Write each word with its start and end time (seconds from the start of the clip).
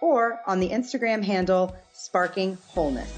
or 0.00 0.40
on 0.46 0.60
the 0.60 0.70
Instagram 0.70 1.22
handle 1.22 1.74
Sparking 1.92 2.56
Wholeness. 2.68 3.12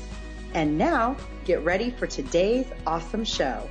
And 0.54 0.78
now, 0.78 1.16
get 1.44 1.62
ready 1.64 1.90
for 1.90 2.06
today's 2.06 2.66
awesome 2.86 3.24
show. 3.24 3.68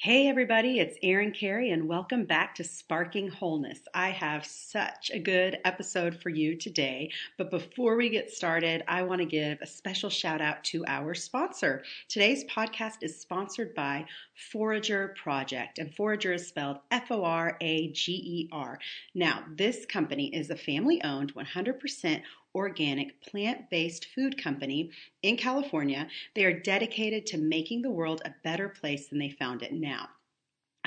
Hey, 0.00 0.28
everybody, 0.28 0.78
it's 0.78 0.96
Erin 1.02 1.32
Carey, 1.32 1.72
and 1.72 1.88
welcome 1.88 2.24
back 2.24 2.54
to 2.54 2.62
Sparking 2.62 3.30
Wholeness. 3.30 3.80
I 3.92 4.10
have 4.10 4.46
such 4.46 5.10
a 5.12 5.18
good 5.18 5.58
episode 5.64 6.14
for 6.14 6.28
you 6.28 6.54
today. 6.54 7.10
But 7.36 7.50
before 7.50 7.96
we 7.96 8.08
get 8.08 8.30
started, 8.30 8.84
I 8.86 9.02
want 9.02 9.22
to 9.22 9.26
give 9.26 9.60
a 9.60 9.66
special 9.66 10.08
shout 10.08 10.40
out 10.40 10.62
to 10.66 10.84
our 10.86 11.14
sponsor. 11.14 11.82
Today's 12.06 12.44
podcast 12.44 13.02
is 13.02 13.20
sponsored 13.20 13.74
by 13.74 14.06
Forager 14.52 15.16
Project, 15.20 15.80
and 15.80 15.92
Forager 15.92 16.32
is 16.32 16.46
spelled 16.46 16.78
F 16.92 17.10
O 17.10 17.24
R 17.24 17.56
A 17.60 17.88
G 17.88 18.12
E 18.12 18.48
R. 18.52 18.78
Now, 19.16 19.42
this 19.52 19.84
company 19.84 20.32
is 20.32 20.50
a 20.50 20.56
family 20.56 21.02
owned, 21.02 21.34
100% 21.34 22.22
organic, 22.54 23.20
plant 23.22 23.70
based 23.70 24.06
food 24.14 24.42
company 24.42 24.90
in 25.22 25.36
California. 25.36 26.08
They 26.34 26.44
are 26.44 26.60
dedicated 26.60 27.26
to 27.26 27.38
making 27.38 27.82
the 27.82 27.90
world 27.90 28.22
a 28.24 28.34
better 28.42 28.68
place 28.68 29.08
than 29.08 29.18
they 29.18 29.30
found 29.30 29.62
it 29.62 29.72
now. 29.72 30.08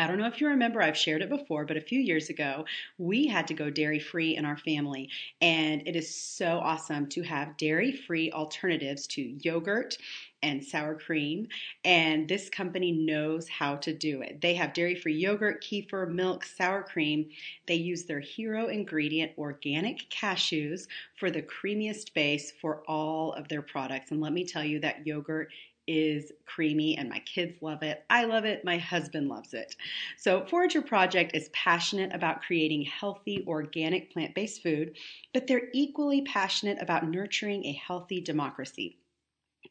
I 0.01 0.07
don't 0.07 0.17
know 0.17 0.25
if 0.25 0.41
you 0.41 0.47
remember, 0.47 0.81
I've 0.81 0.97
shared 0.97 1.21
it 1.21 1.29
before, 1.29 1.63
but 1.63 1.77
a 1.77 1.81
few 1.81 1.99
years 1.99 2.29
ago, 2.29 2.65
we 2.97 3.27
had 3.27 3.47
to 3.47 3.53
go 3.53 3.69
dairy 3.69 3.99
free 3.99 4.35
in 4.35 4.45
our 4.45 4.57
family. 4.57 5.09
And 5.41 5.87
it 5.87 5.95
is 5.95 6.13
so 6.13 6.57
awesome 6.57 7.07
to 7.09 7.21
have 7.21 7.55
dairy 7.57 7.91
free 7.91 8.31
alternatives 8.31 9.05
to 9.07 9.21
yogurt 9.21 9.97
and 10.43 10.63
sour 10.63 10.95
cream. 10.95 11.47
And 11.85 12.27
this 12.27 12.49
company 12.49 12.91
knows 12.91 13.47
how 13.47 13.75
to 13.75 13.93
do 13.93 14.23
it. 14.23 14.41
They 14.41 14.55
have 14.55 14.73
dairy 14.73 14.95
free 14.95 15.13
yogurt, 15.13 15.63
kefir, 15.63 16.09
milk, 16.09 16.45
sour 16.45 16.81
cream. 16.81 17.29
They 17.67 17.75
use 17.75 18.05
their 18.05 18.19
hero 18.19 18.69
ingredient, 18.69 19.33
organic 19.37 20.09
cashews, 20.09 20.87
for 21.19 21.29
the 21.29 21.43
creamiest 21.43 22.15
base 22.15 22.51
for 22.59 22.81
all 22.87 23.33
of 23.33 23.47
their 23.49 23.61
products. 23.61 24.09
And 24.09 24.19
let 24.19 24.33
me 24.33 24.45
tell 24.45 24.63
you, 24.63 24.79
that 24.79 25.05
yogurt 25.05 25.51
is 25.87 26.31
creamy 26.45 26.97
and 26.97 27.09
my 27.09 27.19
kids 27.19 27.61
love 27.61 27.83
it. 27.83 28.03
I 28.09 28.25
love 28.25 28.45
it. 28.45 28.63
My 28.63 28.77
husband 28.77 29.29
loves 29.29 29.53
it. 29.53 29.75
So, 30.17 30.45
Forager 30.45 30.81
Project 30.81 31.35
is 31.35 31.49
passionate 31.49 32.13
about 32.13 32.41
creating 32.41 32.83
healthy, 32.83 33.43
organic, 33.47 34.11
plant 34.11 34.35
based 34.35 34.63
food, 34.63 34.97
but 35.33 35.47
they're 35.47 35.69
equally 35.73 36.21
passionate 36.21 36.77
about 36.81 37.09
nurturing 37.09 37.65
a 37.65 37.73
healthy 37.73 38.21
democracy. 38.21 38.97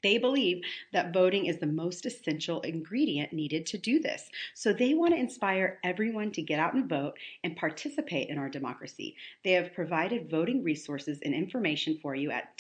They 0.03 0.19
believe 0.19 0.62
that 0.92 1.12
voting 1.12 1.47
is 1.47 1.58
the 1.58 1.66
most 1.66 2.06
essential 2.06 2.61
ingredient 2.62 3.33
needed 3.33 3.66
to 3.66 3.78
do 3.78 3.98
this. 3.98 4.31
So 4.55 4.72
they 4.72 4.94
want 4.94 5.12
to 5.12 5.20
inspire 5.20 5.78
everyone 5.84 6.33
to 6.33 6.42
get 6.42 6.58
out 6.58 6.75
and 6.75 6.88
vote 6.88 7.19
and 7.44 7.56
participate 7.56 8.28
in 8.28 8.38
our 8.38 8.48
democracy. 8.48 9.16
They 9.44 9.53
have 9.53 9.75
provided 9.75 10.31
voting 10.31 10.62
resources 10.62 11.19
and 11.22 11.34
information 11.34 11.98
for 12.00 12.15
you 12.15 12.31
at 12.31 12.56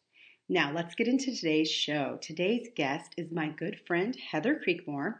Now, 0.48 0.72
let's 0.72 0.94
get 0.94 1.09
into 1.09 1.34
today's 1.34 1.71
show. 1.71 2.19
Today's 2.21 2.69
guest 2.75 3.15
is 3.16 3.31
my 3.31 3.48
good 3.48 3.81
friend 3.87 4.16
Heather 4.16 4.60
Creekmore. 4.66 5.15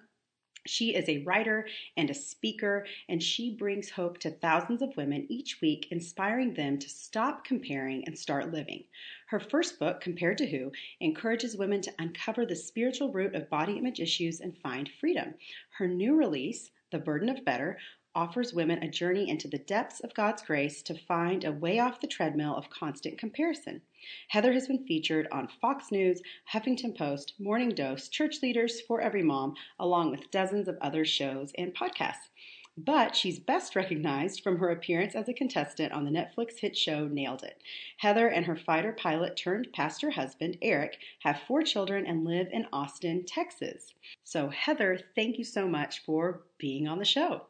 She 0.71 0.95
is 0.95 1.09
a 1.09 1.25
writer 1.25 1.67
and 1.97 2.09
a 2.09 2.15
speaker, 2.15 2.87
and 3.09 3.21
she 3.21 3.51
brings 3.57 3.91
hope 3.91 4.19
to 4.19 4.31
thousands 4.31 4.83
of 4.83 4.97
women 4.97 5.27
each 5.29 5.61
week, 5.61 5.89
inspiring 5.91 6.55
them 6.55 6.79
to 6.79 6.89
stop 6.89 7.45
comparing 7.45 8.05
and 8.05 8.17
start 8.17 8.53
living. 8.53 8.85
Her 9.27 9.41
first 9.41 9.81
book, 9.81 10.01
Compared 10.01 10.39
to 10.39 10.47
Who, 10.47 10.71
encourages 11.01 11.57
women 11.57 11.81
to 11.83 11.95
uncover 11.99 12.47
the 12.47 12.55
spiritual 12.55 13.13
root 13.13 13.35
of 13.35 13.51
body 13.51 13.79
image 13.79 13.99
issues 13.99 14.41
and 14.41 14.57
find 14.59 14.89
freedom. 14.89 15.35
Her 15.79 15.89
new 15.89 16.15
release, 16.15 16.71
The 16.93 17.01
Burden 17.01 17.29
of 17.29 17.45
Better, 17.45 17.77
offers 18.15 18.55
women 18.55 18.81
a 18.81 18.89
journey 18.89 19.29
into 19.29 19.49
the 19.49 19.59
depths 19.59 19.99
of 19.99 20.15
God's 20.15 20.43
grace 20.43 20.83
to 20.83 20.95
find 20.95 21.45
a 21.45 21.51
way 21.51 21.81
off 21.81 22.01
the 22.01 22.07
treadmill 22.07 22.55
of 22.55 22.71
constant 22.71 23.19
comparison. 23.19 23.83
Heather 24.29 24.53
has 24.53 24.69
been 24.69 24.87
featured 24.87 25.29
on 25.33 25.49
Fox 25.61 25.91
News, 25.91 26.23
Huffington 26.53 26.97
Post, 26.97 27.35
Morning 27.39 27.71
Dose, 27.71 28.09
Church 28.09 28.43
Leaders, 28.43 28.81
For 28.81 29.01
Every 29.01 29.23
Mom, 29.23 29.55
along 29.79 30.11
with 30.11 30.31
dozens 30.31 30.69
of 30.69 30.79
other 30.81 31.05
shows 31.05 31.53
and 31.59 31.75
podcasts. 31.75 32.31
But 32.77 33.15
she's 33.15 33.39
best 33.39 33.77
recognized 33.77 34.43
from 34.43 34.59
her 34.59 34.71
appearance 34.71 35.15
as 35.15 35.29
a 35.29 35.35
contestant 35.35 35.93
on 35.93 36.05
the 36.05 36.11
Netflix 36.11 36.59
hit 36.59 36.77
show 36.77 37.07
Nailed 37.09 37.43
It. 37.43 37.63
Heather 37.99 38.29
and 38.29 38.47
her 38.47 38.57
fighter 38.57 38.93
pilot 38.93 39.37
turned 39.37 39.69
pastor 39.75 40.11
husband, 40.11 40.57
Eric, 40.63 40.99
have 41.19 41.43
four 41.47 41.63
children 41.63 42.07
and 42.07 42.25
live 42.25 42.49
in 42.53 42.67
Austin, 42.73 43.25
Texas. 43.27 43.93
So, 44.25 44.49
Heather, 44.49 44.99
thank 45.15 45.37
you 45.37 45.45
so 45.45 45.69
much 45.69 46.05
for 46.05 46.45
being 46.59 46.89
on 46.89 46.99
the 46.99 47.05
show. 47.05 47.47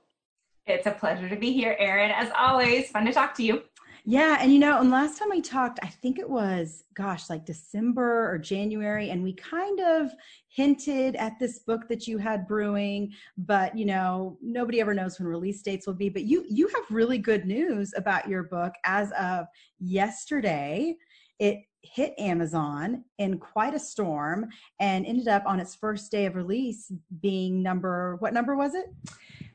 It's 0.67 0.87
a 0.87 0.93
pleasure 0.93 1.29
to 1.29 1.37
be 1.37 1.53
here, 1.53 1.77
Erin. 1.79 2.11
As 2.11 2.31
always, 2.37 2.91
fun 2.91 3.05
to 3.07 3.13
talk 3.13 3.35
to 3.35 3.43
you. 3.43 3.63
Yeah, 4.05 4.39
and 4.41 4.53
you 4.53 4.59
know, 4.59 4.81
and 4.81 4.91
last 4.91 5.19
time 5.19 5.29
we 5.31 5.43
talked, 5.43 5.79
I 5.83 5.89
think 5.89 6.19
it 6.19 6.29
was, 6.29 6.85
gosh, 6.95 7.29
like 7.29 7.45
December 7.45 8.33
or 8.33 8.39
January, 8.39 9.11
and 9.11 9.23
we 9.23 9.35
kind 9.35 9.81
of 9.81 10.11
hinted 10.49 11.17
at 11.17 11.39
this 11.39 11.61
book 11.61 11.89
that 11.89 12.07
you 12.07 12.19
had 12.19 12.49
brewing, 12.49 13.13
but 13.37 13.77
you 13.77 13.85
know, 13.85 14.39
nobody 14.43 14.81
ever 14.81 14.95
knows 14.95 15.19
when 15.19 15.29
release 15.29 15.63
dates 15.63 15.87
will 15.87 15.95
be. 15.95 16.09
But 16.09 16.25
you 16.25 16.45
you 16.49 16.69
have 16.69 16.85
really 16.91 17.19
good 17.19 17.45
news 17.45 17.93
about 17.97 18.29
your 18.29 18.45
book 18.45 18.73
as 18.85 19.13
of 19.13 19.47
yesterday. 19.79 20.97
It 21.39 21.61
hit 21.83 22.15
Amazon 22.19 23.05
in 23.19 23.39
quite 23.39 23.75
a 23.75 23.79
storm 23.79 24.49
and 24.81 25.07
ended 25.07 25.29
up 25.29 25.45
on 25.47 25.61
its 25.61 25.75
first 25.75 26.11
day 26.11 26.27
of 26.27 26.37
release 26.37 26.93
being 27.21 27.63
number 27.63 28.17
what 28.17 28.35
number 28.35 28.57
was 28.57 28.75
it? 28.75 28.87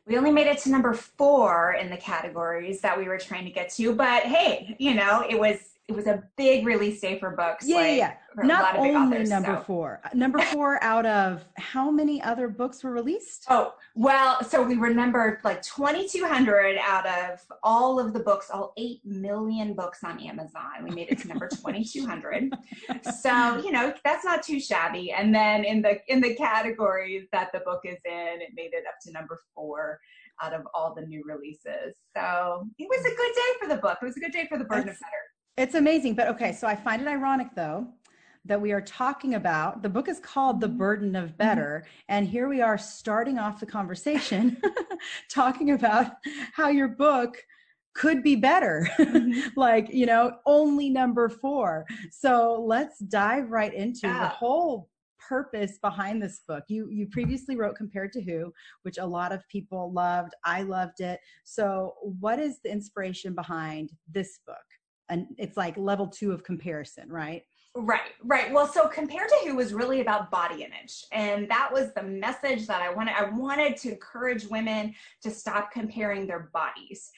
We 0.05 0.17
only 0.17 0.31
made 0.31 0.47
it 0.47 0.59
to 0.59 0.69
number 0.69 0.93
four 0.93 1.73
in 1.79 1.89
the 1.89 1.97
categories 1.97 2.81
that 2.81 2.97
we 2.97 3.05
were 3.05 3.17
trying 3.17 3.45
to 3.45 3.51
get 3.51 3.69
to 3.69 3.93
but 3.93 4.23
hey 4.23 4.75
you 4.79 4.93
know 4.93 5.25
it 5.29 5.39
was 5.39 5.74
it 5.87 5.95
was 5.95 6.07
a 6.07 6.23
big 6.35 6.65
release 6.65 6.99
day 6.99 7.19
for 7.19 7.31
books. 7.31 7.67
Yeah, 7.67 7.75
like, 7.75 7.97
yeah. 7.97 8.13
Not 8.37 8.75
only 8.75 8.95
authors, 8.95 9.29
number 9.29 9.55
so. 9.55 9.61
four. 9.61 10.01
Uh, 10.03 10.09
number 10.15 10.39
four 10.51 10.83
out 10.83 11.05
of 11.05 11.45
how 11.57 11.91
many 11.91 12.21
other 12.23 12.47
books 12.47 12.83
were 12.83 12.91
released? 12.91 13.45
Oh, 13.49 13.75
well, 13.93 14.43
so 14.43 14.63
we 14.63 14.77
were 14.77 14.91
number 14.91 15.39
like 15.43 15.61
2,200 15.61 16.77
out 16.81 17.05
of 17.05 17.45
all 17.61 17.99
of 17.99 18.13
the 18.13 18.19
books, 18.19 18.49
all 18.49 18.73
8 18.77 19.05
million 19.05 19.75
books 19.75 20.03
on 20.03 20.19
Amazon. 20.19 20.83
We 20.83 20.89
made 20.89 21.09
it 21.09 21.19
to 21.19 21.27
number 21.27 21.47
2,200. 21.53 22.51
so, 23.21 23.57
you 23.63 23.71
know, 23.71 23.93
that's 24.03 24.25
not 24.25 24.41
too 24.41 24.59
shabby. 24.59 25.11
And 25.11 25.33
then 25.33 25.63
in 25.63 25.83
the, 25.83 25.99
in 26.07 26.19
the 26.19 26.33
categories 26.33 27.27
that 27.31 27.51
the 27.53 27.59
book 27.59 27.81
is 27.85 27.99
in, 28.05 28.41
it 28.41 28.49
made 28.55 28.73
it 28.73 28.85
up 28.87 28.95
to 29.03 29.11
number 29.11 29.39
four 29.53 29.99
out 30.41 30.53
of 30.53 30.63
all 30.73 30.95
the 30.95 31.05
new 31.05 31.23
releases. 31.25 31.95
So 32.15 32.67
it 32.79 32.87
was 32.89 32.99
a 33.01 33.15
good 33.15 33.35
day 33.35 33.59
for 33.61 33.67
the 33.69 33.81
book. 33.81 33.99
It 34.01 34.05
was 34.05 34.17
a 34.17 34.19
good 34.19 34.33
day 34.33 34.47
for 34.49 34.57
the 34.57 34.65
Burden 34.65 34.89
of 34.89 34.95
Better. 34.95 35.34
It's 35.57 35.75
amazing. 35.75 36.15
But 36.15 36.27
okay, 36.29 36.51
so 36.51 36.67
I 36.67 36.75
find 36.75 37.01
it 37.01 37.07
ironic 37.07 37.47
though 37.55 37.87
that 38.45 38.61
we 38.61 38.71
are 38.71 38.81
talking 38.81 39.33
about 39.35 39.81
the 39.81 39.89
book 39.89 40.07
is 40.07 40.19
called 40.19 40.61
The 40.61 40.67
Burden 40.67 41.15
of 41.15 41.29
mm-hmm. 41.29 41.37
Better. 41.37 41.85
And 42.09 42.27
here 42.27 42.47
we 42.47 42.61
are 42.61 42.77
starting 42.77 43.39
off 43.39 43.59
the 43.59 43.65
conversation 43.65 44.61
talking 45.29 45.71
about 45.71 46.11
how 46.53 46.69
your 46.69 46.87
book 46.87 47.37
could 47.95 48.21
be 48.21 48.35
better 48.35 48.87
mm-hmm. 48.99 49.47
like 49.55 49.87
you 49.89 50.05
know 50.05 50.37
only 50.45 50.89
number 50.89 51.29
four 51.29 51.85
so 52.11 52.61
let's 52.67 52.99
dive 52.99 53.49
right 53.49 53.73
into 53.73 54.01
yeah. 54.03 54.19
the 54.19 54.27
whole 54.27 54.89
purpose 55.17 55.79
behind 55.81 56.21
this 56.21 56.41
book 56.45 56.65
you 56.67 56.89
you 56.89 57.07
previously 57.07 57.55
wrote 57.55 57.73
compared 57.77 58.11
to 58.11 58.21
who 58.21 58.51
which 58.83 58.97
a 58.97 59.05
lot 59.05 59.31
of 59.31 59.47
people 59.47 59.93
loved 59.93 60.33
i 60.43 60.61
loved 60.61 60.99
it 60.99 61.21
so 61.45 61.93
what 62.19 62.37
is 62.37 62.59
the 62.63 62.69
inspiration 62.69 63.33
behind 63.33 63.91
this 64.11 64.39
book 64.45 64.57
and 65.09 65.27
it's 65.37 65.57
like 65.57 65.77
level 65.77 66.07
two 66.07 66.31
of 66.31 66.43
comparison, 66.43 67.09
right? 67.09 67.43
Right, 67.77 68.13
right. 68.23 68.53
Well, 68.53 68.67
so 68.67 68.87
compared 68.87 69.27
to 69.27 69.49
who 69.49 69.57
was 69.57 69.73
really 69.73 69.99
about 69.99 70.31
body 70.31 70.63
image. 70.63 71.03
And 71.11 71.49
that 71.49 71.69
was 71.73 71.93
the 71.93 72.03
message 72.03 72.67
that 72.67 72.81
I 72.81 72.93
wanted. 72.93 73.15
I 73.17 73.29
wanted 73.29 73.75
to 73.77 73.91
encourage 73.91 74.47
women 74.47 74.95
to 75.23 75.29
stop 75.29 75.71
comparing 75.71 76.25
their 76.25 76.49
bodies. 76.53 77.11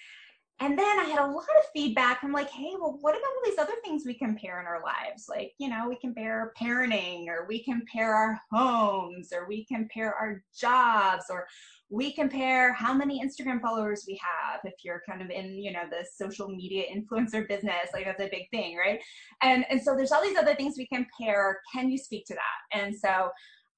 And 0.60 0.78
then 0.78 1.00
I 1.00 1.04
had 1.04 1.20
a 1.20 1.28
lot 1.28 1.44
of 1.44 1.70
feedback 1.72 2.20
from 2.20 2.32
like, 2.32 2.50
hey, 2.50 2.74
well, 2.80 2.98
what 3.02 3.12
about 3.12 3.26
all 3.26 3.42
these 3.46 3.60
other 3.60 3.76
things 3.84 4.04
we 4.06 4.16
compare 4.16 4.60
in 4.60 4.66
our 4.66 4.82
lives? 4.84 5.26
Like, 5.30 5.54
you 5.60 5.70
know, 5.70 5.88
we 5.88 5.98
compare 6.00 6.52
parenting 6.60 7.28
or 7.28 7.46
we 7.48 7.64
compare 7.64 8.16
our 8.16 8.40
homes 8.52 9.30
or 9.32 9.48
we 9.48 9.66
compare 9.66 10.16
our 10.16 10.44
jobs 10.60 11.26
or 11.30 11.46
we 11.90 12.12
compare 12.12 12.74
how 12.74 12.92
many 12.92 13.24
Instagram 13.24 13.62
followers 13.62 14.06
we 14.08 14.20
have 14.22 14.60
if 14.64 14.74
you're 14.84 15.04
kind 15.08 15.22
of 15.22 15.30
in, 15.30 15.62
you 15.62 15.72
know, 15.72 15.84
the 15.90 16.06
social 16.16 16.50
media 16.50 16.86
influencer 16.96 17.48
business, 17.48 17.90
like 17.94 18.06
that's 18.06 18.22
a 18.22 18.30
big 18.30 18.50
thing, 18.52 18.78
right? 18.78 19.00
And 19.44 19.64
and 19.70 19.82
so 19.82 19.96
there's 19.96 20.12
all 20.12 20.24
these 20.24 20.38
other 20.38 20.56
things 20.56 20.76
we 20.76 20.88
compare. 20.88 21.60
Can 21.72 21.92
you 21.92 22.00
speak 22.00 22.26
to 22.26 22.34
that? 22.34 22.80
And 22.80 22.96
so 22.96 23.30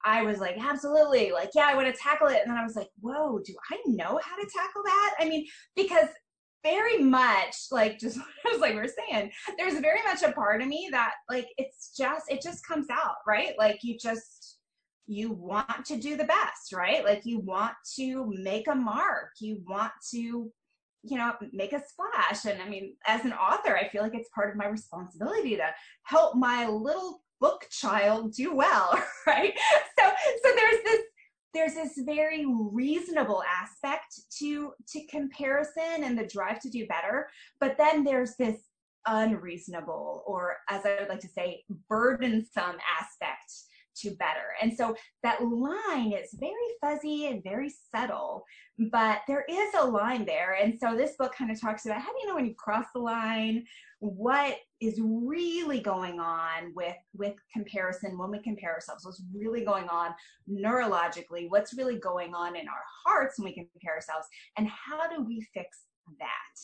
I 0.05 0.23
was 0.23 0.39
like, 0.39 0.55
absolutely, 0.57 1.31
like, 1.31 1.49
yeah, 1.53 1.67
I 1.67 1.75
want 1.75 1.93
to 1.93 2.01
tackle 2.01 2.27
it. 2.27 2.39
And 2.41 2.49
then 2.49 2.57
I 2.57 2.63
was 2.63 2.77
like, 2.77 2.87
whoa, 3.01 3.41
do 3.45 3.53
I 3.69 3.77
know 3.85 4.17
how 4.23 4.37
to 4.37 4.49
tackle 4.55 4.81
that? 4.85 5.15
I 5.19 5.27
mean, 5.27 5.45
because 5.75 6.07
very 6.63 6.97
much 6.97 7.56
like 7.71 8.00
just 8.00 8.17
as 8.53 8.59
like 8.59 8.73
we 8.73 8.79
are 8.79 8.88
saying, 8.88 9.31
there's 9.57 9.79
very 9.79 10.01
much 10.03 10.23
a 10.23 10.31
part 10.31 10.61
of 10.61 10.67
me 10.67 10.89
that 10.91 11.13
like 11.29 11.47
it's 11.57 11.95
just 11.97 12.31
it 12.31 12.41
just 12.41 12.65
comes 12.65 12.88
out, 12.91 13.15
right? 13.27 13.53
Like 13.57 13.79
you 13.81 13.97
just 13.97 14.57
you 15.07 15.31
want 15.31 15.85
to 15.85 15.97
do 15.97 16.15
the 16.15 16.25
best, 16.25 16.71
right? 16.73 17.03
Like 17.03 17.21
you 17.25 17.39
want 17.39 17.73
to 17.95 18.31
make 18.38 18.67
a 18.67 18.75
mark, 18.75 19.31
you 19.39 19.61
want 19.67 19.91
to 20.11 20.51
you 21.03 21.17
know 21.17 21.33
make 21.53 21.73
a 21.73 21.81
splash 21.81 22.45
and 22.45 22.61
i 22.61 22.67
mean 22.67 22.94
as 23.07 23.23
an 23.23 23.31
author 23.33 23.77
i 23.77 23.88
feel 23.88 24.03
like 24.03 24.13
it's 24.13 24.29
part 24.35 24.50
of 24.50 24.57
my 24.57 24.67
responsibility 24.67 25.56
to 25.56 25.65
help 26.03 26.35
my 26.35 26.67
little 26.67 27.21
book 27.39 27.65
child 27.71 28.33
do 28.33 28.53
well 28.53 29.01
right 29.27 29.53
so 29.97 30.09
so 30.44 30.51
there's 30.56 30.83
this 30.83 31.01
there's 31.53 31.73
this 31.73 31.99
very 32.05 32.45
reasonable 32.47 33.43
aspect 33.43 34.21
to 34.37 34.73
to 34.87 35.05
comparison 35.07 36.03
and 36.03 36.17
the 36.17 36.27
drive 36.27 36.59
to 36.59 36.69
do 36.69 36.85
better 36.87 37.27
but 37.59 37.77
then 37.77 38.03
there's 38.03 38.35
this 38.37 38.57
unreasonable 39.07 40.23
or 40.27 40.57
as 40.69 40.85
i 40.85 40.97
would 40.99 41.09
like 41.09 41.19
to 41.19 41.27
say 41.27 41.63
burdensome 41.87 42.75
aspect 42.99 43.51
to 44.01 44.11
better. 44.11 44.55
And 44.61 44.73
so 44.75 44.95
that 45.23 45.43
line 45.43 46.13
is 46.13 46.29
very 46.39 46.53
fuzzy 46.81 47.27
and 47.27 47.43
very 47.43 47.71
subtle 47.93 48.45
but 48.91 49.19
there 49.27 49.43
is 49.49 49.73
a 49.77 49.85
line 49.85 50.25
there. 50.25 50.53
And 50.53 50.79
so 50.79 50.95
this 50.95 51.15
book 51.19 51.35
kind 51.35 51.51
of 51.51 51.59
talks 51.59 51.85
about 51.85 52.01
how 52.01 52.13
do 52.13 52.19
you 52.21 52.27
know 52.27 52.35
when 52.35 52.45
you 52.45 52.55
cross 52.55 52.85
the 52.93 53.01
line 53.01 53.65
what 53.99 54.55
is 54.81 54.99
really 55.01 55.79
going 55.79 56.19
on 56.19 56.73
with 56.75 56.95
with 57.15 57.35
comparison 57.51 58.17
when 58.17 58.31
we 58.31 58.39
compare 58.39 58.73
ourselves 58.73 59.05
what's 59.05 59.21
really 59.33 59.63
going 59.65 59.87
on 59.89 60.13
neurologically 60.49 61.49
what's 61.49 61.73
really 61.73 61.97
going 61.97 62.33
on 62.33 62.55
in 62.55 62.67
our 62.67 62.83
hearts 63.05 63.37
when 63.37 63.45
we 63.45 63.53
compare 63.53 63.95
ourselves 63.95 64.27
and 64.57 64.67
how 64.67 65.09
do 65.09 65.23
we 65.23 65.45
fix 65.53 65.79
that 66.19 66.59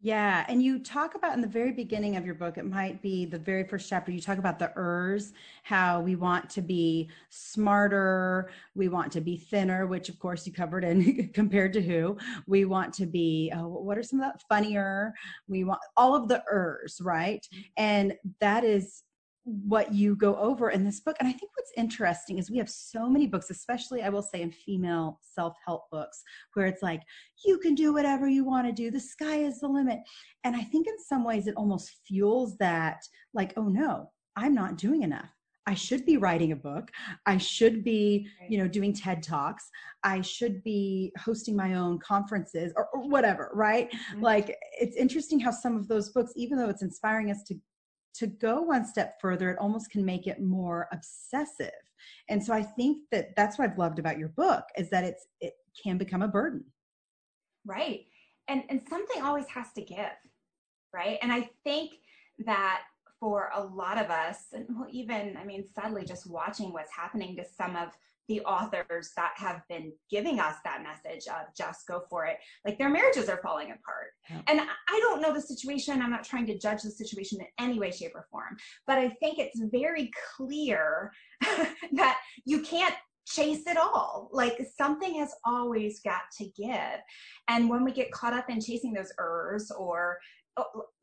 yeah. 0.00 0.44
And 0.48 0.62
you 0.62 0.78
talk 0.78 1.16
about 1.16 1.34
in 1.34 1.40
the 1.40 1.48
very 1.48 1.72
beginning 1.72 2.16
of 2.16 2.24
your 2.24 2.36
book, 2.36 2.56
it 2.56 2.64
might 2.64 3.02
be 3.02 3.24
the 3.24 3.38
very 3.38 3.64
first 3.64 3.88
chapter, 3.88 4.12
you 4.12 4.20
talk 4.20 4.38
about 4.38 4.60
the 4.60 4.72
ers, 4.76 5.32
how 5.64 6.00
we 6.00 6.14
want 6.14 6.48
to 6.50 6.62
be 6.62 7.08
smarter, 7.30 8.50
we 8.76 8.88
want 8.88 9.10
to 9.12 9.20
be 9.20 9.36
thinner, 9.36 9.86
which 9.86 10.08
of 10.08 10.18
course 10.20 10.46
you 10.46 10.52
covered 10.52 10.84
in 10.84 11.28
compared 11.34 11.72
to 11.72 11.82
who. 11.82 12.16
We 12.46 12.64
want 12.64 12.94
to 12.94 13.06
be, 13.06 13.52
uh, 13.52 13.66
what 13.66 13.98
are 13.98 14.02
some 14.04 14.20
of 14.20 14.26
that? 14.32 14.42
Funnier. 14.48 15.12
We 15.48 15.64
want 15.64 15.80
all 15.96 16.14
of 16.14 16.28
the 16.28 16.44
ers, 16.48 17.00
right? 17.02 17.44
Mm-hmm. 17.52 17.62
And 17.78 18.14
that 18.40 18.62
is 18.62 19.02
what 19.48 19.94
you 19.94 20.14
go 20.14 20.36
over 20.36 20.70
in 20.70 20.84
this 20.84 21.00
book. 21.00 21.16
And 21.20 21.28
I 21.28 21.32
think 21.32 21.52
what's 21.54 21.72
interesting 21.76 22.38
is 22.38 22.50
we 22.50 22.58
have 22.58 22.68
so 22.68 23.08
many 23.08 23.26
books, 23.26 23.50
especially 23.50 24.02
I 24.02 24.08
will 24.08 24.22
say 24.22 24.42
in 24.42 24.52
female 24.52 25.20
self 25.22 25.54
help 25.64 25.84
books, 25.90 26.22
where 26.54 26.66
it's 26.66 26.82
like, 26.82 27.02
you 27.44 27.58
can 27.58 27.74
do 27.74 27.92
whatever 27.92 28.28
you 28.28 28.44
want 28.44 28.66
to 28.66 28.72
do, 28.72 28.90
the 28.90 29.00
sky 29.00 29.36
is 29.36 29.60
the 29.60 29.68
limit. 29.68 30.00
And 30.44 30.54
I 30.54 30.62
think 30.62 30.86
in 30.86 30.98
some 30.98 31.24
ways 31.24 31.46
it 31.46 31.54
almost 31.56 31.90
fuels 32.06 32.56
that, 32.58 33.00
like, 33.32 33.52
oh 33.56 33.68
no, 33.68 34.10
I'm 34.36 34.54
not 34.54 34.76
doing 34.76 35.02
enough. 35.02 35.30
I 35.66 35.74
should 35.74 36.06
be 36.06 36.16
writing 36.16 36.52
a 36.52 36.56
book. 36.56 36.90
I 37.26 37.36
should 37.36 37.84
be, 37.84 38.26
you 38.48 38.56
know, 38.56 38.66
doing 38.66 38.94
TED 38.94 39.22
Talks. 39.22 39.68
I 40.02 40.22
should 40.22 40.62
be 40.62 41.12
hosting 41.18 41.54
my 41.54 41.74
own 41.74 41.98
conferences 41.98 42.72
or, 42.74 42.88
or 42.94 43.06
whatever, 43.06 43.50
right? 43.52 43.90
Mm-hmm. 43.90 44.22
Like 44.22 44.56
it's 44.80 44.96
interesting 44.96 45.38
how 45.38 45.50
some 45.50 45.76
of 45.76 45.86
those 45.86 46.08
books, 46.08 46.32
even 46.36 46.56
though 46.56 46.70
it's 46.70 46.80
inspiring 46.80 47.30
us 47.30 47.42
to 47.48 47.54
to 48.18 48.26
go 48.26 48.62
one 48.62 48.84
step 48.84 49.20
further, 49.20 49.50
it 49.50 49.58
almost 49.58 49.90
can 49.90 50.04
make 50.04 50.26
it 50.26 50.40
more 50.40 50.88
obsessive. 50.92 51.70
And 52.28 52.42
so 52.42 52.52
I 52.52 52.62
think 52.62 53.04
that 53.12 53.34
that's 53.36 53.58
what 53.58 53.68
I've 53.68 53.78
loved 53.78 53.98
about 53.98 54.18
your 54.18 54.28
book 54.28 54.64
is 54.76 54.90
that 54.90 55.04
it's 55.04 55.26
it 55.40 55.54
can 55.82 55.98
become 55.98 56.22
a 56.22 56.28
burden. 56.28 56.64
Right. 57.64 58.06
And 58.48 58.62
and 58.68 58.80
something 58.88 59.22
always 59.22 59.46
has 59.48 59.72
to 59.74 59.82
give. 59.82 60.16
Right? 60.92 61.18
And 61.22 61.32
I 61.32 61.50
think 61.64 61.92
that 62.46 62.82
for 63.20 63.50
a 63.54 63.62
lot 63.62 63.98
of 63.98 64.10
us, 64.10 64.38
and 64.52 64.66
well, 64.70 64.88
even 64.90 65.36
I 65.36 65.44
mean, 65.44 65.64
sadly, 65.74 66.04
just 66.04 66.28
watching 66.30 66.72
what's 66.72 66.92
happening 66.92 67.36
to 67.36 67.44
some 67.44 67.76
of 67.76 67.88
the 68.28 68.40
authors 68.42 69.10
that 69.16 69.32
have 69.36 69.62
been 69.68 69.92
giving 70.10 70.38
us 70.38 70.56
that 70.64 70.82
message 70.82 71.26
of 71.28 71.54
just 71.56 71.86
go 71.86 72.02
for 72.08 72.26
it. 72.26 72.36
Like 72.64 72.78
their 72.78 72.90
marriages 72.90 73.28
are 73.28 73.40
falling 73.42 73.72
apart. 73.72 74.12
Yeah. 74.30 74.42
and 74.48 74.60
i 74.60 75.00
don't 75.00 75.22
know 75.22 75.32
the 75.32 75.40
situation. 75.40 76.02
I'm 76.02 76.10
not 76.10 76.24
trying 76.24 76.46
to 76.46 76.58
judge 76.58 76.82
the 76.82 76.90
situation 76.90 77.40
in 77.40 77.46
any 77.64 77.78
way 77.78 77.90
shape 77.90 78.12
or 78.14 78.26
form. 78.30 78.56
But 78.86 78.98
i 78.98 79.08
think 79.20 79.38
it's 79.38 79.60
very 79.72 80.10
clear 80.36 81.12
that 81.92 82.18
you 82.44 82.62
can't 82.62 82.94
chase 83.28 83.62
it 83.66 83.76
all. 83.76 84.30
Like 84.32 84.58
something 84.76 85.14
has 85.18 85.34
always 85.44 86.00
got 86.00 86.22
to 86.38 86.46
give. 86.56 87.00
And 87.48 87.68
when 87.68 87.84
we 87.84 87.92
get 87.92 88.10
caught 88.10 88.32
up 88.32 88.48
in 88.48 88.60
chasing 88.60 88.92
those 88.92 89.12
ers 89.18 89.70
or 89.70 90.18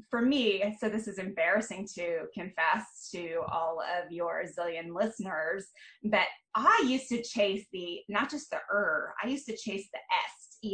for 0.09 0.21
me, 0.21 0.75
so 0.79 0.87
this 0.87 1.07
is 1.07 1.17
embarrassing 1.17 1.87
to 1.95 2.25
confess 2.33 3.09
to 3.13 3.39
all 3.51 3.81
of 3.81 4.11
your 4.11 4.43
zillion 4.57 4.93
listeners, 4.93 5.65
but 6.03 6.27
I 6.55 6.83
used 6.87 7.09
to 7.09 7.21
chase 7.21 7.65
the, 7.73 7.99
not 8.07 8.29
just 8.29 8.49
the 8.49 8.59
er, 8.71 9.13
I 9.21 9.27
used 9.27 9.45
to 9.47 9.57
chase 9.57 9.87
the 9.91 9.99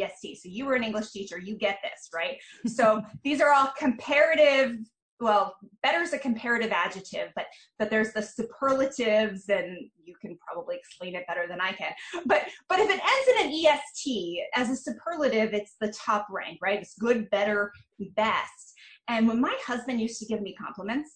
S, 0.04 0.12
EST. 0.12 0.38
So 0.42 0.50
you 0.50 0.66
were 0.66 0.76
an 0.76 0.84
English 0.84 1.12
teacher, 1.12 1.40
you 1.40 1.58
get 1.58 1.80
this, 1.84 2.10
right? 2.14 2.38
So 2.68 3.02
these 3.24 3.42
are 3.42 3.52
all 3.52 3.72
comparative 3.78 4.78
well 5.22 5.56
better 5.84 6.02
is 6.02 6.14
a 6.14 6.18
comparative 6.18 6.72
adjective 6.72 7.30
but 7.36 7.46
but 7.78 7.90
there's 7.90 8.12
the 8.12 8.22
superlatives 8.22 9.48
and 9.50 9.78
you 10.04 10.16
can 10.20 10.38
probably 10.46 10.76
explain 10.76 11.16
it 11.16 11.26
better 11.28 11.46
than 11.48 11.62
i 11.62 11.72
can 11.72 11.94
but 12.26 12.48
but 12.68 12.80
if 12.80 12.90
it 12.90 13.00
ends 13.00 13.30
in 13.30 13.46
an 13.46 13.54
est 13.54 14.44
as 14.56 14.70
a 14.70 14.76
superlative 14.76 15.54
it's 15.54 15.76
the 15.80 15.94
top 15.94 16.28
rank 16.32 16.58
right 16.62 16.82
it's 16.82 16.98
good 16.98 17.30
better 17.30 17.72
best 18.16 18.71
and 19.08 19.28
when 19.28 19.42
my 19.42 19.56
husband 19.66 20.00
used 20.00 20.20
to 20.20 20.26
give 20.26 20.42
me 20.42 20.56
compliments, 20.56 21.12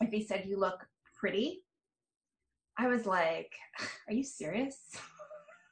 if 0.00 0.10
he 0.10 0.22
said, 0.22 0.44
You 0.46 0.58
look 0.58 0.86
pretty, 1.18 1.62
I 2.78 2.88
was 2.88 3.06
like, 3.06 3.52
Are 4.08 4.14
you 4.14 4.24
serious? 4.24 4.78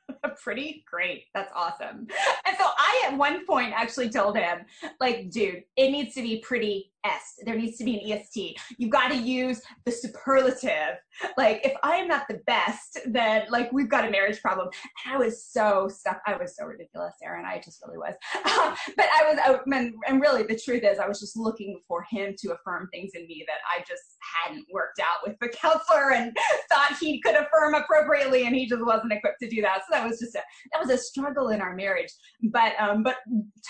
pretty? 0.43 0.85
Great. 0.91 1.25
That's 1.35 1.53
awesome. 1.55 2.07
And 2.47 2.57
so 2.59 2.65
i 2.77 3.09
at 3.09 3.17
one 3.17 3.47
point 3.47 3.73
actually 3.75 4.09
told 4.11 4.37
him 4.37 4.61
like 5.01 5.31
dude 5.31 5.65
it 5.77 5.91
needs 5.91 6.15
to 6.15 6.23
be 6.23 6.39
pretty 6.39 6.93
S. 7.05 7.35
There 7.45 7.57
needs 7.57 7.77
to 7.79 7.85
be 7.85 8.01
an 8.01 8.19
EST. 8.19 8.59
You've 8.79 8.91
got 8.91 9.09
to 9.09 9.17
use 9.17 9.61
the 9.85 9.93
superlative. 9.93 10.97
Like, 11.37 11.61
if 11.65 11.75
I 11.83 11.97
am 11.97 12.09
not 12.09 12.27
the 12.29 12.41
best, 12.47 12.99
then 13.07 13.45
like 13.51 13.73
we've 13.73 13.89
got 13.89 14.07
a 14.07 14.11
marriage 14.11 14.41
problem. 14.41 14.69
And 15.05 15.15
I 15.15 15.19
was 15.19 15.45
so 15.45 15.89
stuck. 15.89 16.21
I 16.27 16.37
was 16.37 16.57
so 16.57 16.65
ridiculous, 16.65 17.15
Erin. 17.23 17.45
I 17.45 17.61
just 17.65 17.83
really 17.87 17.99
was. 17.99 18.15
Um, 18.45 18.75
but 18.97 19.07
I 19.07 19.31
was, 19.31 19.39
I, 19.45 19.77
and, 19.77 19.95
and 20.07 20.21
really 20.21 20.43
the 20.45 20.59
truth 20.59 20.83
is, 20.85 20.99
I 20.99 21.09
was 21.09 21.21
just 21.21 21.37
looking 21.37 21.81
for 21.87 22.05
him 22.11 22.35
to 22.39 22.53
affirm 22.53 22.89
things 22.93 23.13
in 23.15 23.27
me 23.27 23.45
that 23.47 23.59
I 23.69 23.81
just 23.81 24.03
hadn't 24.45 24.67
worked 24.73 25.01
out 25.01 25.27
with 25.27 25.37
the 25.41 25.49
counselor 25.49 26.13
and 26.13 26.37
thought 26.73 26.97
he 27.01 27.21
could 27.21 27.35
affirm 27.35 27.75
appropriately, 27.75 28.47
and 28.47 28.55
he 28.55 28.67
just 28.67 28.85
wasn't 28.85 29.13
equipped 29.13 29.41
to 29.43 29.49
do 29.49 29.61
that. 29.63 29.81
So 29.81 29.99
that 29.99 30.09
was 30.09 30.19
just 30.19 30.35
a 30.35 30.43
that 30.73 30.81
was 30.81 30.91
a 30.91 30.99
struggle 30.99 31.49
in 31.49 31.61
our 31.61 31.75
marriage. 31.75 32.13
But 32.45 32.73
um, 32.79 33.03
but 33.03 33.17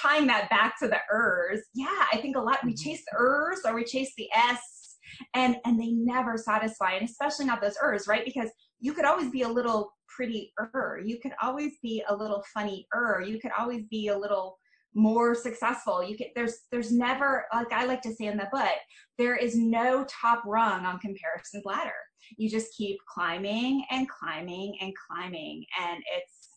tying 0.01 0.27
that 0.27 0.51
back 0.51 0.79
to 0.81 0.89
the 0.89 0.99
ers, 1.13 1.61
yeah, 1.75 2.05
I 2.13 2.19
think 2.19 2.37
a 2.37 2.41
lot 2.41 2.59
we 2.65 2.73
mm-hmm. 2.73 2.91
chase 2.91 3.03
the 3.11 3.17
ers 3.19 3.24
or 3.27 3.75
we 3.75 3.85
chase 3.85 4.13
the 4.17 4.29
s 4.35 4.97
and 5.35 5.57
and 5.65 5.81
they 5.81 5.91
never 5.93 6.37
satisfy 6.37 6.93
and 6.93 7.09
especially 7.09 7.47
not 7.47 7.61
those 7.61 7.77
ers 7.83 8.07
right? 8.09 8.25
Because 8.25 8.51
you 8.81 8.93
could 8.93 9.05
always 9.05 9.31
be 9.31 9.43
a 9.43 9.49
little 9.49 9.93
pretty 10.09 10.53
er 10.59 11.01
you 11.05 11.19
could 11.21 11.33
always 11.43 11.73
be 11.83 12.03
a 12.09 12.15
little 12.15 12.43
funny 12.53 12.87
er 12.95 13.23
you 13.27 13.41
could 13.41 13.53
always 13.59 13.85
be 13.91 14.09
a 14.09 14.19
little 14.19 14.57
more 14.95 15.35
successful. 15.35 16.05
You 16.05 16.17
could 16.17 16.29
there's 16.35 16.57
there's 16.71 16.93
never 16.93 17.47
like 17.53 17.73
i 17.73 17.85
like 17.85 18.03
to 18.03 18.15
say 18.15 18.27
in 18.27 18.37
the 18.37 18.49
book 18.53 18.79
there 19.19 19.37
is 19.37 19.57
no 19.57 20.07
top 20.09 20.43
rung 20.47 20.87
on 20.87 20.99
comparison's 20.99 21.65
ladder 21.65 21.93
you 22.37 22.49
just 22.49 22.75
keep 22.77 22.99
climbing 23.13 23.85
and 23.91 24.09
climbing 24.09 24.77
and 24.81 24.93
climbing 25.07 25.65
and 25.83 26.03
it's 26.17 26.49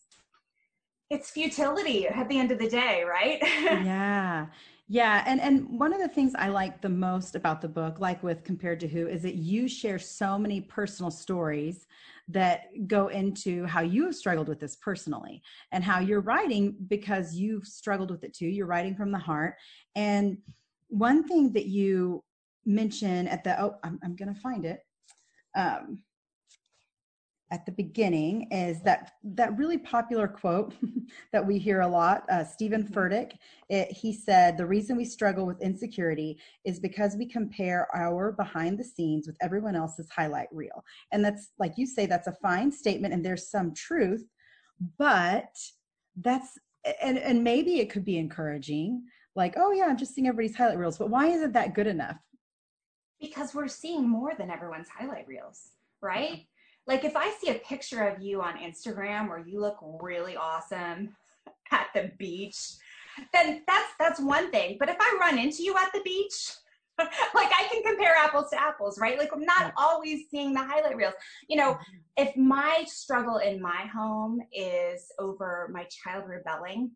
it's 1.10 1.30
futility 1.30 2.06
at 2.06 2.28
the 2.28 2.38
end 2.38 2.52
of 2.52 2.58
the 2.58 2.68
day 2.68 3.02
right? 3.04 3.40
Yeah 3.84 4.46
Yeah, 4.90 5.22
and 5.26 5.38
and 5.38 5.68
one 5.78 5.92
of 5.92 6.00
the 6.00 6.08
things 6.08 6.32
I 6.34 6.48
like 6.48 6.80
the 6.80 6.88
most 6.88 7.34
about 7.34 7.60
the 7.60 7.68
book, 7.68 8.00
like 8.00 8.22
with 8.22 8.42
compared 8.42 8.80
to 8.80 8.88
who, 8.88 9.06
is 9.06 9.20
that 9.22 9.34
you 9.34 9.68
share 9.68 9.98
so 9.98 10.38
many 10.38 10.62
personal 10.62 11.10
stories 11.10 11.86
that 12.28 12.62
go 12.86 13.08
into 13.08 13.66
how 13.66 13.82
you 13.82 14.04
have 14.06 14.14
struggled 14.14 14.48
with 14.48 14.60
this 14.60 14.76
personally 14.76 15.42
and 15.72 15.84
how 15.84 15.98
you're 15.98 16.22
writing 16.22 16.74
because 16.88 17.34
you've 17.34 17.66
struggled 17.66 18.10
with 18.10 18.24
it 18.24 18.32
too. 18.32 18.46
You're 18.46 18.66
writing 18.66 18.94
from 18.96 19.12
the 19.12 19.18
heart. 19.18 19.56
And 19.94 20.38
one 20.88 21.26
thing 21.28 21.52
that 21.52 21.66
you 21.66 22.24
mention 22.64 23.28
at 23.28 23.44
the 23.44 23.60
oh, 23.62 23.76
I'm, 23.84 23.98
I'm 24.02 24.16
gonna 24.16 24.34
find 24.34 24.64
it. 24.64 24.80
Um, 25.54 26.02
at 27.50 27.64
the 27.64 27.72
beginning 27.72 28.46
is 28.50 28.82
that 28.82 29.12
that 29.24 29.56
really 29.56 29.78
popular 29.78 30.28
quote 30.28 30.74
that 31.32 31.46
we 31.46 31.58
hear 31.58 31.80
a 31.80 31.88
lot 31.88 32.24
uh, 32.30 32.44
steven 32.44 32.82
mm-hmm. 32.82 32.94
furtick. 32.94 33.32
It, 33.68 33.90
he 33.90 34.12
said 34.12 34.56
the 34.56 34.66
reason 34.66 34.96
we 34.96 35.04
struggle 35.04 35.46
with 35.46 35.62
insecurity 35.62 36.38
is 36.64 36.78
because 36.78 37.16
we 37.16 37.26
compare 37.26 37.88
our 37.94 38.32
behind 38.32 38.78
the 38.78 38.84
scenes 38.84 39.26
with 39.26 39.36
everyone 39.40 39.76
else's 39.76 40.10
highlight 40.10 40.48
reel. 40.52 40.84
And 41.12 41.24
that's 41.24 41.50
like 41.58 41.72
you 41.76 41.86
say 41.86 42.06
that's 42.06 42.26
a 42.26 42.32
fine 42.32 42.70
statement 42.70 43.14
and 43.14 43.24
there's 43.24 43.50
some 43.50 43.72
truth 43.74 44.24
but 44.98 45.56
that's 46.16 46.58
and 47.02 47.18
and 47.18 47.42
maybe 47.42 47.80
it 47.80 47.90
could 47.90 48.04
be 48.04 48.18
encouraging 48.18 49.02
like 49.34 49.54
oh 49.56 49.72
yeah 49.72 49.84
i'm 49.84 49.96
just 49.96 50.14
seeing 50.14 50.26
everybody's 50.26 50.56
highlight 50.56 50.78
reels 50.78 50.98
but 50.98 51.10
why 51.10 51.26
isn't 51.28 51.52
that 51.52 51.74
good 51.74 51.86
enough? 51.86 52.16
Because 53.20 53.52
we're 53.52 53.68
seeing 53.68 54.08
more 54.08 54.34
than 54.38 54.50
everyone's 54.50 54.88
highlight 54.88 55.26
reels 55.26 55.70
right 56.00 56.46
like 56.88 57.04
if 57.04 57.14
I 57.14 57.30
see 57.38 57.50
a 57.50 57.54
picture 57.60 58.08
of 58.08 58.20
you 58.20 58.40
on 58.40 58.56
Instagram 58.56 59.28
where 59.28 59.44
you 59.46 59.60
look 59.60 59.76
really 60.02 60.36
awesome 60.36 61.14
at 61.70 61.88
the 61.94 62.10
beach, 62.18 62.58
then 63.32 63.62
that's 63.66 63.92
that's 63.98 64.20
one 64.20 64.50
thing. 64.50 64.76
But 64.80 64.88
if 64.88 64.96
I 64.98 65.18
run 65.20 65.38
into 65.38 65.62
you 65.62 65.76
at 65.76 65.92
the 65.92 66.00
beach, 66.00 66.50
like 66.98 67.50
I 67.52 67.68
can 67.70 67.82
compare 67.82 68.14
apples 68.16 68.50
to 68.50 68.60
apples, 68.60 68.98
right? 68.98 69.18
Like 69.18 69.30
I'm 69.32 69.44
not 69.44 69.72
always 69.76 70.22
seeing 70.30 70.54
the 70.54 70.64
highlight 70.64 70.96
reels. 70.96 71.14
You 71.48 71.58
know, 71.58 71.72
mm-hmm. 71.74 71.96
if 72.16 72.34
my 72.36 72.84
struggle 72.86 73.36
in 73.36 73.60
my 73.60 73.86
home 73.92 74.40
is 74.52 75.12
over 75.18 75.68
my 75.72 75.84
child 75.84 76.24
rebelling, 76.26 76.90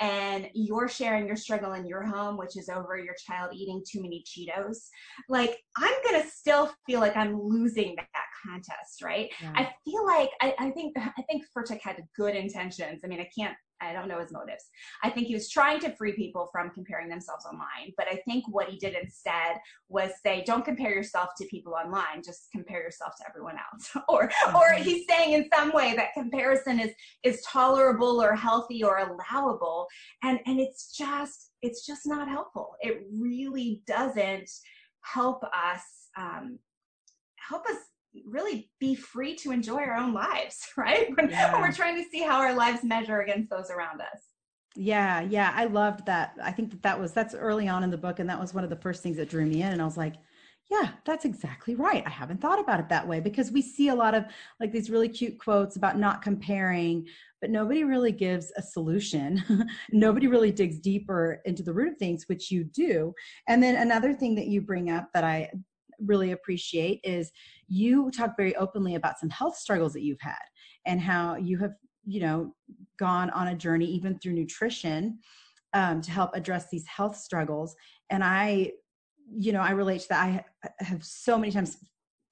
and 0.00 0.48
you're 0.54 0.88
sharing 0.88 1.26
your 1.26 1.36
struggle 1.36 1.72
in 1.74 1.86
your 1.86 2.02
home, 2.02 2.36
which 2.36 2.56
is 2.56 2.68
over 2.68 2.98
your 2.98 3.14
child 3.26 3.50
eating 3.54 3.82
too 3.88 4.00
many 4.00 4.24
Cheetos, 4.26 4.88
like 5.28 5.58
I'm 5.76 5.94
gonna 6.04 6.24
still 6.28 6.72
feel 6.86 7.00
like 7.00 7.16
I'm 7.16 7.40
losing 7.40 7.96
that, 7.96 8.06
contest, 8.46 9.02
right? 9.02 9.30
Yeah. 9.40 9.52
I 9.54 9.70
feel 9.84 10.06
like 10.06 10.30
I, 10.40 10.54
I 10.58 10.70
think 10.70 10.96
I 10.96 11.22
think 11.22 11.44
Furtick 11.56 11.80
had 11.80 12.02
good 12.16 12.34
intentions. 12.34 13.02
I 13.04 13.08
mean, 13.08 13.20
I 13.20 13.28
can't 13.36 13.56
I 13.80 13.92
don't 13.92 14.08
know 14.08 14.20
his 14.20 14.32
motives. 14.32 14.64
I 15.02 15.10
think 15.10 15.26
he 15.26 15.34
was 15.34 15.48
trying 15.48 15.80
to 15.80 15.94
free 15.96 16.12
people 16.12 16.48
from 16.50 16.70
comparing 16.70 17.08
themselves 17.08 17.44
online. 17.44 17.92
But 17.96 18.06
I 18.10 18.16
think 18.26 18.44
what 18.48 18.68
he 18.68 18.76
did 18.78 18.94
instead 19.00 19.56
was 19.88 20.10
say, 20.22 20.42
don't 20.44 20.64
compare 20.64 20.92
yourself 20.92 21.30
to 21.38 21.46
people 21.46 21.74
online, 21.74 22.22
just 22.24 22.50
compare 22.52 22.82
yourself 22.82 23.14
to 23.18 23.24
everyone 23.28 23.56
else. 23.56 23.90
or 24.08 24.28
mm-hmm. 24.28 24.56
or 24.56 24.72
he's 24.74 25.06
saying 25.08 25.32
in 25.32 25.48
some 25.54 25.72
way 25.72 25.94
that 25.96 26.14
comparison 26.14 26.80
is 26.80 26.90
is 27.22 27.42
tolerable 27.42 28.22
or 28.22 28.34
healthy 28.34 28.82
or 28.82 28.98
allowable. 28.98 29.86
And 30.22 30.40
and 30.46 30.60
it's 30.60 30.96
just 30.96 31.50
it's 31.62 31.86
just 31.86 32.02
not 32.06 32.28
helpful. 32.28 32.74
It 32.80 33.02
really 33.12 33.82
doesn't 33.86 34.50
help 35.02 35.42
us 35.44 35.82
um, 36.16 36.58
help 37.36 37.66
us 37.66 37.76
really 38.26 38.70
be 38.80 38.94
free 38.94 39.34
to 39.36 39.50
enjoy 39.50 39.78
our 39.78 39.96
own 39.96 40.12
lives, 40.12 40.66
right? 40.76 41.08
When, 41.16 41.30
yeah. 41.30 41.52
when, 41.52 41.62
we're 41.62 41.72
trying 41.72 42.02
to 42.02 42.08
see 42.10 42.22
how 42.22 42.38
our 42.38 42.54
lives 42.54 42.82
measure 42.84 43.20
against 43.20 43.50
those 43.50 43.70
around 43.70 44.00
us. 44.00 44.22
Yeah, 44.76 45.20
yeah, 45.22 45.52
I 45.54 45.64
loved 45.64 46.06
that. 46.06 46.34
I 46.42 46.52
think 46.52 46.70
that 46.70 46.82
that 46.82 47.00
was 47.00 47.12
that's 47.12 47.34
early 47.34 47.68
on 47.68 47.82
in 47.82 47.90
the 47.90 47.98
book, 47.98 48.20
and 48.20 48.28
that 48.28 48.38
was 48.38 48.54
one 48.54 48.64
of 48.64 48.70
the 48.70 48.76
first 48.76 49.02
things 49.02 49.16
that 49.16 49.28
drew 49.28 49.44
me 49.44 49.62
in. 49.62 49.72
And 49.72 49.82
I 49.82 49.84
was 49.84 49.96
like, 49.96 50.14
yeah, 50.70 50.90
that's 51.06 51.24
exactly 51.24 51.74
right. 51.74 52.02
I 52.06 52.10
haven't 52.10 52.40
thought 52.40 52.60
about 52.60 52.78
it 52.78 52.88
that 52.90 53.08
way 53.08 53.20
because 53.20 53.50
we 53.50 53.62
see 53.62 53.88
a 53.88 53.94
lot 53.94 54.14
of 54.14 54.26
like 54.60 54.70
these 54.70 54.90
really 54.90 55.08
cute 55.08 55.38
quotes 55.38 55.76
about 55.76 55.98
not 55.98 56.20
comparing, 56.20 57.06
but 57.40 57.50
nobody 57.50 57.84
really 57.84 58.12
gives 58.12 58.52
a 58.56 58.62
solution. 58.62 59.42
nobody 59.92 60.26
really 60.26 60.52
digs 60.52 60.78
deeper 60.78 61.40
into 61.46 61.62
the 61.62 61.72
root 61.72 61.92
of 61.92 61.98
things, 61.98 62.28
which 62.28 62.50
you 62.50 62.64
do. 62.64 63.14
And 63.48 63.62
then 63.62 63.76
another 63.76 64.12
thing 64.12 64.34
that 64.34 64.48
you 64.48 64.60
bring 64.60 64.90
up 64.90 65.08
that 65.14 65.24
I 65.24 65.50
really 66.04 66.32
appreciate 66.32 67.00
is 67.04 67.30
you 67.68 68.10
talk 68.10 68.32
very 68.36 68.54
openly 68.56 68.94
about 68.94 69.18
some 69.18 69.30
health 69.30 69.56
struggles 69.56 69.92
that 69.92 70.02
you've 70.02 70.20
had 70.20 70.36
and 70.86 71.00
how 71.00 71.36
you 71.36 71.58
have 71.58 71.72
you 72.04 72.20
know 72.20 72.54
gone 72.98 73.30
on 73.30 73.48
a 73.48 73.54
journey 73.54 73.86
even 73.86 74.18
through 74.18 74.32
nutrition 74.32 75.18
um, 75.74 76.00
to 76.00 76.10
help 76.10 76.34
address 76.34 76.68
these 76.70 76.86
health 76.86 77.16
struggles. 77.16 77.74
And 78.10 78.24
i 78.24 78.72
you 79.30 79.52
know 79.52 79.60
i 79.60 79.70
relate 79.72 80.00
to 80.02 80.08
that. 80.08 80.46
I 80.80 80.84
have 80.84 81.04
so 81.04 81.36
many 81.36 81.52
times 81.52 81.76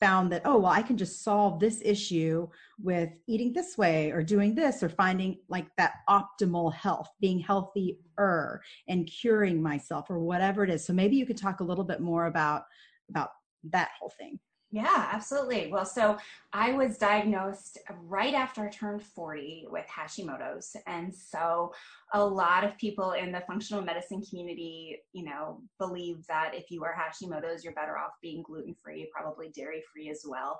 found 0.01 0.31
that 0.31 0.43
oh 0.45 0.59
well 0.59 0.73
i 0.73 0.83
can 0.83 0.97
just 0.97 1.25
solve 1.25 1.59
this 1.59 1.81
issue 1.83 2.47
with 2.79 3.09
eating 3.27 3.53
this 3.53 3.79
way 3.79 4.11
or 4.11 4.23
doing 4.23 4.55
this 4.55 4.83
or 4.83 4.91
finding 4.91 5.39
like 5.49 5.67
that 5.79 5.95
optimal 6.09 6.73
health 6.73 7.09
being 7.21 7.39
healthier 7.39 8.61
and 8.89 9.07
curing 9.07 9.63
myself 9.63 10.11
or 10.11 10.19
whatever 10.19 10.65
it 10.65 10.71
is. 10.71 10.87
So 10.87 10.93
maybe 10.93 11.17
you 11.17 11.27
could 11.27 11.37
talk 11.37 11.61
a 11.61 11.65
little 11.65 11.85
bit 11.85 12.01
more 12.01 12.27
about 12.27 12.63
about 13.11 13.31
that 13.73 13.91
whole 13.99 14.13
thing. 14.19 14.39
Yeah, 14.73 15.09
absolutely. 15.13 15.71
Well, 15.71 15.85
so 15.85 16.19
I 16.53 16.73
was 16.73 16.99
diagnosed 16.99 17.79
right 18.03 18.35
after 18.35 18.67
I 18.67 18.69
turned 18.69 19.03
40 19.03 19.69
with 19.71 19.87
Hashimoto's. 19.87 20.77
And 20.89 21.15
so 21.15 21.73
a 22.13 22.25
lot 22.25 22.65
of 22.65 22.77
people 22.77 23.13
in 23.13 23.31
the 23.31 23.43
functional 23.47 23.83
medicine 23.83 24.23
community, 24.29 24.99
you 25.13 25.25
know, 25.25 25.63
believe 25.79 26.27
that 26.27 26.51
if 26.53 26.71
you 26.71 26.83
are 26.83 26.95
Hashimoto's, 26.95 27.63
you're 27.63 27.75
better 27.75 27.97
off 27.97 28.13
being 28.21 28.43
gluten 28.43 28.75
free, 28.75 29.09
probably 29.15 29.51
dairy 29.51 29.83
free 29.93 30.11
as 30.11 30.23
well. 30.29 30.59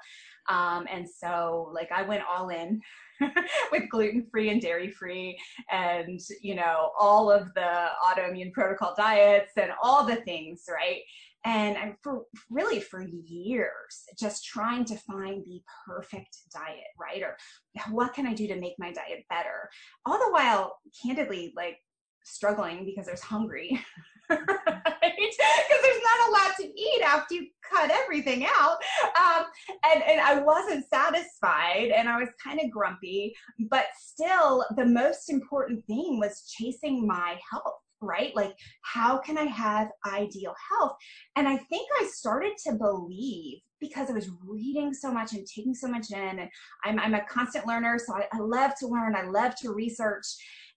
Um, 0.49 0.87
and 0.91 1.07
so, 1.09 1.71
like, 1.75 1.91
I 1.91 2.03
went 2.03 2.23
all 2.27 2.51
in 2.51 2.81
with 3.73 3.91
gluten 3.91 4.25
free 4.31 4.51
and 4.51 4.63
dairy 4.63 4.91
free 4.91 5.37
and, 5.71 6.21
you 6.41 6.55
know, 6.55 6.93
all 6.99 7.31
of 7.31 7.53
the 7.55 7.89
autoimmune 8.03 8.53
protocol 8.53 8.95
diets 8.97 9.53
and 9.57 9.73
all 9.83 10.07
the 10.07 10.17
things, 10.17 10.65
right? 10.71 11.03
And 11.47 11.79
I'm 11.79 11.97
for 12.03 12.25
really 12.51 12.81
for 12.81 13.03
years 13.03 14.05
just 14.19 14.45
trying 14.45 14.85
to 14.87 14.97
find 14.97 15.45
the 15.45 15.61
perfect 15.87 16.37
diet, 16.53 16.91
right? 17.01 17.23
Or 17.23 17.37
what 17.91 18.15
can 18.15 18.27
I 18.27 18.35
do 18.35 18.49
to 18.49 18.61
make 18.61 18.75
my 18.79 18.93
diet 18.93 19.25
better? 19.31 19.71
All 20.05 20.19
the 20.19 20.33
while, 20.33 20.77
candidly, 21.01 21.53
like 21.57 21.79
struggling 22.25 22.85
because 22.85 23.09
I 23.09 23.13
was 23.13 23.23
hungry? 23.23 23.81
Because 24.29 25.83
there's 25.83 26.03
not 26.03 26.29
a 26.29 26.33
lot 26.33 26.57
to 26.59 26.81
eat 26.81 27.03
after 27.03 27.35
you 27.35 27.47
cut 27.73 27.91
everything 27.91 28.45
out. 28.45 28.77
Um, 29.19 29.45
and, 29.85 30.03
and 30.03 30.21
I 30.21 30.41
wasn't 30.41 30.85
satisfied 30.93 31.91
and 31.97 32.09
I 32.09 32.19
was 32.19 32.29
kind 32.43 32.61
of 32.63 32.71
grumpy, 32.71 33.35
but 33.71 33.87
still, 33.97 34.65
the 34.77 34.85
most 34.85 35.31
important 35.31 35.85
thing 35.87 36.19
was 36.21 36.53
chasing 36.59 37.07
my 37.07 37.39
health 37.51 37.81
right? 38.01 38.35
Like, 38.35 38.55
how 38.83 39.19
can 39.19 39.39
I 39.39 39.45
have 39.45 39.89
ideal 40.07 40.55
health? 40.71 40.97
And 41.37 41.49
I 41.49 41.57
think 41.57 41.89
I 42.01 42.07
started 42.07 42.53
to 42.67 42.75
believe 42.75 43.59
because 43.81 44.11
I 44.11 44.15
was 44.15 44.31
reading 44.45 44.95
so 44.95 45.13
much 45.13 45.35
and 45.35 45.47
taking 45.47 45.75
so 45.75 45.89
much 45.89 46.11
in, 46.11 46.39
and 46.39 46.49
I'm, 46.85 46.99
I'm 46.99 47.15
a 47.15 47.25
constant 47.27 47.67
learner, 47.67 47.99
so 47.99 48.15
I, 48.15 48.27
I 48.33 48.39
love 48.39 48.73
to 48.81 48.87
learn, 48.87 49.15
I 49.15 49.25
love 49.25 49.55
to 49.63 49.73
research. 49.73 50.27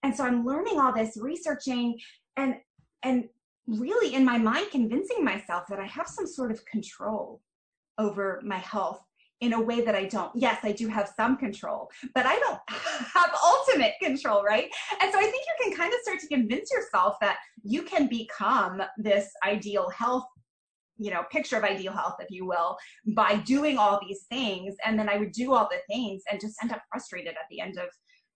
And 0.02 0.14
so 0.14 0.24
I'm 0.24 0.44
learning 0.44 0.78
all 0.78 0.92
this, 0.92 1.16
researching, 1.20 1.98
and 2.36 2.56
and 3.02 3.24
really 3.66 4.14
in 4.14 4.24
my 4.24 4.36
mind 4.36 4.66
convincing 4.70 5.24
myself 5.24 5.64
that 5.68 5.78
I 5.78 5.86
have 5.86 6.08
some 6.08 6.26
sort 6.26 6.50
of 6.50 6.64
control 6.66 7.40
over 7.98 8.40
my 8.44 8.58
health 8.58 9.00
in 9.40 9.54
a 9.54 9.60
way 9.60 9.80
that 9.80 9.94
I 9.94 10.04
don't. 10.04 10.30
Yes, 10.34 10.58
I 10.62 10.72
do 10.72 10.88
have 10.88 11.12
some 11.16 11.36
control, 11.36 11.90
but 12.14 12.26
I 12.26 12.38
don't 12.38 12.60
have 12.68 13.30
ultimate 13.42 13.94
control, 14.02 14.42
right? 14.42 14.70
And 15.00 15.12
so 15.12 15.18
I 15.18 15.22
think 15.22 15.34
you 15.46 15.64
can 15.64 15.76
kind 15.76 15.92
of 15.92 16.00
start 16.02 16.20
to 16.20 16.28
convince 16.28 16.70
yourself 16.70 17.16
that 17.20 17.38
you 17.62 17.82
can 17.82 18.06
become 18.06 18.82
this 18.98 19.30
ideal 19.44 19.88
health 19.90 20.24
you 21.02 21.10
know 21.10 21.22
picture 21.30 21.56
of 21.56 21.64
ideal 21.64 21.94
health 21.94 22.16
if 22.20 22.30
you 22.30 22.44
will 22.44 22.76
by 23.14 23.36
doing 23.36 23.78
all 23.78 23.98
these 24.06 24.26
things 24.28 24.74
and 24.84 24.98
then 24.98 25.08
i 25.08 25.16
would 25.16 25.32
do 25.32 25.54
all 25.54 25.66
the 25.70 25.78
things 25.88 26.22
and 26.30 26.38
just 26.38 26.56
end 26.62 26.72
up 26.72 26.82
frustrated 26.90 27.32
at 27.32 27.46
the 27.50 27.58
end 27.58 27.78
of 27.78 27.88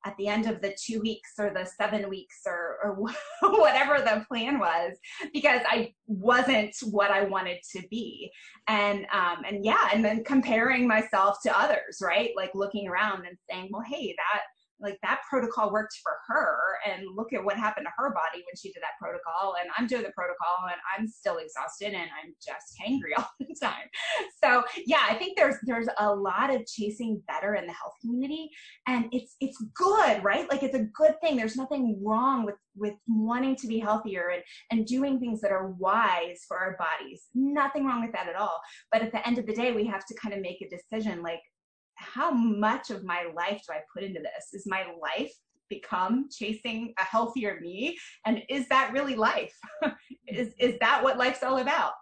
at 0.04 0.16
the 0.16 0.28
end 0.28 0.46
of 0.46 0.61
the 0.61 0.76
two 0.80 1.00
weeks 1.00 1.30
or 1.38 1.50
the 1.50 1.68
seven 1.80 2.08
weeks 2.08 2.40
or, 2.46 2.78
or 2.82 3.11
whatever 3.58 3.99
the 3.99 4.25
plan 4.28 4.58
was 4.58 4.96
because 5.32 5.61
I 5.68 5.92
wasn't 6.06 6.75
what 6.90 7.11
I 7.11 7.25
wanted 7.25 7.58
to 7.76 7.82
be. 7.88 8.30
And, 8.68 9.06
um, 9.12 9.44
and 9.46 9.64
yeah, 9.64 9.88
and 9.92 10.04
then 10.04 10.25
comparing 10.25 10.87
myself 10.87 11.38
to 11.44 11.58
others, 11.58 11.99
right? 12.02 12.30
Like 12.37 12.50
looking 12.54 12.88
around 12.88 13.26
and 13.26 13.37
saying, 13.50 13.68
well, 13.73 13.84
hey, 13.87 14.14
that, 14.16 14.42
like 14.85 14.99
that 15.03 15.21
protocol 15.29 15.73
worked 15.73 15.99
for 16.03 16.12
her 16.29 16.57
and 16.87 17.03
look 17.17 17.33
at 17.33 17.45
what 17.45 17.57
happened 17.57 17.87
to 17.87 17.93
her 17.97 18.11
body 18.11 18.45
when 18.45 18.57
she 18.57 18.71
did 18.73 18.83
that 18.83 18.99
protocol 19.00 19.55
and 19.61 19.71
i'm 19.76 19.87
doing 19.87 20.03
the 20.03 20.12
protocol 20.12 20.69
and 20.71 20.81
i'm 20.97 21.09
still 21.09 21.38
exhausted 21.38 21.88
and 21.88 22.11
i'm 22.23 22.35
just 22.45 22.76
hangry 22.81 23.12
all 23.19 23.31
the 23.41 23.57
time. 23.61 23.88
So 24.43 24.62
yeah 24.87 25.07
i 25.09 25.14
think 25.14 25.37
there's 25.37 25.57
there's 25.64 25.88
a 25.99 26.14
lot 26.14 26.55
of 26.55 26.67
chasing 26.67 27.23
better 27.26 27.55
in 27.55 27.67
the 27.67 27.73
health 27.73 27.95
community 28.00 28.50
and 28.87 29.07
it's 29.12 29.37
it's 29.41 29.62
good 29.75 30.05
right? 30.23 30.49
Like 30.50 30.62
it's 30.62 30.75
a 30.75 30.87
good 30.95 31.21
thing. 31.21 31.37
There's 31.37 31.57
nothing 31.57 32.00
wrong 32.03 32.45
with 32.45 32.57
with 32.76 32.95
wanting 33.07 33.57
to 33.57 33.67
be 33.67 33.79
healthier 33.79 34.31
and 34.31 34.43
and 34.71 34.87
doing 34.87 35.19
things 35.19 35.41
that 35.41 35.53
are 35.53 35.71
wise 35.79 36.41
for 36.47 36.59
our 36.59 36.76
bodies. 36.76 37.25
Nothing 37.35 37.87
wrong 37.87 38.03
with 38.03 38.12
that 38.12 38.29
at 38.29 38.37
all. 38.37 38.61
But 38.93 39.03
at 39.03 39.12
the 39.12 39.26
end 39.26 39.38
of 39.38 39.47
the 39.47 39.55
day 39.55 39.73
we 39.73 39.87
have 39.87 40.05
to 40.07 40.14
kind 40.14 40.35
of 40.35 40.41
make 40.41 40.61
a 40.62 40.69
decision 40.69 41.23
like 41.23 41.41
how 42.04 42.30
much 42.30 42.90
of 42.90 43.04
my 43.04 43.25
life 43.34 43.62
do 43.66 43.75
I 43.75 43.80
put 43.92 44.02
into 44.02 44.20
this? 44.20 44.52
Is 44.52 44.66
my 44.66 44.84
life 45.00 45.32
become 45.70 46.28
chasing 46.30 46.92
a 46.99 47.04
healthier 47.04 47.58
me? 47.61 47.96
And 48.26 48.42
is 48.49 48.68
that 48.68 48.92
really 48.92 49.16
life? 49.16 49.54
is, 50.28 50.52
is 50.58 50.78
that 50.80 51.02
what 51.02 51.18
life's 51.18 51.42
all 51.42 51.58
about? 51.58 51.92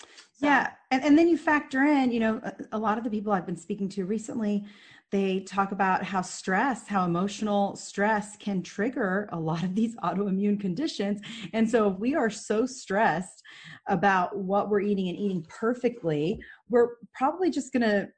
So. 0.00 0.46
Yeah. 0.46 0.70
And, 0.90 1.04
and 1.04 1.18
then 1.18 1.28
you 1.28 1.36
factor 1.36 1.84
in, 1.84 2.12
you 2.12 2.20
know, 2.20 2.40
a, 2.42 2.52
a 2.72 2.78
lot 2.78 2.98
of 2.98 3.04
the 3.04 3.10
people 3.10 3.32
I've 3.32 3.46
been 3.46 3.56
speaking 3.56 3.88
to 3.90 4.06
recently, 4.06 4.64
they 5.10 5.40
talk 5.40 5.72
about 5.72 6.04
how 6.04 6.22
stress, 6.22 6.86
how 6.86 7.04
emotional 7.04 7.74
stress 7.76 8.36
can 8.36 8.62
trigger 8.62 9.28
a 9.32 9.38
lot 9.38 9.62
of 9.64 9.74
these 9.74 9.96
autoimmune 10.04 10.60
conditions. 10.60 11.20
And 11.52 11.68
so 11.68 11.90
if 11.90 11.98
we 11.98 12.14
are 12.14 12.30
so 12.30 12.64
stressed 12.64 13.42
about 13.88 14.36
what 14.36 14.70
we're 14.70 14.80
eating 14.80 15.08
and 15.08 15.18
eating 15.18 15.44
perfectly, 15.48 16.40
we're 16.68 16.90
probably 17.12 17.50
just 17.50 17.72
going 17.72 17.82
to 17.82 18.08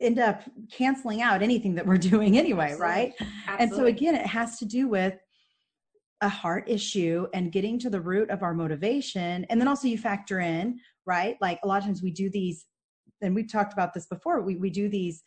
end 0.00 0.18
up 0.18 0.42
canceling 0.72 1.22
out 1.22 1.42
anything 1.42 1.74
that 1.74 1.86
we're 1.86 1.98
doing 2.12 2.38
anyway, 2.38 2.72
Absolutely. 2.72 2.86
right? 2.86 3.12
Absolutely. 3.20 3.56
And 3.58 3.72
so 3.72 3.84
again, 3.86 4.14
it 4.14 4.26
has 4.26 4.58
to 4.58 4.64
do 4.64 4.88
with 4.88 5.14
a 6.22 6.28
heart 6.28 6.64
issue 6.68 7.26
and 7.32 7.50
getting 7.50 7.78
to 7.78 7.90
the 7.90 8.00
root 8.00 8.30
of 8.30 8.42
our 8.42 8.54
motivation. 8.54 9.44
And 9.48 9.60
then 9.60 9.68
also 9.68 9.88
you 9.88 9.96
factor 9.96 10.40
in, 10.40 10.78
right? 11.06 11.36
Like 11.40 11.58
a 11.62 11.66
lot 11.66 11.78
of 11.78 11.84
times 11.84 12.02
we 12.02 12.10
do 12.10 12.28
these, 12.30 12.66
and 13.22 13.34
we've 13.34 13.50
talked 13.50 13.72
about 13.72 13.94
this 13.94 14.06
before, 14.06 14.40
we, 14.42 14.56
we 14.56 14.70
do 14.70 14.88
these 14.88 15.22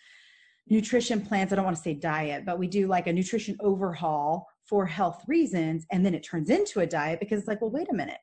nutrition 0.68 1.22
plans. 1.22 1.52
I 1.52 1.56
don't 1.56 1.66
want 1.66 1.78
to 1.78 1.84
say 1.84 1.94
diet, 1.94 2.46
but 2.46 2.60
we 2.60 2.68
do 2.68 2.88
like 2.88 3.08
a 3.08 3.14
nutrition 3.14 3.58
overhaul 3.60 4.48
for 4.66 4.86
health 4.86 5.24
reasons. 5.28 5.86
And 5.92 6.06
then 6.06 6.14
it 6.14 6.24
turns 6.24 6.50
into 6.50 6.80
a 6.80 6.88
diet 6.88 7.20
because 7.20 7.40
it's 7.40 7.48
like, 7.48 7.62
well, 7.62 7.72
wait 7.72 7.90
a 7.92 7.96
minute. 7.96 8.20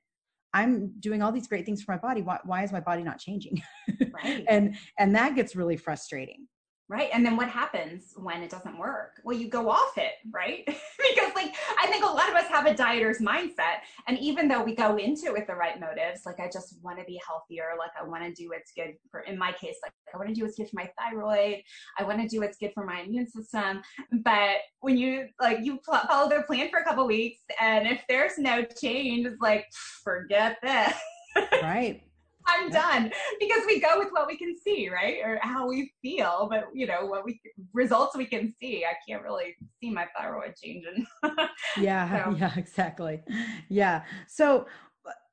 I'm 0.52 0.92
doing 1.00 1.22
all 1.22 1.32
these 1.32 1.46
great 1.46 1.64
things 1.64 1.82
for 1.82 1.92
my 1.92 1.98
body. 1.98 2.22
Why, 2.22 2.38
why 2.44 2.64
is 2.64 2.72
my 2.72 2.80
body 2.80 3.02
not 3.02 3.18
changing? 3.18 3.62
Right. 4.12 4.44
and 4.48 4.76
and 4.98 5.14
that 5.14 5.34
gets 5.34 5.54
really 5.54 5.76
frustrating. 5.76 6.46
Right. 6.90 7.08
And 7.12 7.24
then 7.24 7.36
what 7.36 7.48
happens 7.48 8.14
when 8.16 8.42
it 8.42 8.50
doesn't 8.50 8.76
work? 8.76 9.20
Well, 9.22 9.36
you 9.36 9.46
go 9.46 9.70
off 9.70 9.96
it, 9.96 10.14
right? 10.32 10.64
because 10.66 11.32
like 11.36 11.54
I 11.78 11.86
think 11.86 12.02
a 12.02 12.08
lot 12.08 12.28
of 12.28 12.34
us 12.34 12.48
have 12.48 12.66
a 12.66 12.74
dieter's 12.74 13.20
mindset. 13.20 13.82
And 14.08 14.18
even 14.18 14.48
though 14.48 14.64
we 14.64 14.74
go 14.74 14.96
into 14.96 15.26
it 15.26 15.32
with 15.32 15.46
the 15.46 15.54
right 15.54 15.78
motives, 15.78 16.22
like 16.26 16.40
I 16.40 16.50
just 16.52 16.80
want 16.82 16.98
to 16.98 17.04
be 17.04 17.20
healthier, 17.24 17.76
like 17.78 17.92
I 17.96 18.04
want 18.04 18.24
to 18.24 18.32
do 18.32 18.48
what's 18.48 18.72
good 18.72 18.94
for 19.08 19.20
in 19.20 19.38
my 19.38 19.52
case, 19.52 19.76
like 19.84 19.92
I 20.12 20.16
want 20.16 20.30
to 20.30 20.34
do 20.34 20.42
what's 20.42 20.56
good 20.56 20.68
for 20.68 20.74
my 20.74 20.90
thyroid, 20.98 21.62
I 21.96 22.02
want 22.02 22.20
to 22.22 22.26
do 22.26 22.40
what's 22.40 22.58
good 22.58 22.72
for 22.74 22.84
my 22.84 23.02
immune 23.02 23.28
system. 23.28 23.82
But 24.24 24.56
when 24.80 24.96
you 24.96 25.28
like 25.40 25.58
you 25.62 25.78
follow 26.08 26.28
their 26.28 26.42
plan 26.42 26.70
for 26.70 26.80
a 26.80 26.84
couple 26.84 27.06
weeks 27.06 27.40
and 27.60 27.86
if 27.86 28.02
there's 28.08 28.36
no 28.36 28.64
change, 28.64 29.26
it's 29.26 29.40
like 29.40 29.66
forget 30.02 30.56
this. 30.60 30.94
right. 31.62 32.02
I'm 32.46 32.70
done 32.70 33.12
because 33.38 33.62
we 33.66 33.80
go 33.80 33.98
with 33.98 34.08
what 34.10 34.26
we 34.26 34.36
can 34.36 34.56
see, 34.56 34.88
right? 34.88 35.18
Or 35.24 35.38
how 35.42 35.68
we 35.68 35.92
feel, 36.02 36.48
but 36.50 36.66
you 36.74 36.86
know, 36.86 37.06
what 37.06 37.24
we 37.24 37.40
results 37.72 38.16
we 38.16 38.26
can 38.26 38.52
see. 38.60 38.84
I 38.84 38.94
can't 39.08 39.22
really 39.22 39.56
see 39.80 39.90
my 39.90 40.06
thyroid 40.16 40.54
changing. 40.62 41.06
yeah, 41.78 42.24
so. 42.24 42.36
yeah, 42.38 42.52
exactly. 42.56 43.22
Yeah. 43.68 44.04
So 44.26 44.66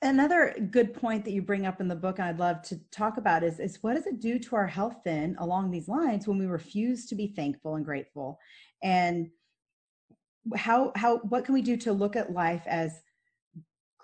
another 0.02 0.56
good 0.72 0.94
point 0.94 1.26
that 1.26 1.32
you 1.32 1.42
bring 1.42 1.66
up 1.66 1.82
in 1.82 1.88
the 1.88 1.96
book 1.96 2.20
and 2.20 2.28
I'd 2.28 2.40
love 2.40 2.62
to 2.64 2.80
talk 2.92 3.18
about 3.18 3.44
is 3.44 3.60
is 3.60 3.82
what 3.82 3.96
does 3.96 4.08
it 4.08 4.20
do 4.20 4.40
to 4.40 4.56
our 4.56 4.68
health 4.68 4.98
then 5.04 5.36
along 5.40 5.72
these 5.72 5.88
lines 5.88 6.28
when 6.28 6.38
we 6.38 6.46
refuse 6.46 7.06
to 7.08 7.16
be 7.16 7.28
thankful 7.28 7.76
and 7.76 7.86
grateful? 7.86 8.40
And 8.84 9.30
how 10.56 10.92
how 10.96 11.18
what 11.20 11.46
can 11.46 11.54
we 11.54 11.62
do 11.62 11.76
to 11.78 11.92
look 11.92 12.16
at 12.16 12.32
life 12.32 12.64
as 12.68 13.02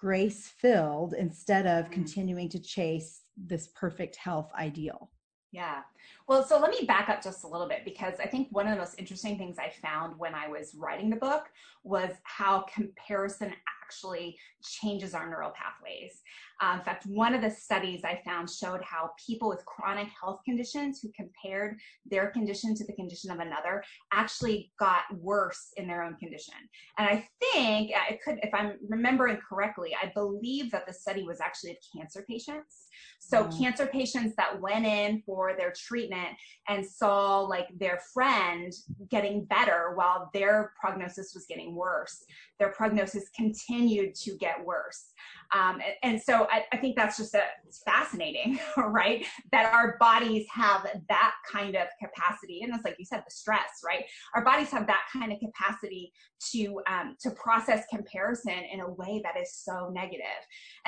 grace 0.03 0.49
filled 0.59 1.13
instead 1.13 1.65
of 1.65 1.85
mm-hmm. 1.85 1.93
continuing 1.93 2.49
to 2.49 2.59
chase 2.59 3.21
this 3.37 3.67
perfect 3.67 4.17
health 4.17 4.51
ideal. 4.59 5.09
Yeah. 5.53 5.83
Well, 6.27 6.43
so 6.43 6.59
let 6.59 6.71
me 6.71 6.85
back 6.85 7.07
up 7.07 7.23
just 7.23 7.45
a 7.45 7.47
little 7.47 7.69
bit 7.69 7.85
because 7.85 8.15
I 8.19 8.27
think 8.27 8.49
one 8.51 8.67
of 8.67 8.73
the 8.73 8.79
most 8.79 8.95
interesting 8.99 9.37
things 9.37 9.57
I 9.57 9.71
found 9.81 10.19
when 10.19 10.35
I 10.35 10.49
was 10.49 10.75
writing 10.75 11.09
the 11.09 11.15
book 11.15 11.45
was 11.85 12.09
how 12.23 12.65
comparison 12.73 13.53
actually 13.83 14.37
changes 14.63 15.13
our 15.13 15.29
neural 15.29 15.51
pathways. 15.51 16.21
Um, 16.61 16.79
in 16.79 16.85
fact, 16.85 17.05
one 17.07 17.33
of 17.33 17.41
the 17.41 17.49
studies 17.49 18.01
I 18.05 18.21
found 18.25 18.49
showed 18.49 18.81
how 18.83 19.11
people 19.25 19.49
with 19.49 19.65
chronic 19.65 20.07
health 20.19 20.39
conditions 20.45 20.99
who 21.01 21.11
compared 21.15 21.77
their 22.05 22.27
condition 22.27 22.75
to 22.75 22.85
the 22.85 22.93
condition 22.93 23.31
of 23.31 23.39
another 23.39 23.83
actually 24.11 24.71
got 24.79 25.03
worse 25.19 25.73
in 25.77 25.87
their 25.87 26.03
own 26.03 26.15
condition. 26.15 26.53
And 26.97 27.07
I 27.07 27.27
think 27.41 27.91
I 27.95 28.17
could, 28.23 28.39
if 28.43 28.53
I'm 28.53 28.73
remembering 28.87 29.37
correctly, 29.37 29.95
I 30.01 30.11
believe 30.13 30.71
that 30.71 30.87
the 30.87 30.93
study 30.93 31.23
was 31.23 31.41
actually 31.41 31.71
of 31.71 31.77
cancer 31.95 32.23
patients. 32.29 32.87
So 33.19 33.45
mm. 33.45 33.59
cancer 33.59 33.87
patients 33.87 34.35
that 34.37 34.59
went 34.61 34.85
in 34.85 35.21
for 35.25 35.53
their 35.57 35.73
treatment 35.75 36.29
and 36.69 36.85
saw 36.85 37.39
like 37.41 37.67
their 37.77 37.99
friend 38.13 38.71
getting 39.09 39.45
better 39.45 39.93
while 39.95 40.29
their 40.33 40.73
prognosis 40.79 41.33
was 41.33 41.45
getting 41.47 41.75
worse, 41.75 42.23
their 42.59 42.69
prognosis 42.69 43.29
continued 43.35 43.82
to 43.89 44.37
get 44.37 44.63
worse. 44.63 45.11
Um, 45.53 45.75
and, 45.75 46.13
and, 46.13 46.21
so 46.21 46.47
I, 46.51 46.63
I, 46.71 46.77
think 46.77 46.95
that's 46.95 47.17
just 47.17 47.35
a, 47.35 47.43
fascinating, 47.85 48.59
right? 48.77 49.25
That 49.51 49.71
our 49.71 49.97
bodies 49.99 50.47
have 50.51 50.87
that 51.09 51.33
kind 51.51 51.75
of 51.75 51.87
capacity. 52.01 52.61
And 52.63 52.73
it's 52.73 52.83
like 52.83 52.95
you 52.97 53.05
said, 53.05 53.23
the 53.25 53.31
stress, 53.31 53.81
right? 53.85 54.03
Our 54.35 54.43
bodies 54.43 54.71
have 54.71 54.87
that 54.87 55.03
kind 55.11 55.31
of 55.31 55.39
capacity 55.39 56.11
to, 56.51 56.81
um, 56.89 57.15
to 57.21 57.31
process 57.31 57.85
comparison 57.93 58.63
in 58.71 58.79
a 58.79 58.89
way 58.89 59.21
that 59.23 59.39
is 59.39 59.53
so 59.53 59.89
negative. 59.93 60.23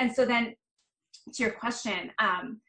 And 0.00 0.12
so 0.12 0.24
then 0.24 0.54
to 1.34 1.42
your 1.42 1.52
question, 1.52 2.10
um, 2.18 2.60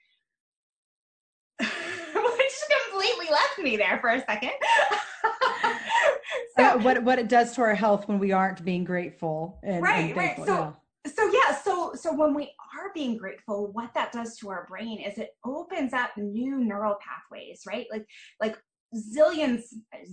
which 1.59 2.53
completely 2.91 3.27
left 3.31 3.59
me 3.59 3.77
there 3.77 3.97
for 3.99 4.09
a 4.09 4.19
second. 4.19 4.51
so, 6.57 6.63
uh, 6.63 6.77
what 6.79 7.03
what 7.03 7.19
it 7.19 7.27
does 7.27 7.53
to 7.55 7.61
our 7.61 7.75
health 7.75 8.07
when 8.07 8.19
we 8.19 8.31
aren't 8.31 8.63
being 8.63 8.83
grateful 8.83 9.59
and, 9.63 9.83
right, 9.83 10.09
and 10.09 10.17
right. 10.17 10.37
So 10.37 10.45
yeah 10.45 10.73
so 11.15 11.31
yeah 11.31 11.55
so 11.55 11.93
so 11.95 12.13
when 12.13 12.33
we 12.33 12.43
are 12.43 12.91
being 12.93 13.17
grateful 13.17 13.71
what 13.73 13.93
that 13.93 14.11
does 14.11 14.37
to 14.37 14.49
our 14.49 14.65
brain 14.67 14.99
is 14.99 15.17
it 15.17 15.29
opens 15.45 15.93
up 15.93 16.11
new 16.17 16.59
neural 16.59 16.95
pathways 17.01 17.61
right 17.65 17.87
like 17.91 18.05
like 18.41 18.57
zillions 18.95 19.63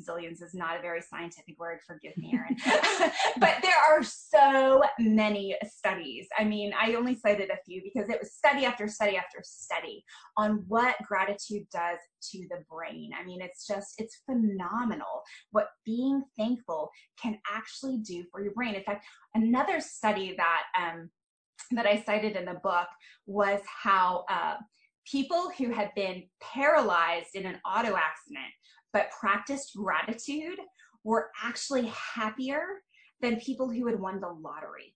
zillions 0.08 0.42
is 0.42 0.52
not 0.52 0.76
a 0.76 0.82
very 0.82 1.00
scientific 1.00 1.58
word 1.60 1.78
forgive 1.86 2.16
me 2.16 2.32
Erin 2.34 2.56
but 3.38 3.56
there 3.62 3.78
are 3.88 4.02
so 4.02 4.82
many 4.98 5.56
studies. 5.64 6.26
I 6.36 6.44
mean 6.44 6.72
i 6.80 6.94
only 6.94 7.14
cited 7.14 7.50
a 7.50 7.58
few 7.64 7.82
because 7.82 8.08
it 8.08 8.18
was 8.20 8.32
study 8.32 8.64
after 8.64 8.88
study 8.88 9.16
after 9.16 9.38
study 9.44 10.04
on 10.36 10.64
what 10.66 10.96
gratitude 11.06 11.66
does 11.72 11.98
to 12.32 12.38
the 12.50 12.64
brain. 12.68 13.10
I 13.18 13.24
mean 13.24 13.40
it's 13.40 13.66
just 13.66 13.94
it's 13.98 14.22
phenomenal 14.26 15.22
what 15.52 15.68
being 15.84 16.22
thankful 16.36 16.90
can 17.22 17.38
actually 17.52 17.98
do 17.98 18.24
for 18.32 18.42
your 18.42 18.54
brain. 18.54 18.74
In 18.74 18.82
fact 18.82 19.06
another 19.34 19.80
study 19.80 20.34
that 20.36 20.62
um 20.76 21.10
that 21.70 21.86
i 21.86 22.02
cited 22.04 22.36
in 22.36 22.44
the 22.44 22.60
book 22.62 22.88
was 23.26 23.60
how 23.82 24.24
uh 24.28 24.56
people 25.10 25.50
who 25.58 25.70
had 25.70 25.90
been 25.94 26.24
paralyzed 26.40 27.34
in 27.34 27.46
an 27.46 27.58
auto 27.66 27.96
accident 27.96 28.52
but 28.92 29.10
practiced 29.18 29.76
gratitude 29.76 30.58
were 31.02 31.30
actually 31.42 31.92
happier 32.14 32.64
than 33.20 33.36
people 33.40 33.70
who 33.70 33.86
had 33.86 33.98
won 33.98 34.20
the 34.20 34.28
lottery. 34.28 34.94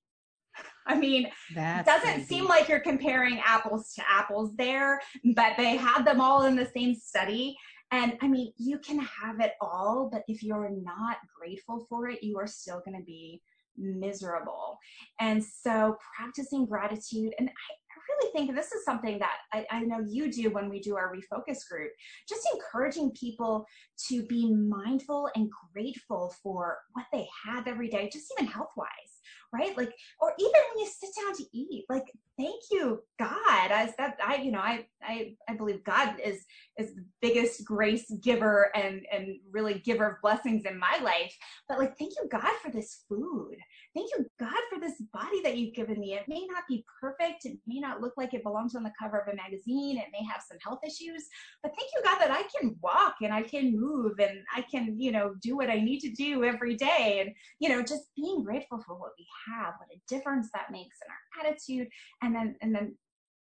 I 0.87 0.97
mean, 0.97 1.29
it 1.51 1.87
doesn't 1.87 2.15
crazy. 2.15 2.25
seem 2.27 2.47
like 2.47 2.69
you're 2.69 2.81
comparing 2.81 3.41
apples 3.41 3.93
to 3.95 4.03
apples 4.09 4.55
there, 4.57 5.01
but 5.35 5.53
they 5.57 5.77
had 5.77 6.05
them 6.05 6.21
all 6.21 6.45
in 6.45 6.57
the 6.57 6.71
same 6.75 6.95
study. 6.95 7.57
And 7.91 8.17
I 8.21 8.29
mean, 8.29 8.53
you 8.57 8.79
can 8.79 8.99
have 8.99 9.41
it 9.41 9.53
all, 9.61 10.09
but 10.11 10.23
if 10.29 10.43
you're 10.43 10.71
not 10.71 11.19
grateful 11.39 11.87
for 11.89 12.09
it, 12.09 12.23
you 12.23 12.39
are 12.39 12.47
still 12.47 12.83
going 12.85 12.99
to 12.99 13.05
be 13.05 13.41
miserable. 13.77 14.79
And 15.21 15.43
so 15.43 15.97
practicing 16.17 16.67
gratitude, 16.67 17.35
and 17.39 17.49
I, 17.49 17.73
really 18.09 18.33
think 18.33 18.55
this 18.55 18.73
is 18.73 18.85
something 18.85 19.19
that 19.19 19.37
I, 19.53 19.67
I, 19.71 19.81
know 19.81 20.05
you 20.07 20.31
do 20.31 20.51
when 20.51 20.69
we 20.69 20.81
do 20.81 20.97
our 20.97 21.15
refocus 21.15 21.69
group, 21.69 21.91
just 22.29 22.49
encouraging 22.55 23.13
people 23.13 23.67
to 24.09 24.23
be 24.27 24.53
mindful 24.53 25.31
and 25.35 25.51
grateful 25.73 26.35
for 26.43 26.79
what 26.93 27.07
they 27.13 27.27
have 27.47 27.67
every 27.67 27.89
day, 27.89 28.11
just 28.13 28.33
even 28.39 28.51
health 28.51 28.73
wise, 28.77 29.18
right? 29.53 29.77
Like, 29.77 29.93
or 30.21 30.33
even 30.39 30.53
when 30.53 30.85
you 30.85 30.91
sit 30.91 31.11
down 31.21 31.35
to 31.37 31.45
eat, 31.53 31.85
like, 31.89 32.13
thank 32.39 32.63
you, 32.71 33.03
God. 33.19 33.71
As 33.71 33.95
that, 33.97 34.19
I, 34.25 34.37
you 34.37 34.53
know, 34.53 34.61
I, 34.61 34.87
I, 35.03 35.35
I 35.49 35.55
believe 35.55 35.85
God 35.85 36.15
is 36.25 36.45
is 36.79 36.95
the 36.95 37.05
biggest 37.21 37.65
grace 37.65 38.11
giver 38.23 38.71
and 38.77 39.05
and 39.13 39.39
really 39.51 39.81
giver 39.81 40.07
of 40.07 40.23
blessings 40.23 40.65
in 40.65 40.79
my 40.79 40.99
life. 41.03 41.37
But 41.69 41.79
like, 41.79 41.99
thank 41.99 42.13
you 42.17 42.29
God 42.31 42.51
for 42.63 42.71
this 42.71 43.05
food. 43.09 43.57
Thank 43.95 44.11
you 44.17 44.27
God 44.39 44.61
for 44.71 44.81
this 44.81 45.03
body 45.13 45.43
that 45.43 45.57
you've 45.57 45.75
given 45.75 45.99
me. 45.99 46.15
It 46.15 46.29
may 46.29 46.47
not 46.47 46.65
be 46.69 46.85
perfect. 47.01 47.45
It 47.45 47.59
may 47.67 47.81
not 47.81 48.01
look 48.01 48.15
like 48.17 48.33
it 48.33 48.45
belongs 48.45 48.77
on 48.77 48.85
the 48.85 48.93
cover 49.01 49.19
of 49.19 49.33
a 49.33 49.37
magazine. 49.37 49.99
It 49.99 50.07
may 50.13 50.25
have 50.25 50.43
some 50.49 50.59
health 50.63 50.81
issues. 50.85 51.27
But 51.63 51.73
thank 51.77 51.91
you 51.95 52.03
God 52.05 52.19
that 52.21 52.31
I 52.31 52.45
can 52.57 52.77
walk 52.81 53.17
and 53.23 53.33
I 53.33 53.43
can 53.43 53.79
move 53.79 54.21
and 54.21 54.39
I 54.55 54.63
can 54.63 55.01
you 55.01 55.11
know 55.11 55.35
do 55.43 55.57
what 55.57 55.71
I 55.71 55.81
need 55.81 56.01
to 56.01 56.11
do 56.11 56.45
every 56.45 56.77
day. 56.77 57.23
And 57.25 57.35
you 57.59 57.69
know 57.69 57.83
just 57.83 58.15
being 58.15 58.45
grateful 58.45 58.83
for 58.87 58.95
what 58.95 59.13
we 59.19 59.27
have, 59.49 59.75
what 59.79 59.89
a 59.93 60.01
difference 60.09 60.49
that 60.55 60.71
makes 60.71 60.99
in 61.05 61.11
our 61.11 61.47
attitude, 61.47 61.89
and 62.23 62.35
then 62.35 62.57
and 62.61 62.75
then 62.75 62.97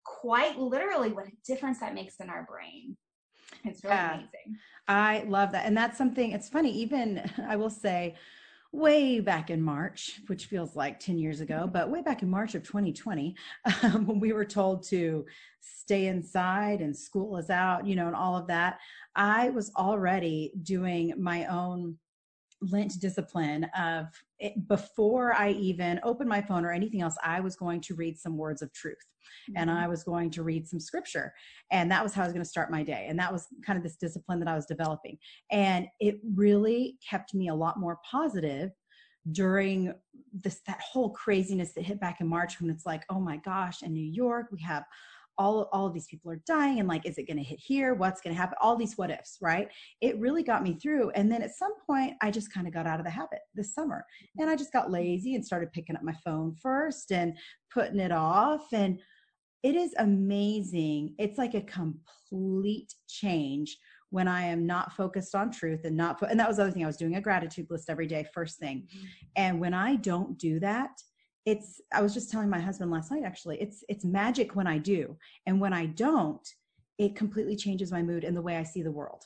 quite 0.05 0.59
literally 0.59 1.13
what 1.13 1.27
a 1.27 1.33
difference 1.47 1.81
that 1.81 1.95
makes 1.95 2.17
in 2.21 2.31
our 2.31 2.47
brain. 2.49 2.97
It's 3.65 3.83
really 3.85 3.97
yeah, 3.97 4.15
amazing. 4.15 4.59
I 4.89 5.25
love 5.27 5.53
that. 5.53 5.67
And 5.67 5.77
that's 5.77 5.99
something, 5.99 6.33
it's 6.33 6.49
funny, 6.49 6.73
even 6.73 7.29
I 7.49 7.57
will 7.57 7.71
say, 7.71 8.15
way 8.73 9.21
back 9.21 9.49
in 9.51 9.63
March, 9.63 10.21
which 10.27 10.47
feels 10.47 10.77
like 10.77 11.01
10 11.01 11.19
years 11.19 11.41
ago, 11.41 11.69
but 11.73 11.91
way 11.91 12.03
back 12.03 12.23
in 12.23 12.29
March 12.29 12.55
of 12.55 12.63
2020, 12.63 13.35
um, 13.83 14.07
when 14.07 14.21
we 14.21 14.33
were 14.33 14.45
told 14.45 14.87
to 14.89 15.25
stay 15.61 16.07
inside 16.07 16.81
and 16.81 16.97
school 16.97 17.37
is 17.39 17.49
out, 17.49 17.87
you 17.87 17.97
know, 17.97 18.07
and 18.07 18.17
all 18.17 18.37
of 18.37 18.49
that, 18.49 18.79
I 19.15 19.51
was 19.51 19.73
already 19.77 20.53
doing 20.63 21.15
my 21.17 21.47
own 21.47 21.97
Lent 22.61 23.01
discipline 23.01 23.65
of 23.79 24.07
it, 24.39 24.67
before 24.69 25.35
I 25.35 25.51
even 25.51 26.01
opened 26.03 26.29
my 26.29 26.41
phone 26.41 26.65
or 26.65 26.73
anything 26.73 27.03
else, 27.03 27.17
I 27.23 27.41
was 27.41 27.57
going 27.57 27.81
to 27.83 27.95
read 27.95 28.19
some 28.19 28.37
words 28.37 28.63
of 28.63 28.73
truth 28.73 28.97
mm-hmm. 29.51 29.61
and 29.61 29.71
I 29.71 29.87
was 29.89 30.03
going 30.05 30.31
to 30.31 30.43
read 30.43 30.69
some 30.69 30.81
scripture. 30.81 31.33
And 31.71 31.91
that 31.91 32.03
was 32.03 32.15
how 32.15 32.23
I 32.23 32.27
was 32.27 32.33
going 32.33 32.45
to 32.45 32.49
start 32.49 32.71
my 32.71 32.83
day. 32.83 33.07
And 33.09 33.19
that 33.19 33.33
was 33.33 33.47
kind 33.65 33.77
of 33.77 33.83
this 33.83 33.97
discipline 33.97 34.39
that 34.41 34.49
I 34.49 34.55
was 34.55 34.67
developing. 34.67 35.19
And 35.51 35.87
it 36.01 36.17
really 36.35 36.99
kept 37.09 37.35
me 37.35 37.49
a 37.49 37.55
lot 37.55 37.79
more 37.79 37.99
positive 38.11 38.71
during 39.33 39.93
this 40.33 40.61
that 40.67 40.81
whole 40.81 41.11
craziness 41.11 41.73
that 41.73 41.85
hit 41.85 42.01
back 42.01 42.21
in 42.21 42.29
March 42.29 42.61
when 42.61 42.71
it's 42.71 42.87
like, 42.87 43.03
oh 43.11 43.21
my 43.21 43.39
gosh, 43.39 43.83
in 43.83 43.93
New 43.93 44.05
York, 44.05 44.47
we 44.53 44.61
have 44.63 44.85
all 45.39 45.69
all 45.73 45.87
of 45.87 45.95
these 45.95 46.07
people 46.07 46.31
are 46.31 46.41
dying 46.47 46.79
and 46.79 46.89
like 46.89 47.07
is 47.07 47.19
it 47.19 47.27
going 47.27 47.37
to 47.37 47.43
hit 47.43 47.59
here 47.59 47.95
what's 47.95 48.21
going 48.21 48.35
to 48.35 48.41
happen 48.41 48.57
all 48.61 48.77
these 48.77 48.97
what 48.97 49.11
ifs 49.11 49.39
right 49.41 49.69
it 50.01 50.19
really 50.19 50.43
got 50.43 50.63
me 50.63 50.75
through 50.75 51.11
and 51.11 51.31
then 51.31 51.43
at 51.43 51.55
some 51.55 51.73
point 51.87 52.15
i 52.23 52.31
just 52.31 52.53
kind 52.53 52.67
of 52.67 52.73
got 52.73 52.87
out 52.87 52.99
of 52.99 53.05
the 53.05 53.11
habit 53.11 53.41
this 53.55 53.75
summer 53.75 54.05
and 54.39 54.49
i 54.49 54.57
just 54.57 54.73
got 54.73 54.91
lazy 54.91 55.35
and 55.35 55.45
started 55.45 55.73
picking 55.73 55.97
up 55.97 56.03
my 56.03 56.17
phone 56.25 56.55
first 56.63 57.13
and 57.13 57.37
putting 57.73 58.01
it 58.01 58.13
off 58.13 58.67
and 58.73 58.99
it 59.63 59.75
is 59.75 59.95
amazing 59.99 61.15
it's 61.19 61.39
like 61.39 61.55
a 61.55 61.63
complete 61.63 62.93
change 63.09 63.77
when 64.11 64.29
I 64.29 64.45
am 64.45 64.67
not 64.67 64.93
focused 64.93 65.35
on 65.35 65.51
truth 65.51 65.85
and 65.85 65.97
not, 65.97 66.21
fo- 66.21 66.27
and 66.27 66.39
that 66.39 66.47
was 66.47 66.59
the 66.59 66.63
other 66.63 66.73
thing. 66.73 66.85
I 66.85 66.87
was 66.87 66.97
doing 66.97 67.17
a 67.17 67.21
gratitude 67.21 67.67
list 67.71 67.91
every 67.91 68.07
day, 68.07 68.25
first 68.33 68.59
thing. 68.59 68.87
Mm-hmm. 68.87 69.07
And 69.37 69.61
when 69.61 69.75
I 69.75 69.97
don't 69.97 70.39
do 70.39 70.61
that, 70.61 70.91
it's 71.47 71.81
i 71.95 72.03
was 72.03 72.13
just 72.13 72.31
telling 72.31 72.51
my 72.51 72.61
husband 72.61 72.91
last 72.91 73.11
night 73.11 73.23
actually 73.25 73.57
it's 73.61 73.85
it's 73.89 74.05
magic 74.05 74.55
when 74.55 74.67
i 74.67 74.77
do. 74.77 75.17
And 75.47 75.61
when 75.61 75.73
i 75.73 75.87
don't 75.87 76.47
it 76.99 77.15
completely 77.15 77.57
changes 77.57 77.93
my 77.93 78.03
mood 78.03 78.25
and 78.25 78.37
the 78.37 78.43
way 78.43 78.57
i 78.57 78.63
see 78.63 78.83
the 78.83 78.93
world. 78.93 79.25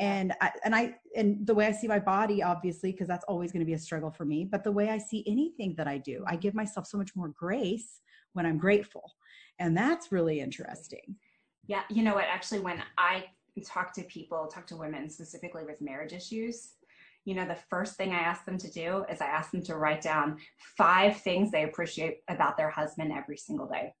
And 0.00 0.32
I, 0.40 0.50
and 0.64 0.74
I 0.74 0.94
and 1.14 1.46
the 1.46 1.54
way 1.54 1.66
I 1.66 1.72
see 1.72 1.86
my 1.86 1.98
body 1.98 2.42
obviously 2.42 2.92
because 2.92 3.06
that's 3.06 3.26
always 3.26 3.52
going 3.52 3.60
to 3.60 3.66
be 3.66 3.74
a 3.74 3.78
struggle 3.78 4.10
for 4.10 4.24
me. 4.24 4.46
But 4.50 4.64
the 4.64 4.72
way 4.72 4.88
I 4.88 4.96
see 4.96 5.22
anything 5.26 5.74
that 5.76 5.86
I 5.86 5.98
do 5.98 6.24
I 6.26 6.36
give 6.36 6.54
myself 6.54 6.86
so 6.86 6.96
much 6.96 7.14
more 7.14 7.28
grace 7.28 8.00
when 8.32 8.46
I'm 8.46 8.56
grateful. 8.56 9.12
And 9.58 9.76
that's 9.76 10.10
really 10.10 10.40
interesting. 10.40 11.16
Yeah 11.66 11.82
you 11.90 12.02
know 12.02 12.14
what? 12.14 12.24
Actually 12.24 12.60
when 12.60 12.82
I 12.96 13.24
talk 13.66 13.92
to 13.92 14.02
people 14.04 14.46
talk 14.46 14.66
to 14.66 14.76
women 14.76 15.10
specifically 15.10 15.64
with 15.64 15.82
marriage 15.82 16.14
issues 16.14 16.70
you 17.24 17.34
know, 17.34 17.46
the 17.46 17.58
first 17.70 17.96
thing 17.96 18.12
I 18.12 18.18
ask 18.18 18.44
them 18.44 18.58
to 18.58 18.70
do 18.70 19.04
is 19.10 19.20
I 19.20 19.26
ask 19.26 19.50
them 19.50 19.62
to 19.64 19.76
write 19.76 20.02
down 20.02 20.38
five 20.76 21.18
things 21.18 21.50
they 21.50 21.64
appreciate 21.64 22.18
about 22.28 22.56
their 22.56 22.70
husband 22.70 23.12
every 23.12 23.36
single 23.36 23.66
day. 23.66 23.92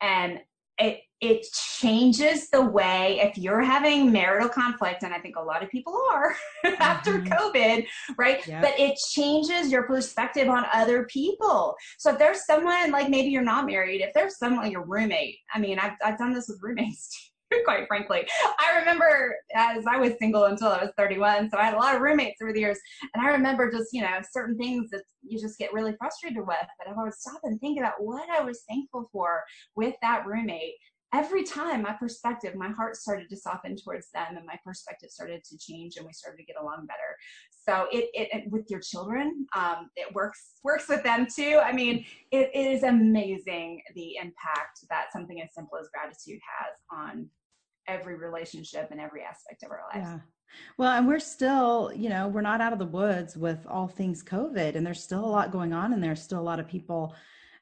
And 0.00 0.40
it 0.78 1.00
it 1.22 1.46
changes 1.80 2.50
the 2.50 2.60
way 2.60 3.18
if 3.22 3.38
you're 3.38 3.62
having 3.62 4.12
marital 4.12 4.48
conflict 4.48 5.02
and 5.02 5.14
i 5.14 5.18
think 5.18 5.36
a 5.36 5.42
lot 5.42 5.62
of 5.62 5.70
people 5.70 5.98
are 6.12 6.36
after 6.78 7.14
mm-hmm. 7.14 7.32
covid 7.32 7.86
right 8.18 8.46
yep. 8.46 8.60
but 8.60 8.78
it 8.78 8.98
changes 9.10 9.72
your 9.72 9.84
perspective 9.84 10.48
on 10.48 10.66
other 10.72 11.04
people 11.04 11.74
so 11.98 12.10
if 12.12 12.18
there's 12.18 12.44
someone 12.44 12.90
like 12.90 13.08
maybe 13.08 13.28
you're 13.28 13.42
not 13.42 13.64
married 13.64 14.02
if 14.02 14.12
there's 14.12 14.38
someone 14.38 14.70
your 14.70 14.84
roommate 14.84 15.36
i 15.54 15.58
mean 15.58 15.78
i've, 15.78 15.94
I've 16.04 16.18
done 16.18 16.34
this 16.34 16.48
with 16.48 16.60
roommates 16.62 17.32
quite 17.64 17.86
frankly. 17.88 18.26
I 18.58 18.78
remember 18.78 19.36
as 19.54 19.84
I 19.86 19.98
was 19.98 20.12
single 20.18 20.44
until 20.44 20.68
I 20.68 20.82
was 20.82 20.92
31, 20.96 21.50
so 21.50 21.58
I 21.58 21.64
had 21.64 21.74
a 21.74 21.78
lot 21.78 21.94
of 21.94 22.00
roommates 22.00 22.40
over 22.42 22.52
the 22.52 22.60
years, 22.60 22.78
and 23.14 23.24
I 23.24 23.30
remember 23.30 23.70
just, 23.70 23.92
you 23.92 24.02
know, 24.02 24.20
certain 24.30 24.56
things 24.56 24.90
that 24.90 25.02
you 25.22 25.40
just 25.40 25.58
get 25.58 25.72
really 25.72 25.94
frustrated 25.98 26.38
with. 26.38 26.66
But 26.78 26.90
if 26.90 26.98
I 26.98 27.02
would 27.02 27.14
stop 27.14 27.40
and 27.44 27.60
think 27.60 27.78
about 27.78 27.94
what 27.98 28.28
I 28.30 28.42
was 28.42 28.62
thankful 28.68 29.08
for 29.12 29.42
with 29.74 29.94
that 30.02 30.26
roommate, 30.26 30.74
every 31.14 31.44
time 31.44 31.82
my 31.82 31.92
perspective, 31.92 32.54
my 32.54 32.70
heart 32.70 32.96
started 32.96 33.28
to 33.30 33.36
soften 33.36 33.76
towards 33.76 34.08
them, 34.12 34.36
and 34.36 34.46
my 34.46 34.58
perspective 34.64 35.10
started 35.10 35.42
to 35.44 35.58
change, 35.58 35.96
and 35.96 36.06
we 36.06 36.12
started 36.12 36.38
to 36.38 36.44
get 36.44 36.56
along 36.60 36.86
better. 36.86 37.16
So 37.50 37.86
it, 37.92 38.10
it, 38.12 38.28
it 38.32 38.50
with 38.50 38.66
your 38.68 38.80
children, 38.80 39.46
um, 39.56 39.90
it 39.96 40.12
works 40.14 40.52
works 40.62 40.88
with 40.88 41.02
them 41.02 41.26
too. 41.34 41.60
I 41.62 41.72
mean, 41.72 42.04
it, 42.30 42.50
it 42.54 42.66
is 42.66 42.82
amazing 42.82 43.82
the 43.94 44.16
impact 44.16 44.80
that 44.90 45.06
something 45.12 45.40
as 45.40 45.54
simple 45.54 45.78
as 45.78 45.88
gratitude 45.88 46.40
has 46.58 46.74
on 46.92 47.28
every 47.88 48.16
relationship 48.16 48.88
and 48.90 49.00
every 49.00 49.22
aspect 49.22 49.62
of 49.62 49.70
our 49.70 49.82
lives. 49.92 50.08
Yeah. 50.08 50.18
Well, 50.78 50.92
and 50.92 51.06
we're 51.06 51.18
still, 51.18 51.92
you 51.94 52.08
know, 52.08 52.28
we're 52.28 52.40
not 52.40 52.60
out 52.60 52.72
of 52.72 52.78
the 52.78 52.86
woods 52.86 53.36
with 53.36 53.66
all 53.68 53.88
things 53.88 54.22
COVID, 54.22 54.74
and 54.74 54.86
there's 54.86 55.02
still 55.02 55.24
a 55.24 55.26
lot 55.26 55.50
going 55.50 55.72
on, 55.72 55.92
and 55.92 56.02
there's 56.02 56.22
still 56.22 56.40
a 56.40 56.42
lot 56.42 56.60
of 56.60 56.68
people 56.68 57.14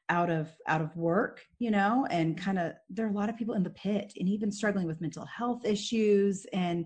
out 0.09 0.29
of 0.29 0.49
out 0.67 0.81
of 0.81 0.95
work 0.95 1.41
you 1.57 1.71
know 1.71 2.05
and 2.11 2.37
kind 2.37 2.59
of 2.59 2.73
there 2.89 3.05
are 3.05 3.09
a 3.09 3.13
lot 3.13 3.29
of 3.29 3.35
people 3.35 3.55
in 3.55 3.63
the 3.63 3.69
pit 3.71 4.13
and 4.19 4.29
even 4.29 4.51
struggling 4.51 4.85
with 4.85 5.01
mental 5.01 5.25
health 5.25 5.65
issues 5.65 6.45
and 6.53 6.85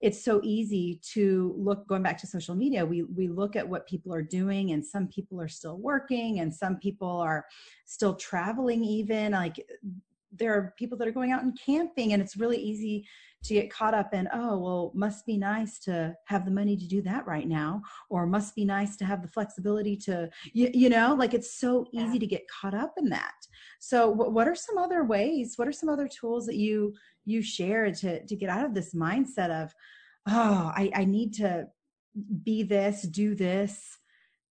it's 0.00 0.22
so 0.22 0.40
easy 0.44 1.00
to 1.02 1.54
look 1.56 1.88
going 1.88 2.02
back 2.02 2.18
to 2.18 2.26
social 2.26 2.54
media 2.54 2.84
we 2.84 3.02
we 3.02 3.26
look 3.26 3.56
at 3.56 3.68
what 3.68 3.88
people 3.88 4.14
are 4.14 4.22
doing 4.22 4.70
and 4.70 4.84
some 4.84 5.08
people 5.08 5.40
are 5.40 5.48
still 5.48 5.78
working 5.78 6.40
and 6.40 6.54
some 6.54 6.76
people 6.76 7.20
are 7.20 7.44
still 7.86 8.14
traveling 8.14 8.84
even 8.84 9.32
like 9.32 9.64
there 10.36 10.54
are 10.54 10.74
people 10.78 10.96
that 10.98 11.08
are 11.08 11.12
going 11.12 11.32
out 11.32 11.42
and 11.42 11.58
camping 11.58 12.12
and 12.12 12.22
it's 12.22 12.36
really 12.36 12.58
easy 12.58 13.06
to 13.42 13.54
get 13.54 13.70
caught 13.70 13.94
up 13.94 14.14
in 14.14 14.28
oh 14.32 14.58
well 14.58 14.92
must 14.94 15.26
be 15.26 15.36
nice 15.36 15.78
to 15.78 16.14
have 16.26 16.44
the 16.44 16.50
money 16.50 16.76
to 16.76 16.86
do 16.86 17.02
that 17.02 17.26
right 17.26 17.46
now 17.46 17.80
or 18.08 18.26
must 18.26 18.54
be 18.54 18.64
nice 18.64 18.96
to 18.96 19.04
have 19.04 19.22
the 19.22 19.28
flexibility 19.28 19.96
to 19.96 20.28
you, 20.52 20.70
you 20.72 20.88
know 20.88 21.14
like 21.14 21.34
it's 21.34 21.58
so 21.58 21.86
easy 21.92 22.14
yeah. 22.14 22.20
to 22.20 22.26
get 22.26 22.42
caught 22.48 22.74
up 22.74 22.94
in 22.96 23.08
that 23.08 23.34
so 23.78 24.08
what 24.08 24.48
are 24.48 24.54
some 24.54 24.78
other 24.78 25.04
ways 25.04 25.54
what 25.56 25.68
are 25.68 25.72
some 25.72 25.88
other 25.88 26.08
tools 26.08 26.46
that 26.46 26.56
you 26.56 26.94
you 27.24 27.42
share 27.42 27.92
to 27.92 28.24
to 28.26 28.36
get 28.36 28.48
out 28.48 28.64
of 28.64 28.74
this 28.74 28.94
mindset 28.94 29.50
of 29.50 29.72
oh 30.28 30.72
i 30.74 30.90
i 30.94 31.04
need 31.04 31.34
to 31.34 31.66
be 32.42 32.62
this 32.62 33.02
do 33.02 33.34
this 33.34 33.98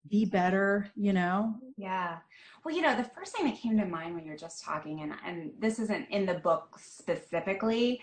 be 0.09 0.25
better 0.25 0.89
you 0.95 1.13
know 1.13 1.55
yeah 1.77 2.17
well, 2.63 2.73
you 2.73 2.81
know, 2.81 2.95
the 2.95 3.03
first 3.03 3.35
thing 3.35 3.45
that 3.45 3.59
came 3.59 3.77
to 3.77 3.85
mind 3.85 4.15
when 4.15 4.25
you're 4.25 4.37
just 4.37 4.63
talking, 4.63 5.01
and, 5.01 5.13
and 5.25 5.51
this 5.59 5.79
isn't 5.79 6.09
in 6.09 6.25
the 6.25 6.35
book 6.35 6.79
specifically, 6.81 8.01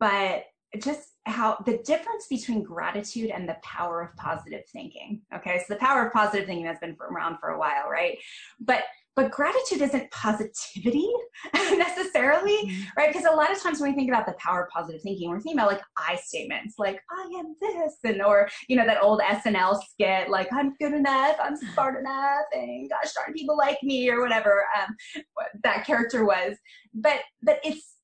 but 0.00 0.46
just 0.82 1.10
how 1.26 1.56
the 1.66 1.78
difference 1.78 2.26
between 2.28 2.62
gratitude 2.62 3.30
and 3.30 3.48
the 3.48 3.56
power 3.62 4.00
of 4.00 4.16
positive 4.16 4.64
thinking. 4.66 5.20
Okay, 5.34 5.58
so 5.58 5.74
the 5.74 5.80
power 5.80 6.06
of 6.06 6.12
positive 6.12 6.46
thinking 6.46 6.66
has 6.66 6.78
been 6.78 6.96
around 7.00 7.38
for 7.38 7.50
a 7.50 7.58
while, 7.58 7.88
right? 7.88 8.18
But 8.60 8.82
but 9.16 9.30
gratitude 9.30 9.82
isn't 9.82 10.10
positivity 10.10 11.08
necessarily, 11.54 12.56
mm-hmm. 12.56 12.82
right? 12.96 13.12
Because 13.12 13.26
a 13.26 13.34
lot 13.34 13.50
of 13.50 13.60
times 13.60 13.80
when 13.80 13.90
we 13.90 13.96
think 13.96 14.08
about 14.08 14.26
the 14.26 14.34
power 14.34 14.64
of 14.64 14.70
positive 14.70 15.02
thinking, 15.02 15.28
we're 15.28 15.40
thinking 15.40 15.58
about 15.58 15.72
like 15.72 15.82
I 15.98 16.16
statements, 16.16 16.74
like 16.78 17.00
I 17.10 17.22
am 17.38 17.56
this, 17.60 17.94
and 18.04 18.22
or 18.22 18.48
you 18.68 18.76
know 18.76 18.86
that 18.86 19.02
old 19.02 19.20
SNL 19.20 19.80
skit, 19.82 20.28
like 20.28 20.48
I'm 20.52 20.74
good 20.80 20.92
enough, 20.92 21.36
I'm 21.42 21.56
smart 21.56 21.98
enough, 21.98 22.44
and 22.52 22.88
gosh 22.88 23.12
darn 23.12 23.34
people 23.34 23.56
like 23.56 23.82
me, 23.82 24.08
or 24.10 24.20
whatever 24.20 24.64
um, 24.80 25.24
that 25.64 25.84
character 25.84 26.24
was. 26.24 26.56
But 26.94 27.20
but 27.42 27.60
it's 27.64 27.96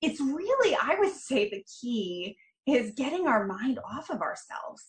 it's 0.00 0.20
really 0.20 0.76
I 0.80 0.96
would 0.98 1.12
say 1.12 1.48
the 1.48 1.64
key 1.80 2.36
is 2.66 2.92
getting 2.92 3.26
our 3.26 3.46
mind 3.46 3.78
off 3.78 4.10
of 4.10 4.20
ourselves 4.20 4.82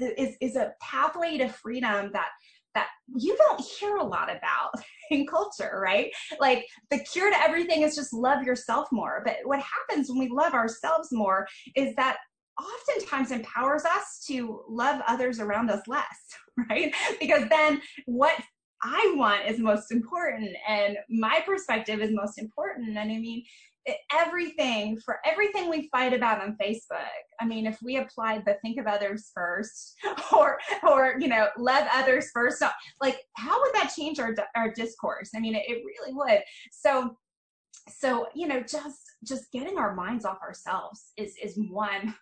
is 0.00 0.36
is 0.40 0.56
a 0.56 0.72
pathway 0.80 1.38
to 1.38 1.48
freedom 1.48 2.10
that 2.12 2.28
that 2.74 2.88
you 3.16 3.36
don't 3.36 3.60
hear 3.60 3.96
a 3.96 4.04
lot 4.04 4.30
about 4.30 4.72
in 5.10 5.26
culture, 5.26 5.80
right? 5.82 6.10
Like 6.38 6.66
the 6.90 6.98
cure 7.00 7.30
to 7.30 7.42
everything 7.42 7.82
is 7.82 7.94
just 7.94 8.12
love 8.12 8.42
yourself 8.42 8.88
more. 8.92 9.22
But 9.24 9.36
what 9.44 9.60
happens 9.60 10.08
when 10.08 10.18
we 10.18 10.28
love 10.28 10.54
ourselves 10.54 11.08
more 11.12 11.46
is 11.74 11.94
that 11.96 12.18
oftentimes 12.60 13.30
empowers 13.30 13.84
us 13.84 14.24
to 14.26 14.62
love 14.68 15.00
others 15.06 15.40
around 15.40 15.70
us 15.70 15.82
less, 15.86 16.04
right? 16.70 16.94
Because 17.20 17.48
then 17.48 17.80
what 18.06 18.34
I 18.82 19.14
want 19.16 19.46
is 19.46 19.58
most 19.58 19.90
important 19.90 20.50
and 20.68 20.96
my 21.10 21.40
perspective 21.44 22.00
is 22.00 22.10
most 22.12 22.38
important. 22.38 22.90
And 22.90 22.98
I 22.98 23.18
mean, 23.18 23.42
everything 24.12 24.98
for 25.04 25.18
everything 25.24 25.68
we 25.68 25.88
fight 25.90 26.12
about 26.12 26.42
on 26.42 26.56
Facebook. 26.60 26.98
I 27.40 27.46
mean, 27.46 27.66
if 27.66 27.78
we 27.82 27.96
applied 27.96 28.44
the 28.44 28.56
think 28.62 28.78
of 28.78 28.86
others 28.86 29.30
first 29.34 29.94
or 30.32 30.58
or 30.88 31.16
you 31.18 31.28
know, 31.28 31.48
love 31.58 31.86
others 31.92 32.30
first, 32.32 32.62
uh, 32.62 32.70
like 33.00 33.18
how 33.36 33.60
would 33.60 33.74
that 33.74 33.92
change 33.96 34.18
our 34.18 34.34
our 34.56 34.72
discourse? 34.72 35.30
I 35.34 35.40
mean, 35.40 35.54
it, 35.54 35.64
it 35.68 35.82
really 35.84 36.14
would. 36.14 36.42
So 36.72 37.16
so 37.90 38.26
you 38.34 38.46
know 38.46 38.60
just 38.60 39.00
just 39.26 39.50
getting 39.52 39.78
our 39.78 39.94
minds 39.94 40.24
off 40.24 40.38
ourselves 40.42 41.12
is 41.16 41.34
is 41.42 41.58
one 41.70 42.14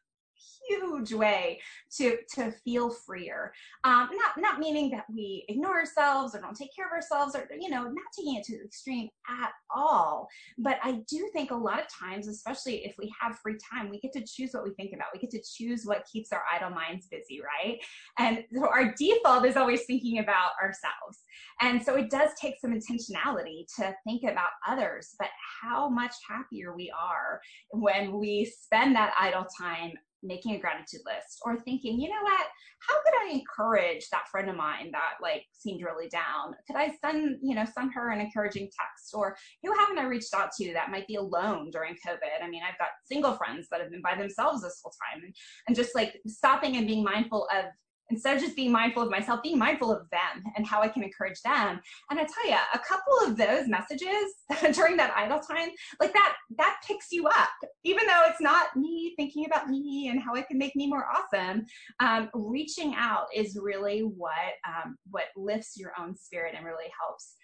huge 0.69 1.13
way 1.13 1.61
to 1.99 2.19
to 2.35 2.51
feel 2.65 2.91
freer. 2.91 3.53
Um 3.85 4.09
not 4.13 4.39
not 4.39 4.59
meaning 4.59 4.91
that 4.91 5.05
we 5.13 5.45
ignore 5.49 5.79
ourselves 5.79 6.35
or 6.35 6.41
don't 6.41 6.57
take 6.57 6.75
care 6.75 6.87
of 6.87 6.93
ourselves 6.93 7.35
or 7.35 7.49
you 7.59 7.71
know 7.71 7.83
not 7.83 8.13
taking 8.17 8.37
it 8.37 8.45
to 8.45 8.59
the 8.59 8.65
extreme 8.65 9.09
at 9.29 9.53
all. 9.75 10.29
But 10.59 10.79
i 10.83 11.01
do 11.09 11.29
think 11.33 11.51
a 11.51 11.55
lot 11.55 11.81
of 11.81 11.87
times 11.89 12.29
especially 12.29 12.85
if 12.85 12.95
we 12.99 13.13
have 13.21 13.39
free 13.39 13.57
time 13.73 13.91
we 13.91 14.01
get 14.01 14.13
to 14.13 14.25
choose 14.25 14.51
what 14.53 14.65
we 14.65 14.75
think 14.75 14.93
about. 14.95 15.09
We 15.13 15.21
get 15.21 15.31
to 15.31 15.43
choose 15.43 15.85
what 15.85 16.07
keeps 16.11 16.33
our 16.33 16.43
idle 16.53 16.71
minds 16.71 17.07
busy 17.11 17.41
right? 17.41 17.79
And 18.19 18.45
so 18.55 18.69
our 18.69 18.95
default 18.99 19.45
is 19.47 19.57
always 19.57 19.85
thinking 19.85 20.19
about 20.19 20.53
ourselves. 20.63 21.25
And 21.61 21.83
so 21.83 21.95
it 21.97 22.11
does 22.11 22.31
take 22.41 22.57
some 22.61 22.73
intentionality 22.73 23.67
to 23.77 23.95
think 24.05 24.23
about 24.25 24.51
others 24.67 25.15
but 25.19 25.29
how 25.63 25.89
much 25.89 26.15
happier 26.29 26.75
we 26.75 26.93
are 26.97 27.41
when 27.71 28.19
we 28.19 28.45
spend 28.45 28.95
that 28.97 29.15
idle 29.19 29.47
time 29.59 29.93
making 30.23 30.55
a 30.55 30.59
gratitude 30.59 31.01
list 31.05 31.41
or 31.45 31.59
thinking, 31.61 32.01
you 32.01 32.09
know 32.09 32.23
what, 32.23 32.47
how 32.81 32.95
could 33.03 33.15
I 33.23 33.33
encourage 33.33 34.09
that 34.11 34.29
friend 34.29 34.49
of 34.49 34.57
mine 34.57 34.91
that 34.93 35.15
like 35.23 35.45
seemed 35.53 35.83
really 35.83 36.09
down? 36.09 36.55
Could 36.67 36.77
I 36.77 36.93
send, 37.01 37.39
you 37.43 37.55
know, 37.55 37.65
send 37.65 37.93
her 37.95 38.11
an 38.11 38.21
encouraging 38.21 38.65
text 38.65 39.15
or 39.15 39.37
who 39.63 39.73
haven't 39.79 39.99
I 39.99 40.05
reached 40.05 40.35
out 40.35 40.51
to 40.61 40.73
that 40.73 40.91
might 40.91 41.07
be 41.07 41.17
alone 41.17 41.71
during 41.71 41.95
COVID? 41.95 42.43
I 42.43 42.49
mean, 42.49 42.63
I've 42.67 42.79
got 42.79 42.89
single 43.05 43.35
friends 43.35 43.69
that 43.71 43.81
have 43.81 43.91
been 43.91 44.03
by 44.03 44.17
themselves 44.17 44.63
this 44.63 44.81
whole 44.83 44.93
time 45.13 45.23
and, 45.25 45.35
and 45.69 45.77
just 45.77 45.95
like 45.95 46.21
stopping 46.27 46.77
and 46.77 46.87
being 46.87 47.05
mindful 47.05 47.49
of 47.55 47.67
instead 48.11 48.37
of 48.37 48.43
just 48.43 48.57
being 48.57 48.71
mindful 48.71 49.03
of 49.03 49.11
myself, 49.11 49.43
being 49.43 49.59
mindful 49.59 49.93
of 49.93 50.09
them 50.11 50.45
and 50.57 50.67
how 50.67 50.83
I 50.83 50.89
can 50.89 51.03
encourage 51.03 51.41
them. 51.43 51.81
And 52.11 52.21
I 52.21 52.25
tell 52.25 52.49
you, 52.49 52.57
a 52.73 52.79
couple 52.79 53.15
of 53.25 53.37
those 53.37 53.69
messages 53.69 54.35
during 54.75 54.97
that 54.97 55.13
idle 55.17 55.41
time, 55.41 55.71
like 56.01 56.13
that, 56.13 56.37
that 56.57 56.77
picks 56.87 57.11
you 57.11 57.27
up, 57.27 57.49
even 57.85 58.07
though 58.07 58.23
it's 58.29 58.41
not 58.41 58.77
me 58.77 59.15
thinking 59.17 59.47
about 59.47 59.69
me 59.69 60.09
and 60.11 60.23
how 60.23 60.35
I 60.35 60.43
can 60.43 60.59
make 60.59 60.77
me 60.77 60.87
more 60.87 61.07
awesome. 61.07 61.67
Um, 62.01 62.31
reaching 62.35 62.95
out 62.97 63.27
is 63.35 63.59
really 63.61 64.01
what 64.01 64.33
um, 64.67 64.97
what 65.11 65.25
lifts 65.37 65.77
your 65.77 65.93
own 65.99 66.17
spirit 66.17 66.55
and 66.57 66.65
really 66.65 66.91
helps 67.01 67.35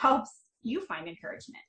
helps 0.00 0.30
you 0.62 0.84
find 0.86 1.08
encouragement. 1.08 1.62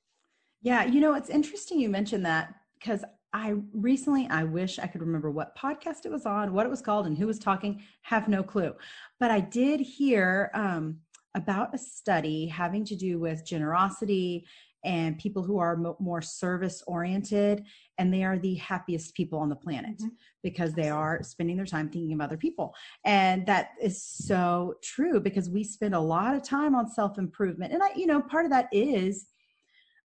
Yeah, 0.62 0.84
you 0.84 1.00
know, 1.00 1.14
it's 1.14 1.28
interesting 1.28 1.78
you 1.78 1.88
mentioned 1.88 2.24
that 2.26 2.54
because 2.78 3.04
I 3.36 3.52
recently, 3.74 4.26
I 4.30 4.44
wish 4.44 4.78
I 4.78 4.86
could 4.86 5.02
remember 5.02 5.30
what 5.30 5.54
podcast 5.58 6.06
it 6.06 6.10
was 6.10 6.24
on, 6.24 6.54
what 6.54 6.64
it 6.64 6.70
was 6.70 6.80
called, 6.80 7.06
and 7.06 7.18
who 7.18 7.26
was 7.26 7.38
talking. 7.38 7.82
Have 8.00 8.28
no 8.28 8.42
clue. 8.42 8.72
But 9.20 9.30
I 9.30 9.40
did 9.40 9.78
hear 9.78 10.50
um, 10.54 11.00
about 11.34 11.74
a 11.74 11.78
study 11.78 12.46
having 12.46 12.82
to 12.86 12.96
do 12.96 13.18
with 13.18 13.44
generosity 13.44 14.46
and 14.86 15.18
people 15.18 15.42
who 15.42 15.58
are 15.58 15.76
mo- 15.76 15.98
more 16.00 16.22
service 16.22 16.82
oriented, 16.86 17.64
and 17.98 18.10
they 18.10 18.24
are 18.24 18.38
the 18.38 18.54
happiest 18.54 19.14
people 19.14 19.38
on 19.38 19.50
the 19.50 19.56
planet 19.56 19.98
mm-hmm. 19.98 20.14
because 20.42 20.72
they 20.72 20.88
are 20.88 21.22
spending 21.22 21.58
their 21.58 21.66
time 21.66 21.90
thinking 21.90 22.14
of 22.14 22.22
other 22.22 22.38
people. 22.38 22.74
And 23.04 23.44
that 23.44 23.72
is 23.82 24.02
so 24.02 24.76
true 24.82 25.20
because 25.20 25.50
we 25.50 25.62
spend 25.62 25.94
a 25.94 26.00
lot 26.00 26.34
of 26.34 26.42
time 26.42 26.74
on 26.74 26.88
self 26.88 27.18
improvement. 27.18 27.74
And 27.74 27.82
I, 27.82 27.90
you 27.96 28.06
know, 28.06 28.22
part 28.22 28.46
of 28.46 28.50
that 28.52 28.68
is. 28.72 29.26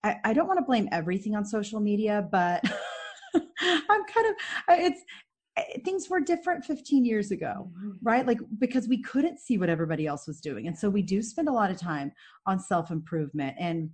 I, 0.03 0.15
I 0.23 0.33
don't 0.33 0.47
want 0.47 0.57
to 0.57 0.65
blame 0.65 0.89
everything 0.91 1.35
on 1.35 1.45
social 1.45 1.79
media, 1.79 2.27
but 2.31 2.63
I'm 3.61 4.03
kind 4.05 4.27
of 4.27 4.35
it's 4.69 5.01
eh, 5.57 5.79
things 5.83 6.09
were 6.09 6.19
different 6.19 6.65
15 6.65 7.05
years 7.05 7.31
ago 7.31 7.71
right? 8.01 8.25
Like 8.25 8.39
because 8.59 8.87
we 8.87 9.01
couldn't 9.01 9.39
see 9.39 9.57
what 9.57 9.69
everybody 9.69 10.07
else 10.07 10.27
was 10.27 10.41
doing. 10.41 10.67
And 10.67 10.77
so 10.77 10.89
we 10.89 11.01
do 11.01 11.21
spend 11.21 11.47
a 11.47 11.53
lot 11.53 11.71
of 11.71 11.77
time 11.77 12.11
on 12.45 12.59
self 12.59 12.91
improvement 12.91 13.55
and 13.59 13.89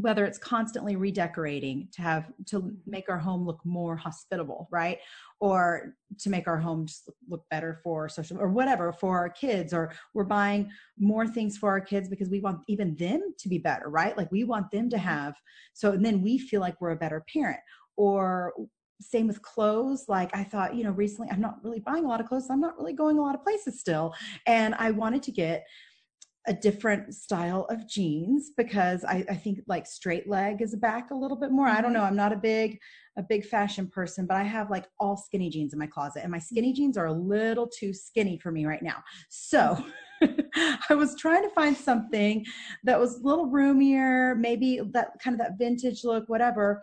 whether 0.00 0.24
it's 0.24 0.38
constantly 0.38 0.96
redecorating 0.96 1.86
to 1.92 2.02
have 2.02 2.32
to 2.46 2.72
make 2.84 3.08
our 3.08 3.18
home 3.18 3.46
look 3.46 3.60
more 3.64 3.96
hospitable 3.96 4.68
right? 4.72 4.98
Or 5.38 5.94
to 6.18 6.30
make 6.30 6.48
our 6.48 6.58
home 6.58 6.86
just 6.86 7.10
look 7.28 7.44
better 7.50 7.78
for 7.84 8.08
social 8.08 8.38
or 8.38 8.48
whatever 8.48 8.92
for 8.92 9.16
our 9.18 9.28
kids 9.28 9.72
or 9.72 9.92
we're 10.12 10.24
buying 10.24 10.68
more 10.98 11.28
things 11.28 11.56
for 11.56 11.68
our 11.68 11.80
kids 11.80 12.08
because 12.08 12.28
we 12.28 12.40
want 12.40 12.60
even 12.66 12.96
them 12.96 13.34
to 13.38 13.48
be 13.48 13.58
better 13.58 13.88
right? 13.88 14.16
Like 14.16 14.32
we 14.32 14.42
want 14.42 14.70
them 14.72 14.90
to 14.90 14.96
mm-hmm. 14.96 15.06
have 15.06 15.34
so 15.74 15.92
and 15.92 16.04
then 16.04 16.22
we 16.22 16.38
feel 16.38 16.60
like 16.60 16.80
we're 16.80 16.90
a 16.90 16.96
better 16.96 17.24
parent 17.32 17.60
or 17.96 18.52
same 19.00 19.26
with 19.26 19.42
clothes 19.42 20.04
like 20.08 20.34
i 20.36 20.44
thought 20.44 20.74
you 20.74 20.84
know 20.84 20.92
recently 20.92 21.28
i'm 21.30 21.40
not 21.40 21.56
really 21.62 21.80
buying 21.80 22.04
a 22.04 22.08
lot 22.08 22.20
of 22.20 22.26
clothes 22.26 22.46
i'm 22.50 22.60
not 22.60 22.76
really 22.78 22.92
going 22.92 23.18
a 23.18 23.22
lot 23.22 23.34
of 23.34 23.42
places 23.42 23.80
still 23.80 24.14
and 24.46 24.74
i 24.76 24.90
wanted 24.90 25.22
to 25.22 25.32
get 25.32 25.64
a 26.46 26.52
different 26.52 27.14
style 27.14 27.66
of 27.70 27.88
jeans 27.88 28.50
because 28.56 29.02
I, 29.04 29.24
I, 29.30 29.34
think 29.34 29.60
like 29.66 29.86
straight 29.86 30.28
leg 30.28 30.60
is 30.60 30.76
back 30.76 31.10
a 31.10 31.14
little 31.14 31.38
bit 31.38 31.50
more. 31.50 31.66
I 31.66 31.80
don't 31.80 31.84
mm-hmm. 31.84 31.94
know. 31.94 32.02
I'm 32.02 32.16
not 32.16 32.32
a 32.32 32.36
big 32.36 32.78
a 33.16 33.22
big 33.22 33.46
fashion 33.46 33.88
person, 33.88 34.26
but 34.26 34.36
I 34.36 34.42
have 34.42 34.70
like 34.70 34.86
all 34.98 35.16
skinny 35.16 35.48
jeans 35.48 35.72
in 35.72 35.78
my 35.78 35.86
closet, 35.86 36.22
and 36.22 36.32
my 36.32 36.38
skinny 36.38 36.72
jeans 36.72 36.98
are 36.98 37.06
a 37.06 37.12
little 37.12 37.68
too 37.68 37.94
skinny 37.94 38.38
for 38.38 38.50
me 38.50 38.66
right 38.66 38.82
now. 38.82 39.02
So 39.30 39.82
I 40.90 40.94
was 40.94 41.14
trying 41.16 41.44
to 41.44 41.54
find 41.54 41.76
something 41.76 42.44
that 42.82 42.98
was 42.98 43.20
a 43.20 43.22
little 43.22 43.46
roomier, 43.46 44.34
maybe 44.34 44.80
that 44.92 45.12
kind 45.22 45.34
of 45.34 45.38
that 45.38 45.58
vintage 45.58 46.04
look, 46.04 46.28
whatever. 46.28 46.82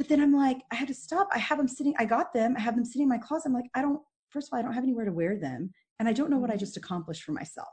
But 0.00 0.08
then 0.08 0.22
I'm 0.22 0.32
like, 0.32 0.62
I 0.72 0.76
had 0.76 0.88
to 0.88 0.94
stop. 0.94 1.28
I 1.30 1.38
have 1.38 1.58
them 1.58 1.68
sitting, 1.68 1.92
I 1.98 2.06
got 2.06 2.32
them, 2.32 2.54
I 2.56 2.60
have 2.60 2.74
them 2.74 2.86
sitting 2.86 3.02
in 3.02 3.08
my 3.10 3.18
closet. 3.18 3.48
I'm 3.48 3.52
like, 3.52 3.68
I 3.74 3.82
don't, 3.82 4.00
first 4.30 4.48
of 4.48 4.54
all, 4.54 4.58
I 4.58 4.62
don't 4.62 4.72
have 4.72 4.82
anywhere 4.82 5.04
to 5.04 5.12
wear 5.12 5.36
them. 5.36 5.74
And 5.98 6.08
I 6.08 6.14
don't 6.14 6.30
know 6.30 6.38
what 6.38 6.50
I 6.50 6.56
just 6.56 6.78
accomplished 6.78 7.22
for 7.22 7.32
myself. 7.32 7.68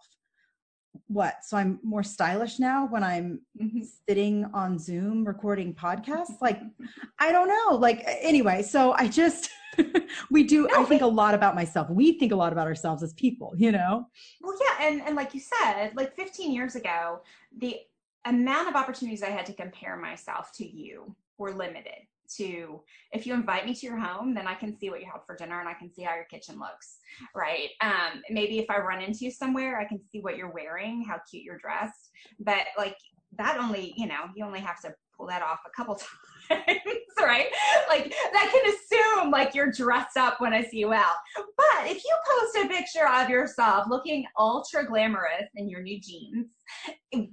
What? 1.08 1.36
So 1.44 1.56
I'm 1.56 1.80
more 1.84 2.04
stylish 2.04 2.60
now 2.60 2.86
when 2.86 3.02
I'm 3.02 3.40
mm-hmm. 3.58 3.80
sitting 4.10 4.44
on 4.54 4.78
Zoom 4.78 5.26
recording 5.26 5.74
podcasts? 5.74 6.42
Like, 6.42 6.60
I 7.20 7.32
don't 7.32 7.48
know. 7.48 7.78
Like, 7.78 8.04
anyway, 8.06 8.62
so 8.62 8.92
I 8.92 9.08
just, 9.08 9.50
we 10.30 10.44
do, 10.44 10.68
no, 10.68 10.82
I 10.82 10.84
think 10.84 11.04
a 11.04 11.08
lot 11.08 11.34
about 11.34 11.56
myself. 11.56 11.90
We 11.90 12.20
think 12.20 12.34
a 12.34 12.36
lot 12.36 12.52
about 12.52 12.68
ourselves 12.68 13.04
as 13.04 13.14
people, 13.14 13.54
you 13.56 13.72
know? 13.72 14.06
Well, 14.42 14.58
yeah. 14.60 14.86
And, 14.86 15.02
and 15.04 15.16
like 15.16 15.34
you 15.34 15.40
said, 15.40 15.92
like 15.96 16.14
15 16.14 16.52
years 16.52 16.76
ago, 16.76 17.22
the 17.58 17.78
amount 18.26 18.68
of 18.68 18.76
opportunities 18.76 19.24
I 19.24 19.30
had 19.30 19.46
to 19.46 19.54
compare 19.54 19.96
myself 19.96 20.52
to 20.56 20.68
you 20.68 21.16
were 21.38 21.54
limited 21.54 22.04
to 22.36 22.82
if 23.12 23.26
you 23.26 23.34
invite 23.34 23.66
me 23.66 23.74
to 23.74 23.86
your 23.86 23.98
home 23.98 24.34
then 24.34 24.48
i 24.48 24.54
can 24.54 24.78
see 24.78 24.90
what 24.90 25.00
you 25.00 25.08
have 25.12 25.26
for 25.26 25.36
dinner 25.36 25.60
and 25.60 25.70
i 25.70 25.74
can 25.74 25.92
see 25.94 26.04
how 26.04 26.16
your 26.16 26.26
kitchen 26.26 26.60
looks 26.60 26.98
right? 27.36 27.70
Um, 27.82 28.22
maybe 28.30 28.60
if 28.60 28.70
i 28.70 28.78
run 28.78 29.02
into 29.02 29.26
you 29.26 29.32
somewhere 29.32 29.80
i 29.80 29.86
can 29.86 30.00
see 30.12 30.20
what 30.20 30.38
you're 30.38 30.52
wearing 30.52 31.04
how 31.08 31.20
cute 31.30 31.44
you're 31.44 31.58
dressed. 31.58 32.12
But 32.40 32.68
like 32.78 32.98
that 33.38 33.58
only 33.60 33.94
you 33.98 34.08
know 34.08 34.26
you 34.36 34.46
only 34.46 34.60
have 34.60 34.82
to 34.82 34.94
pull 35.16 35.28
that 35.28 35.42
off 35.42 35.60
a 35.66 35.70
couple 35.76 35.96
times 35.96 36.12
right? 37.20 37.48
Like 37.90 38.14
that 38.34 38.50
can 38.52 38.74
assume 38.74 39.32
like 39.32 39.56
you're 39.56 39.72
dressed 39.72 40.18
up 40.18 40.40
when 40.40 40.54
i 40.54 40.64
see 40.64 40.80
you 40.80 40.94
out. 40.94 41.16
But 41.36 41.86
if 41.86 42.04
you 42.04 42.16
post 42.28 42.66
a 42.66 42.68
picture 42.68 43.08
of 43.08 43.30
yourself 43.30 43.86
looking 43.90 44.26
ultra 44.38 44.86
glamorous 44.86 45.50
in 45.56 45.70
your 45.70 45.82
new 45.82 46.00
jeans 46.00 46.48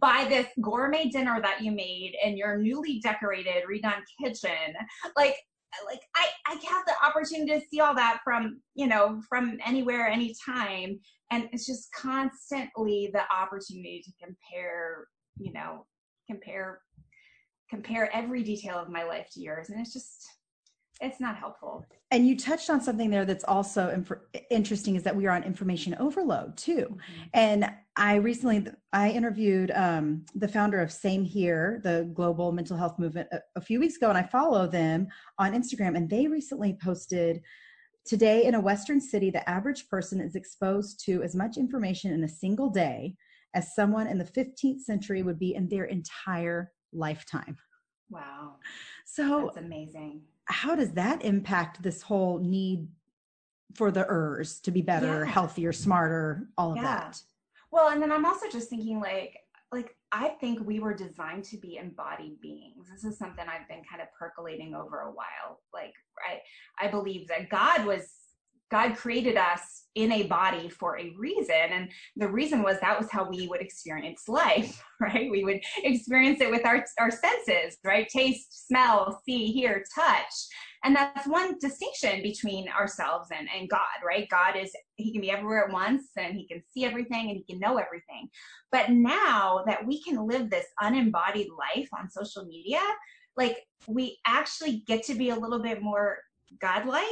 by 0.00 0.27
this 0.29 0.46
gourmet 0.61 1.09
dinner 1.09 1.40
that 1.42 1.61
you 1.61 1.72
made 1.72 2.14
in 2.22 2.37
your 2.37 2.57
newly 2.57 3.00
decorated 3.00 3.64
redone 3.68 4.03
kitchen 4.22 4.74
like 5.16 5.37
like 5.87 6.03
I, 6.16 6.27
I 6.46 6.53
have 6.53 6.85
the 6.87 6.94
opportunity 7.05 7.59
to 7.59 7.66
see 7.66 7.81
all 7.81 7.94
that 7.94 8.20
from 8.24 8.61
you 8.74 8.87
know 8.87 9.20
from 9.29 9.59
anywhere 9.64 10.07
anytime. 10.09 11.00
And 11.31 11.48
it's 11.53 11.66
just 11.66 11.88
constantly 11.92 13.11
the 13.12 13.22
opportunity 13.35 14.03
to 14.05 14.12
compare 14.24 15.07
you 15.38 15.53
know 15.53 15.87
compare 16.29 16.81
compare 17.70 18.14
every 18.14 18.42
detail 18.42 18.77
of 18.77 18.88
my 18.88 19.05
life 19.05 19.29
to 19.33 19.40
yours 19.40 19.70
and 19.70 19.81
it's 19.81 19.92
just 19.92 20.29
it's 21.00 21.20
not 21.20 21.37
helpful 21.37 21.85
and 22.11 22.27
you 22.27 22.38
touched 22.38 22.70
on 22.70 22.81
something 22.81 23.11
there 23.11 23.24
that's 23.24 23.44
also 23.44 23.88
inf- 23.88 24.44
interesting 24.50 24.94
is 24.94 25.03
that 25.03 25.14
we 25.14 25.27
are 25.27 25.35
on 25.35 25.42
information 25.42 25.94
overload 25.98 26.57
too 26.57 26.87
mm-hmm. 26.88 27.22
and 27.33 27.68
i 27.96 28.14
recently 28.14 28.66
i 28.92 29.11
interviewed 29.11 29.70
um, 29.72 30.24
the 30.37 30.48
founder 30.48 30.81
of 30.81 30.92
same 30.92 31.24
here 31.24 31.81
the 31.83 32.11
global 32.14 32.53
mental 32.53 32.77
health 32.77 32.98
movement 32.98 33.29
a, 33.33 33.40
a 33.57 33.61
few 33.61 33.81
weeks 33.81 33.96
ago 33.96 34.09
and 34.09 34.18
i 34.18 34.22
follow 34.22 34.66
them 34.66 35.07
on 35.38 35.53
instagram 35.53 35.96
and 35.96 36.09
they 36.09 36.27
recently 36.27 36.79
posted 36.83 37.40
today 38.07 38.44
in 38.44 38.55
a 38.55 38.61
western 38.61 39.00
city 39.00 39.31
the 39.31 39.48
average 39.48 39.88
person 39.88 40.20
is 40.20 40.37
exposed 40.37 41.05
to 41.05 41.22
as 41.22 41.35
much 41.35 41.57
information 41.57 42.12
in 42.12 42.22
a 42.22 42.29
single 42.29 42.70
day 42.70 43.14
as 43.55 43.74
someone 43.74 44.07
in 44.07 44.18
the 44.18 44.24
15th 44.24 44.81
century 44.81 45.22
would 45.22 45.38
be 45.38 45.55
in 45.55 45.68
their 45.68 45.85
entire 45.85 46.72
lifetime. 46.94 47.57
Wow. 48.11 48.57
So 49.04 49.50
that's 49.54 49.64
amazing. 49.64 50.22
How 50.46 50.74
does 50.74 50.92
that 50.92 51.24
impact 51.24 51.83
this 51.83 52.02
whole 52.02 52.38
need 52.38 52.88
for 53.74 53.90
the 53.90 54.07
ERS 54.09 54.61
to 54.61 54.70
be 54.70 54.83
better, 54.83 55.24
yeah. 55.24 55.30
healthier, 55.30 55.72
smarter, 55.72 56.48
all 56.57 56.72
of 56.72 56.76
yeah. 56.76 56.83
that? 56.83 57.20
Well, 57.70 57.88
and 57.88 58.00
then 58.00 58.12
I'm 58.12 58.24
also 58.24 58.48
just 58.50 58.70
thinking 58.70 59.00
like 59.00 59.38
like 59.72 59.96
I 60.12 60.28
think 60.28 60.61
we 60.61 60.78
were 60.78 60.94
designed 60.94 61.44
to 61.46 61.57
be 61.57 61.76
embodied 61.76 62.40
beings. 62.40 62.88
This 62.88 63.04
is 63.04 63.18
something 63.18 63.44
I've 63.48 63.68
been 63.68 63.83
kind 63.90 64.00
of 64.00 64.09
percolating 64.16 64.74
over 64.74 65.00
a 65.00 65.11
while. 65.11 65.61
Like 65.72 65.94
I 66.24 66.87
I 66.87 66.88
believe 66.88 67.26
that 67.28 67.50
God 67.50 67.85
was 67.85 68.09
God 68.75 68.97
created 68.97 69.37
us 69.37 69.85
in 69.95 70.11
a 70.11 70.25
body 70.25 70.69
for 70.69 70.99
a 70.99 71.15
reason. 71.17 71.55
And 71.71 71.89
the 72.17 72.27
reason 72.27 72.61
was 72.61 72.81
that 72.81 72.99
was 72.99 73.09
how 73.09 73.31
we 73.31 73.47
would 73.47 73.61
experience 73.61 74.27
life, 74.27 74.83
right? 75.01 75.31
We 75.31 75.45
would 75.45 75.61
experience 75.85 76.41
it 76.41 76.51
with 76.51 76.67
our, 76.67 76.85
our 76.99 77.13
senses, 77.13 77.79
right? 77.85 78.09
Taste, 78.09 78.67
smell, 78.67 79.23
see, 79.25 79.53
hear, 79.53 79.85
touch. 79.95 80.35
And 80.83 80.97
that's 80.97 81.29
one 81.29 81.57
distinction 81.61 82.21
between 82.21 82.69
ourselves 82.69 83.29
and, 83.33 83.47
and 83.57 83.71
God, 83.71 83.79
right? 84.05 84.29
God 84.29 84.57
is, 84.57 84.73
he 84.97 85.13
can 85.13 85.21
be 85.21 85.31
everywhere 85.31 85.67
at 85.69 85.73
once 85.73 86.09
and 86.19 86.35
he 86.35 86.45
can 86.49 86.61
see 86.73 86.85
everything 86.85 87.31
and 87.31 87.37
he 87.37 87.45
can 87.49 87.61
know 87.61 87.77
everything. 87.77 88.29
But 88.73 88.91
now 88.91 89.63
that 89.69 89.87
we 89.87 90.03
can 90.03 90.27
live 90.27 90.51
this 90.51 90.67
unembodied 90.81 91.47
life 91.77 91.89
on 91.97 92.11
social 92.11 92.45
media, 92.45 92.83
like 93.37 93.59
we 93.87 94.19
actually 94.27 94.83
get 94.89 95.05
to 95.05 95.15
be 95.15 95.31
a 95.31 95.37
little 95.37 95.63
bit 95.63 95.81
more 95.81 96.19
godlike 96.61 97.05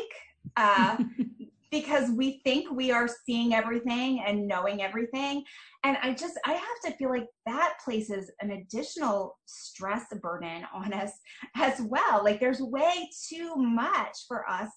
uh, 0.56 0.96
because 1.72 2.10
we 2.10 2.40
think 2.44 2.70
we 2.70 2.92
are 2.92 3.08
seeing 3.26 3.54
everything 3.54 4.22
and 4.24 4.46
knowing 4.46 4.82
everything. 4.82 5.42
And 5.82 5.96
I 6.02 6.12
just, 6.12 6.38
I 6.44 6.52
have 6.52 6.80
to 6.84 6.92
feel 6.98 7.08
like 7.08 7.26
that 7.46 7.74
places 7.82 8.30
an 8.40 8.52
additional 8.52 9.38
stress 9.46 10.04
burden 10.22 10.64
on 10.72 10.92
us 10.92 11.12
as 11.56 11.80
well. 11.80 12.22
Like 12.22 12.38
there's 12.38 12.60
way 12.60 13.08
too 13.28 13.56
much 13.56 14.18
for 14.28 14.48
us 14.48 14.68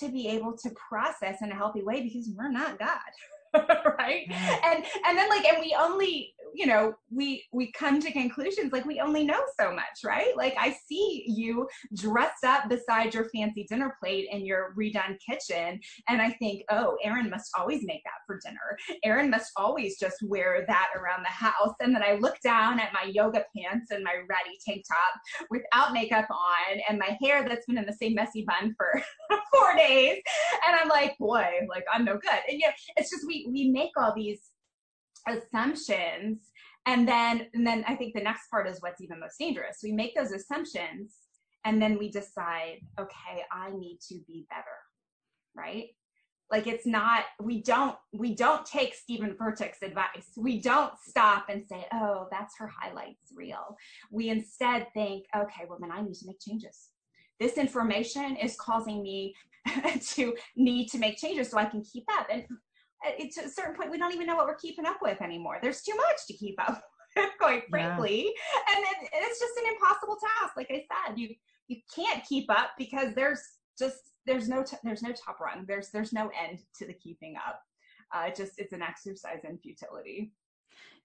to 0.00 0.10
be 0.10 0.26
able 0.28 0.56
to 0.58 0.70
process 0.88 1.36
in 1.40 1.52
a 1.52 1.54
healthy 1.54 1.82
way 1.82 2.02
because 2.02 2.28
we're 2.36 2.50
not 2.50 2.78
God. 2.78 2.98
right 3.98 4.26
and 4.30 4.84
and 5.06 5.18
then 5.18 5.28
like 5.28 5.44
and 5.44 5.58
we 5.60 5.76
only 5.76 6.32
you 6.54 6.66
know 6.66 6.94
we 7.10 7.44
we 7.52 7.72
come 7.72 8.00
to 8.00 8.12
conclusions 8.12 8.72
like 8.72 8.84
we 8.84 9.00
only 9.00 9.24
know 9.24 9.40
so 9.58 9.72
much 9.72 9.84
right? 10.04 10.36
Like 10.36 10.54
i 10.58 10.74
see 10.86 11.24
you 11.26 11.68
dressed 11.94 12.44
up 12.44 12.68
beside 12.68 13.14
your 13.14 13.28
fancy 13.34 13.66
dinner 13.68 13.96
plate 14.00 14.28
in 14.30 14.44
your 14.44 14.74
redone 14.78 15.16
kitchen 15.26 15.80
and 16.08 16.22
i 16.22 16.30
think 16.30 16.62
oh 16.70 16.96
erin 17.04 17.30
must 17.30 17.50
always 17.58 17.82
make 17.84 18.02
that 18.04 18.20
for 18.26 18.38
dinner. 18.44 18.98
Erin 19.04 19.30
must 19.30 19.52
always 19.56 19.98
just 19.98 20.16
wear 20.22 20.64
that 20.66 20.88
around 20.96 21.22
the 21.22 21.28
house. 21.28 21.74
And 21.80 21.94
then 21.94 22.02
i 22.02 22.14
look 22.14 22.40
down 22.42 22.78
at 22.78 22.92
my 22.92 23.10
yoga 23.10 23.44
pants 23.56 23.90
and 23.90 24.04
my 24.04 24.16
ratty 24.28 24.58
tank 24.66 24.84
top 24.86 25.48
without 25.50 25.92
makeup 25.92 26.28
on 26.30 26.80
and 26.88 26.98
my 26.98 27.16
hair 27.22 27.46
that's 27.48 27.66
been 27.66 27.78
in 27.78 27.86
the 27.86 27.92
same 27.92 28.14
messy 28.14 28.44
bun 28.46 28.74
for 28.76 29.02
four 29.52 29.74
days. 29.76 30.18
And 30.66 30.76
i'm 30.76 30.88
like 30.88 31.16
boy 31.18 31.46
like 31.68 31.84
i'm 31.92 32.04
no 32.04 32.14
good. 32.14 32.40
And 32.48 32.60
yeah 32.60 32.72
it's 32.96 33.10
just 33.10 33.26
we 33.26 33.48
we 33.50 33.68
make 33.70 33.90
all 33.96 34.14
these 34.14 34.49
assumptions. 35.28 36.38
And 36.86 37.06
then 37.06 37.46
and 37.52 37.66
then 37.66 37.84
i 37.86 37.94
think 37.94 38.14
the 38.14 38.22
next 38.22 38.48
part 38.50 38.66
is 38.66 38.80
what's 38.80 39.00
even 39.02 39.20
most 39.20 39.38
dangerous. 39.38 39.78
We 39.82 39.92
make 39.92 40.14
those 40.16 40.32
assumptions 40.32 41.14
and 41.66 41.80
then 41.80 41.98
we 41.98 42.10
decide 42.10 42.78
okay 42.98 43.42
i 43.52 43.70
need 43.70 43.98
to 44.08 44.18
be 44.26 44.46
better 44.48 44.78
right? 45.54 45.86
Like 46.50 46.66
it's 46.66 46.86
not 46.86 47.24
we 47.40 47.62
don't 47.62 47.96
we 48.12 48.34
don't 48.34 48.66
take 48.66 48.94
Steven 48.94 49.36
Furtick's 49.40 49.82
advice. 49.82 50.26
We 50.36 50.60
don't 50.60 50.92
stop 50.98 51.46
and 51.48 51.64
say 51.64 51.86
oh 51.92 52.26
that's 52.30 52.54
her 52.58 52.68
highlights 52.80 53.32
reel. 53.34 53.76
We 54.10 54.30
instead 54.30 54.88
think 54.92 55.26
okay 55.36 55.66
well 55.68 55.78
then 55.80 55.92
i 55.92 56.02
need 56.02 56.14
to 56.14 56.26
make 56.26 56.40
changes. 56.40 56.88
This 57.38 57.52
information 57.52 58.36
is 58.36 58.56
causing 58.56 59.00
me 59.02 59.34
to 60.00 60.34
need 60.56 60.88
to 60.88 60.98
make 60.98 61.18
changes 61.18 61.50
so 61.50 61.58
i 61.58 61.66
can 61.66 61.84
keep 61.84 62.04
up. 62.10 62.26
And 62.32 62.44
it's 63.02 63.36
a 63.38 63.48
certain 63.48 63.74
point 63.74 63.90
we 63.90 63.98
don't 63.98 64.14
even 64.14 64.26
know 64.26 64.36
what 64.36 64.46
we're 64.46 64.56
keeping 64.56 64.86
up 64.86 64.98
with 65.02 65.20
anymore. 65.22 65.58
There's 65.62 65.82
too 65.82 65.96
much 65.96 66.26
to 66.28 66.34
keep 66.34 66.60
up 66.60 66.82
with 67.16 67.30
quite 67.38 67.64
frankly. 67.70 68.24
Yeah. 68.24 68.76
and 68.76 68.84
it, 68.84 69.10
it's 69.14 69.40
just 69.40 69.52
an 69.58 69.72
impossible 69.72 70.16
task 70.40 70.56
like 70.56 70.70
i 70.70 70.84
said. 71.06 71.18
You 71.18 71.34
you 71.68 71.76
can't 71.94 72.24
keep 72.24 72.50
up 72.50 72.70
because 72.78 73.14
there's 73.14 73.40
just 73.78 73.98
there's 74.26 74.48
no 74.48 74.62
t- 74.62 74.76
there's 74.84 75.02
no 75.02 75.12
top 75.12 75.40
run 75.40 75.64
there's 75.66 75.90
there's 75.90 76.12
no 76.12 76.30
end 76.38 76.60
to 76.78 76.86
the 76.86 76.94
keeping 76.94 77.36
up. 77.36 77.60
Uh, 78.14 78.26
it 78.26 78.36
just 78.36 78.52
it's 78.58 78.72
an 78.72 78.82
exercise 78.82 79.40
in 79.48 79.58
futility. 79.58 80.32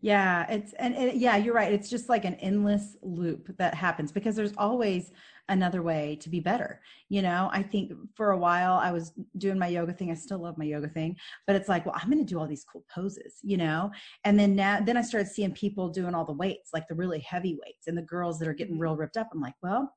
Yeah, 0.01 0.45
it's 0.51 0.73
and 0.73 0.93
it, 0.95 1.15
yeah, 1.15 1.37
you're 1.37 1.53
right. 1.53 1.71
It's 1.71 1.89
just 1.89 2.09
like 2.09 2.25
an 2.25 2.35
endless 2.35 2.95
loop 3.01 3.55
that 3.57 3.73
happens 3.73 4.11
because 4.11 4.35
there's 4.35 4.53
always 4.57 5.11
another 5.49 5.81
way 5.81 6.17
to 6.21 6.29
be 6.29 6.39
better. 6.39 6.81
You 7.09 7.21
know, 7.21 7.49
I 7.51 7.61
think 7.61 7.91
for 8.15 8.31
a 8.31 8.37
while 8.37 8.73
I 8.73 8.91
was 8.91 9.13
doing 9.37 9.59
my 9.59 9.67
yoga 9.67 9.93
thing. 9.93 10.11
I 10.11 10.15
still 10.15 10.39
love 10.39 10.57
my 10.57 10.65
yoga 10.65 10.87
thing, 10.89 11.15
but 11.45 11.55
it's 11.55 11.69
like, 11.69 11.85
well, 11.85 11.95
I'm 11.97 12.09
going 12.09 12.23
to 12.23 12.29
do 12.29 12.39
all 12.39 12.47
these 12.47 12.65
cool 12.71 12.83
poses, 12.93 13.35
you 13.43 13.57
know? 13.57 13.91
And 14.23 14.39
then 14.39 14.55
now, 14.55 14.79
then 14.81 14.97
I 14.97 15.01
started 15.01 15.29
seeing 15.29 15.53
people 15.53 15.89
doing 15.89 16.15
all 16.15 16.25
the 16.25 16.33
weights, 16.33 16.71
like 16.73 16.87
the 16.87 16.95
really 16.95 17.19
heavy 17.19 17.57
weights 17.63 17.87
and 17.87 17.97
the 17.97 18.01
girls 18.01 18.39
that 18.39 18.47
are 18.47 18.53
getting 18.53 18.75
mm-hmm. 18.75 18.83
real 18.83 18.95
ripped 18.95 19.17
up. 19.17 19.29
I'm 19.33 19.41
like, 19.41 19.55
well, 19.61 19.93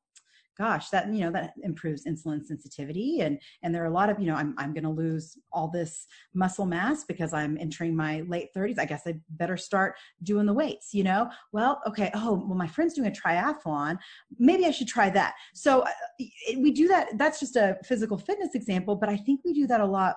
gosh 0.58 0.90
that 0.90 1.12
you 1.12 1.20
know 1.20 1.30
that 1.30 1.54
improves 1.62 2.04
insulin 2.04 2.44
sensitivity. 2.44 3.20
And 3.20 3.40
and 3.62 3.74
there 3.74 3.82
are 3.82 3.86
a 3.86 3.90
lot 3.90 4.10
of 4.10 4.18
you 4.18 4.26
know 4.26 4.34
i'm, 4.34 4.54
I'm 4.58 4.72
going 4.72 4.84
to 4.84 4.90
lose 4.90 5.38
all 5.52 5.68
this 5.68 6.06
muscle 6.34 6.66
mass 6.66 7.04
because 7.04 7.32
i'm 7.32 7.56
entering 7.58 7.94
my 7.94 8.22
late 8.22 8.48
30s 8.56 8.78
i 8.78 8.84
guess 8.84 9.02
i 9.06 9.14
better 9.30 9.56
start 9.56 9.94
doing 10.22 10.46
the 10.46 10.52
weights 10.52 10.92
you 10.92 11.04
know? 11.04 11.30
Well 11.52 11.80
okay 11.86 12.10
oh 12.14 12.34
well 12.46 12.58
my 12.58 12.66
friend's 12.66 12.94
doing 12.94 13.08
a 13.08 13.10
triathlon. 13.10 13.98
Maybe 14.38 14.66
i 14.66 14.70
should 14.70 14.88
try 14.88 15.10
that. 15.10 15.34
So 15.54 15.80
uh, 15.80 16.24
we 16.58 16.72
do 16.72 16.88
that 16.88 17.16
that's 17.16 17.40
just 17.40 17.56
a 17.56 17.76
physical 17.84 18.18
fitness 18.18 18.54
example 18.54 18.96
but 18.96 19.08
i 19.08 19.16
think 19.16 19.40
we 19.44 19.52
do 19.52 19.66
that 19.66 19.80
a 19.80 19.86
lot 19.86 20.16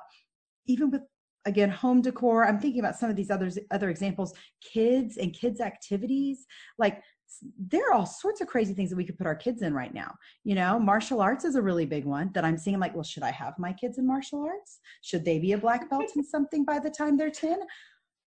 even 0.68 0.92
with 0.92 1.02
again 1.46 1.70
home 1.70 2.02
decor. 2.02 2.46
I'm 2.46 2.60
thinking 2.60 2.80
about 2.80 2.96
some 2.96 3.10
of 3.10 3.16
these 3.16 3.32
others 3.32 3.58
other 3.72 3.90
examples 3.90 4.34
kids 4.62 5.18
and 5.18 5.34
kids 5.34 5.60
activities. 5.60 6.46
Like 6.78 7.02
there 7.58 7.90
are 7.90 7.94
all 7.94 8.06
sorts 8.06 8.42
of 8.42 8.48
crazy 8.48 8.74
things 8.74 8.90
that 8.90 8.96
we 8.96 9.06
could 9.06 9.18
put 9.18 9.28
our 9.28 9.36
kids 9.36 9.62
in 9.62 9.74
right 9.74 9.94
now. 9.94 10.16
You 10.44 10.56
know, 10.56 10.80
martial 10.80 11.22
arts 11.22 11.46
is 11.46 11.56
a 11.56 11.62
really 11.62 11.86
big 11.86 12.06
one 12.06 12.32
that 12.34 12.46
I'm 12.46 12.58
seeing. 12.58 12.76
I'm 12.76 12.82
like, 12.82 12.94
well, 12.94 13.04
should 13.04 13.24
I 13.24 13.32
have 13.32 13.58
my 13.58 13.74
kids 13.74 13.98
in 13.98 14.06
martial 14.06 14.44
arts? 14.44 14.80
Should 15.02 15.26
they 15.26 15.40
be 15.40 15.54
a 15.54 15.58
black 15.58 15.90
belt 15.90 16.12
in 16.16 16.24
something 16.36 16.66
by 16.66 16.80
the 16.80 16.90
time 16.90 17.18
they're 17.18 17.32
10? 17.32 17.60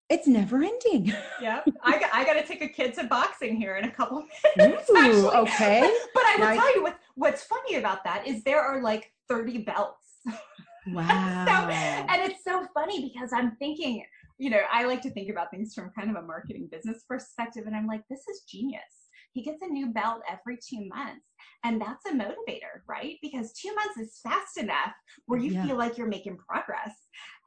It's 0.10 0.28
never 0.28 0.64
ending. 0.64 1.14
yeah, 1.42 1.62
I 1.84 2.00
got, 2.00 2.10
I 2.14 2.24
got 2.24 2.34
to 2.34 2.44
take 2.44 2.62
a 2.62 2.70
kid 2.70 2.94
to 2.94 3.04
boxing 3.06 3.58
here 3.58 3.76
in 3.76 3.86
a 3.86 3.92
couple 3.92 4.26
minutes. 4.58 4.90
Ooh, 4.90 5.30
okay. 5.30 5.82
but 6.14 6.24
I 6.24 6.36
will 6.38 6.46
right. 6.46 6.60
tell 6.60 6.76
you 6.76 6.84
what, 6.84 6.98
what's 7.16 7.44
funny 7.44 7.76
about 7.76 8.04
that 8.06 8.26
is 8.26 8.44
there 8.44 8.62
are 8.62 8.82
like 8.82 9.12
30 9.28 9.60
belts. 9.60 10.06
Wow. 10.88 11.46
so, 11.46 11.74
and 11.74 12.32
it's 12.32 12.44
so 12.46 12.66
funny 12.74 13.12
because 13.14 13.34
I'm 13.34 13.58
thinking, 13.58 14.06
you 14.38 14.50
know, 14.50 14.62
I 14.72 14.86
like 14.86 15.02
to 15.02 15.10
think 15.10 15.30
about 15.30 15.52
things 15.52 15.74
from 15.74 15.92
kind 15.98 16.10
of 16.10 16.22
a 16.22 16.26
marketing 16.26 16.70
business 16.72 17.04
perspective. 17.08 17.64
And 17.66 17.76
I'm 17.76 17.88
like, 17.88 18.04
this 18.10 18.28
is 18.30 18.44
genius. 18.48 18.82
He 19.34 19.44
gets 19.44 19.62
a 19.62 19.68
new 19.68 19.88
belt 19.88 20.22
every 20.30 20.58
two 20.58 20.88
months. 20.88 21.26
And 21.64 21.82
that's 21.82 22.06
a 22.06 22.12
motivator, 22.12 22.82
right? 22.88 23.16
Because 23.22 23.52
two 23.54 23.74
months 23.76 23.98
is 24.00 24.20
fast 24.24 24.58
enough 24.58 24.94
where 25.26 25.40
you 25.40 25.54
yeah. 25.54 25.66
feel 25.66 25.78
like 25.78 25.98
you're 25.98 26.08
making 26.08 26.38
progress. 26.38 26.96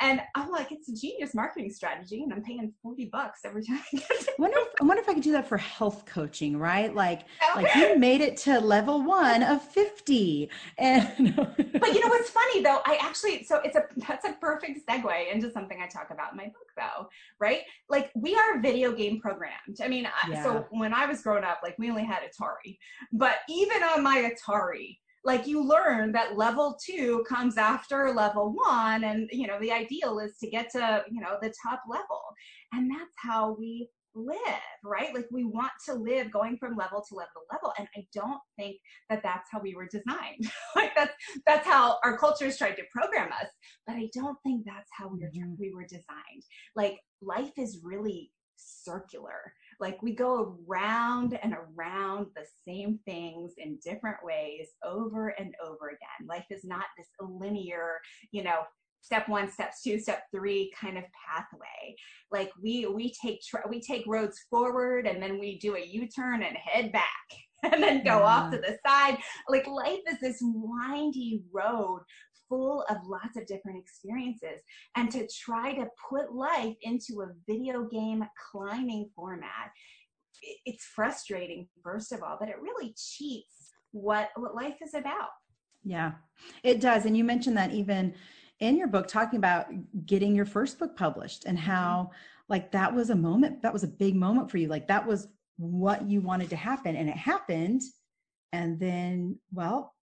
And 0.02 0.22
I'm 0.34 0.50
like, 0.50 0.72
it's 0.72 0.88
a 0.88 0.94
genius 0.94 1.34
marketing 1.34 1.70
strategy, 1.70 2.22
and 2.22 2.32
I'm 2.32 2.42
paying 2.42 2.72
40 2.82 3.04
bucks 3.06 3.40
every 3.44 3.62
time 3.62 3.80
I 3.92 4.00
wonder, 4.38 4.58
if, 4.58 4.68
I 4.80 4.84
wonder 4.84 5.02
if 5.02 5.08
I 5.10 5.14
could 5.14 5.22
do 5.22 5.32
that 5.32 5.46
for 5.46 5.58
health 5.58 6.06
coaching, 6.06 6.56
right? 6.56 6.94
Like, 6.94 7.22
like 7.54 7.74
you 7.74 7.98
made 7.98 8.22
it 8.22 8.38
to 8.38 8.58
level 8.60 9.02
one 9.02 9.42
of 9.42 9.62
50. 9.62 10.48
And 10.78 11.36
but 11.36 11.94
you 11.94 12.00
know 12.00 12.08
what's 12.08 12.30
funny 12.30 12.62
though? 12.62 12.80
I 12.86 12.98
actually 13.02 13.44
so 13.44 13.60
it's 13.62 13.76
a 13.76 13.82
that's 14.08 14.24
a 14.24 14.32
perfect 14.40 14.86
segue 14.88 15.32
into 15.32 15.50
something 15.52 15.78
I 15.82 15.86
talk 15.86 16.10
about 16.10 16.32
in 16.32 16.38
my 16.38 16.44
book 16.44 16.70
though, 16.76 17.08
right? 17.38 17.60
Like 17.90 18.10
we 18.14 18.34
are 18.34 18.60
video 18.60 18.92
game 18.92 19.20
programmed. 19.20 19.80
I 19.82 19.88
mean, 19.88 20.08
yeah. 20.28 20.42
so 20.42 20.66
when 20.70 20.94
I 20.94 21.06
was 21.06 21.20
growing 21.20 21.44
up, 21.44 21.60
like 21.62 21.76
we 21.78 21.90
only 21.90 22.04
had 22.04 22.20
Atari, 22.22 22.78
but 23.12 23.36
even 23.48 23.82
on 23.82 24.02
my 24.02 24.30
Atari, 24.30 24.96
like 25.24 25.46
you 25.46 25.62
learn 25.62 26.12
that 26.12 26.36
level 26.36 26.78
two 26.84 27.24
comes 27.28 27.58
after 27.58 28.12
level 28.12 28.54
one 28.54 29.04
and 29.04 29.28
you 29.32 29.46
know 29.46 29.58
the 29.60 29.72
ideal 29.72 30.18
is 30.18 30.36
to 30.38 30.48
get 30.48 30.70
to 30.70 31.04
you 31.10 31.20
know 31.20 31.36
the 31.40 31.52
top 31.66 31.82
level. 31.88 32.20
And 32.72 32.90
that's 32.90 33.14
how 33.16 33.56
we 33.58 33.88
live 34.14 34.36
right? 34.84 35.14
Like 35.14 35.26
we 35.30 35.44
want 35.44 35.72
to 35.86 35.94
live 35.94 36.32
going 36.32 36.56
from 36.58 36.76
level 36.76 37.04
to 37.08 37.14
level 37.14 37.30
to 37.34 37.54
level. 37.54 37.72
And 37.78 37.86
i 37.96 38.04
don't 38.14 38.40
think 38.58 38.76
that 39.08 39.22
that's 39.22 39.48
how 39.50 39.60
we 39.60 39.74
were 39.74 39.88
designed. 39.90 40.50
Like 40.76 40.94
that's 40.94 41.12
that's 41.46 41.66
how 41.66 41.98
our 42.04 42.16
culture 42.16 42.44
cultures 42.44 42.58
tried 42.58 42.76
to 42.76 42.82
program 42.92 43.30
us. 43.32 43.48
But 43.86 43.96
i 43.96 44.08
don't 44.14 44.38
think 44.44 44.64
that's 44.64 44.90
how 44.96 45.08
we 45.08 45.20
were 45.20 45.30
mm-hmm. 45.30 45.54
we 45.58 45.72
were 45.74 45.84
designed. 45.84 46.44
Like 46.76 46.98
life 47.20 47.52
is 47.56 47.80
really 47.82 48.30
circular 48.56 49.52
like 49.80 50.02
we 50.02 50.14
go 50.14 50.58
around 50.68 51.38
and 51.42 51.54
around 51.54 52.26
the 52.36 52.44
same 52.66 52.98
things 53.06 53.52
in 53.58 53.78
different 53.84 54.18
ways 54.22 54.68
over 54.84 55.28
and 55.28 55.54
over 55.64 55.88
again. 55.88 56.28
Life 56.28 56.46
is 56.50 56.64
not 56.64 56.84
this 56.96 57.08
linear, 57.20 57.98
you 58.30 58.42
know, 58.42 58.62
step 59.02 59.28
one 59.28 59.50
steps 59.50 59.82
two 59.82 59.98
step 59.98 60.24
three 60.34 60.70
kind 60.78 60.98
of 60.98 61.04
pathway 61.26 61.94
like 62.30 62.50
we 62.62 62.86
we 62.86 63.12
take 63.22 63.40
tra- 63.42 63.66
we 63.68 63.80
take 63.80 64.04
roads 64.06 64.38
forward 64.50 65.06
and 65.06 65.22
then 65.22 65.38
we 65.38 65.58
do 65.58 65.76
a 65.76 65.84
u-turn 65.84 66.42
and 66.42 66.56
head 66.56 66.92
back 66.92 67.06
and 67.72 67.82
then 67.82 68.04
go 68.04 68.18
yeah. 68.18 68.22
off 68.22 68.50
to 68.50 68.58
mm-hmm. 68.58 68.70
the 68.70 68.78
side 68.86 69.16
like 69.48 69.66
life 69.66 70.00
is 70.08 70.18
this 70.20 70.38
windy 70.42 71.42
road 71.52 72.00
full 72.50 72.84
of 72.90 72.98
lots 73.06 73.38
of 73.38 73.46
different 73.46 73.78
experiences 73.78 74.60
and 74.96 75.10
to 75.10 75.26
try 75.28 75.72
to 75.72 75.86
put 76.10 76.34
life 76.34 76.76
into 76.82 77.22
a 77.22 77.32
video 77.50 77.84
game 77.84 78.22
climbing 78.50 79.08
format 79.16 79.70
it's 80.64 80.84
frustrating 80.84 81.68
first 81.82 82.12
of 82.12 82.22
all 82.22 82.36
but 82.38 82.48
it 82.48 82.60
really 82.60 82.94
cheats 82.96 83.70
what 83.92 84.30
what 84.36 84.54
life 84.54 84.76
is 84.82 84.94
about. 84.94 85.30
Yeah 85.84 86.12
it 86.62 86.80
does. 86.80 87.06
And 87.06 87.16
you 87.16 87.24
mentioned 87.24 87.56
that 87.56 87.72
even 87.72 88.14
in 88.60 88.76
your 88.76 88.88
book 88.88 89.08
talking 89.08 89.38
about 89.38 89.66
getting 90.06 90.34
your 90.34 90.44
first 90.44 90.78
book 90.78 90.96
published 90.96 91.44
and 91.46 91.58
how 91.58 92.04
mm-hmm. 92.04 92.14
like 92.48 92.72
that 92.72 92.94
was 92.94 93.10
a 93.10 93.16
moment 93.16 93.62
that 93.62 93.72
was 93.72 93.82
a 93.82 93.88
big 93.88 94.14
moment 94.14 94.50
for 94.50 94.58
you. 94.58 94.68
Like 94.68 94.88
that 94.88 95.06
was 95.06 95.28
what 95.56 96.08
you 96.08 96.20
wanted 96.20 96.50
to 96.50 96.56
happen 96.56 96.96
and 96.96 97.08
it 97.08 97.16
happened 97.16 97.82
and 98.52 98.80
then 98.80 99.38
well 99.52 99.94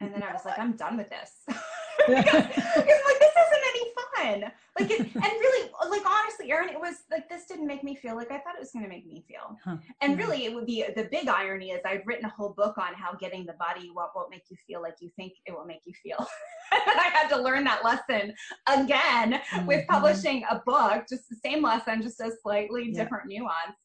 and 0.00 0.14
then 0.14 0.22
i 0.22 0.30
was 0.30 0.44
like 0.44 0.58
i'm 0.58 0.76
done 0.76 0.98
with 0.98 1.08
this 1.08 1.32
because, 2.08 2.46
because 2.46 3.02
like 3.06 3.20
this 3.20 3.34
isn't 3.44 3.64
any 3.68 3.84
fun 3.94 4.50
like 4.78 4.90
it, 4.90 5.00
and 5.00 5.14
really 5.14 5.70
like 5.90 6.02
honestly 6.06 6.50
erin 6.50 6.68
it 6.68 6.78
was 6.78 6.96
like 7.10 7.28
this 7.28 7.46
didn't 7.46 7.66
make 7.66 7.82
me 7.82 7.94
feel 7.94 8.16
like 8.16 8.30
i 8.30 8.38
thought 8.38 8.54
it 8.54 8.60
was 8.60 8.70
going 8.70 8.84
to 8.84 8.88
make 8.88 9.06
me 9.06 9.24
feel 9.28 9.56
huh. 9.64 9.76
and 10.00 10.12
yeah. 10.12 10.24
really 10.24 10.44
it 10.44 10.54
would 10.54 10.66
be 10.66 10.84
the 10.96 11.08
big 11.10 11.28
irony 11.28 11.70
is 11.70 11.80
i've 11.84 12.06
written 12.06 12.24
a 12.24 12.28
whole 12.28 12.50
book 12.50 12.76
on 12.78 12.94
how 12.94 13.12
getting 13.14 13.44
the 13.46 13.54
body 13.54 13.90
want 13.94 14.10
won't 14.14 14.30
make 14.30 14.44
you 14.50 14.56
feel 14.66 14.82
like 14.82 14.94
you 15.00 15.10
think 15.16 15.32
it 15.46 15.52
will 15.52 15.64
make 15.64 15.80
you 15.84 15.92
feel 16.02 16.18
and 16.72 17.00
i 17.00 17.10
had 17.12 17.28
to 17.28 17.40
learn 17.40 17.64
that 17.64 17.84
lesson 17.84 18.32
again 18.68 19.32
mm-hmm. 19.32 19.66
with 19.66 19.86
publishing 19.88 20.44
a 20.50 20.60
book 20.66 21.04
just 21.08 21.28
the 21.28 21.36
same 21.44 21.62
lesson 21.62 22.02
just 22.02 22.20
a 22.20 22.30
slightly 22.42 22.90
yeah. 22.90 23.02
different 23.02 23.28
nuance 23.28 23.76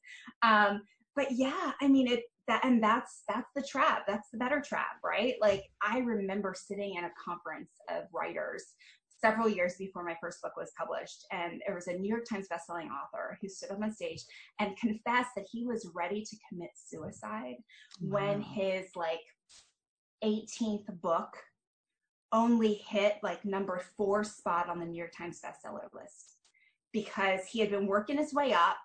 um, 0.44 0.82
but 1.16 1.28
yeah 1.32 1.72
i 1.82 1.88
mean 1.88 2.08
it 2.08 2.24
that 2.48 2.64
and 2.66 2.84
that's 2.84 3.24
that's 3.28 3.50
the 3.56 3.62
trap 3.62 4.04
that's 4.08 4.30
the 4.32 4.38
better 4.38 4.62
trap 4.62 4.98
right 5.04 5.36
like 5.42 5.64
i 5.82 6.00
remember 6.00 6.54
sitting 6.56 6.96
in 6.96 7.06
a 7.06 7.12
conference 7.24 7.72
of 7.90 8.04
writers 8.14 8.66
several 9.24 9.48
years 9.48 9.76
before 9.80 10.04
my 10.04 10.16
first 10.22 10.42
book 10.42 10.52
was 10.58 10.72
published 10.78 11.26
and 11.32 11.62
there 11.66 11.76
was 11.76 11.88
a 11.88 11.94
new 11.94 12.10
york 12.10 12.26
times 12.30 12.48
bestselling 12.52 12.88
author 12.88 13.38
who 13.42 13.48
stood 13.48 13.72
up 13.72 13.82
on 13.82 13.92
stage 13.92 14.24
and 14.60 14.78
confessed 14.78 15.32
that 15.36 15.48
he 15.50 15.66
was 15.66 15.90
ready 15.96 16.22
to 16.24 16.36
commit 16.50 16.70
suicide 16.76 17.56
wow. 18.02 18.20
when 18.20 18.42
his 18.42 18.88
like 18.96 19.22
18th 20.24 20.86
book 21.02 21.30
only 22.34 22.82
hit 22.88 23.18
like 23.24 23.46
number 23.46 23.82
four 23.96 24.24
spot 24.24 24.68
on 24.68 24.80
the 24.80 24.86
new 24.86 24.98
york 24.98 25.14
times 25.18 25.40
bestseller 25.44 25.88
list 25.94 26.38
because 26.92 27.42
he 27.50 27.60
had 27.60 27.72
been 27.72 27.88
working 27.88 28.18
his 28.18 28.34
way 28.34 28.54
up 28.54 28.78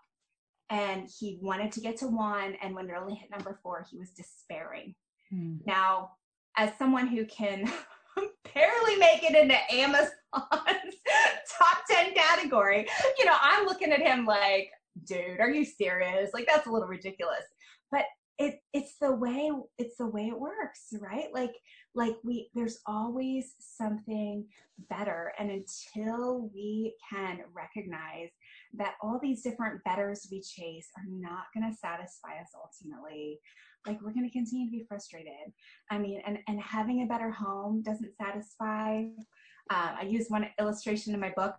and 0.71 1.09
he 1.19 1.39
wanted 1.41 1.73
to 1.73 1.81
get 1.81 1.97
to 1.99 2.07
one 2.07 2.57
and 2.62 2.75
when 2.75 2.89
it 2.89 2.95
only 2.99 3.14
hit 3.14 3.31
number 3.31 3.59
four 3.62 3.87
he 3.91 3.99
was 3.99 4.11
despairing. 4.11 4.95
Hmm. 5.31 5.57
now 5.66 6.12
as 6.57 6.71
someone 6.79 7.07
who 7.07 7.27
can 7.27 7.71
barely 8.55 8.97
make 8.97 9.23
it 9.23 9.37
into 9.37 9.57
amazon's 9.75 10.11
top 10.33 11.79
10 11.91 12.14
category 12.14 12.89
you 13.19 13.27
know 13.27 13.37
i'm 13.43 13.66
looking 13.66 13.93
at 13.93 14.01
him 14.01 14.25
like 14.25 14.71
dude 15.05 15.41
are 15.41 15.51
you 15.51 15.64
serious? 15.64 16.31
Like 16.33 16.47
that's 16.47 16.66
a 16.66 16.71
little 16.71 16.89
ridiculous. 16.89 17.45
But 17.91 18.05
it 18.39 18.61
it's 18.72 18.95
the 19.01 19.12
way 19.12 19.51
it's 19.78 19.97
the 19.97 20.07
way 20.07 20.28
it 20.28 20.39
works 20.39 20.93
right? 21.01 21.28
Like 21.32 21.55
like 21.95 22.14
we 22.22 22.51
there's 22.55 22.80
always 22.86 23.55
something 23.59 24.47
better. 24.89 25.32
And 25.39 25.51
until 25.51 26.51
we 26.55 26.95
can 27.11 27.41
recognize 27.53 28.30
that 28.74 28.95
all 29.03 29.18
these 29.20 29.43
different 29.43 29.82
betters 29.84 30.28
we 30.30 30.41
chase 30.41 30.89
are 30.97 31.09
not 31.09 31.45
going 31.55 31.68
to 31.68 31.76
satisfy 31.76 32.41
us 32.41 32.51
ultimately 32.55 33.41
like 33.86 34.01
we're 34.03 34.12
going 34.12 34.28
to 34.28 34.32
continue 34.32 34.66
to 34.66 34.72
be 34.72 34.84
frustrated. 34.89 35.53
I 35.91 35.99
mean 35.99 36.22
and 36.26 36.39
and 36.47 36.61
having 36.61 37.03
a 37.03 37.07
better 37.07 37.30
home 37.30 37.82
doesn't 37.82 38.16
satisfy 38.16 39.05
uh, 39.70 39.97
i 40.01 40.03
use 40.03 40.26
one 40.28 40.47
illustration 40.59 41.12
in 41.12 41.20
my 41.20 41.32
book 41.36 41.55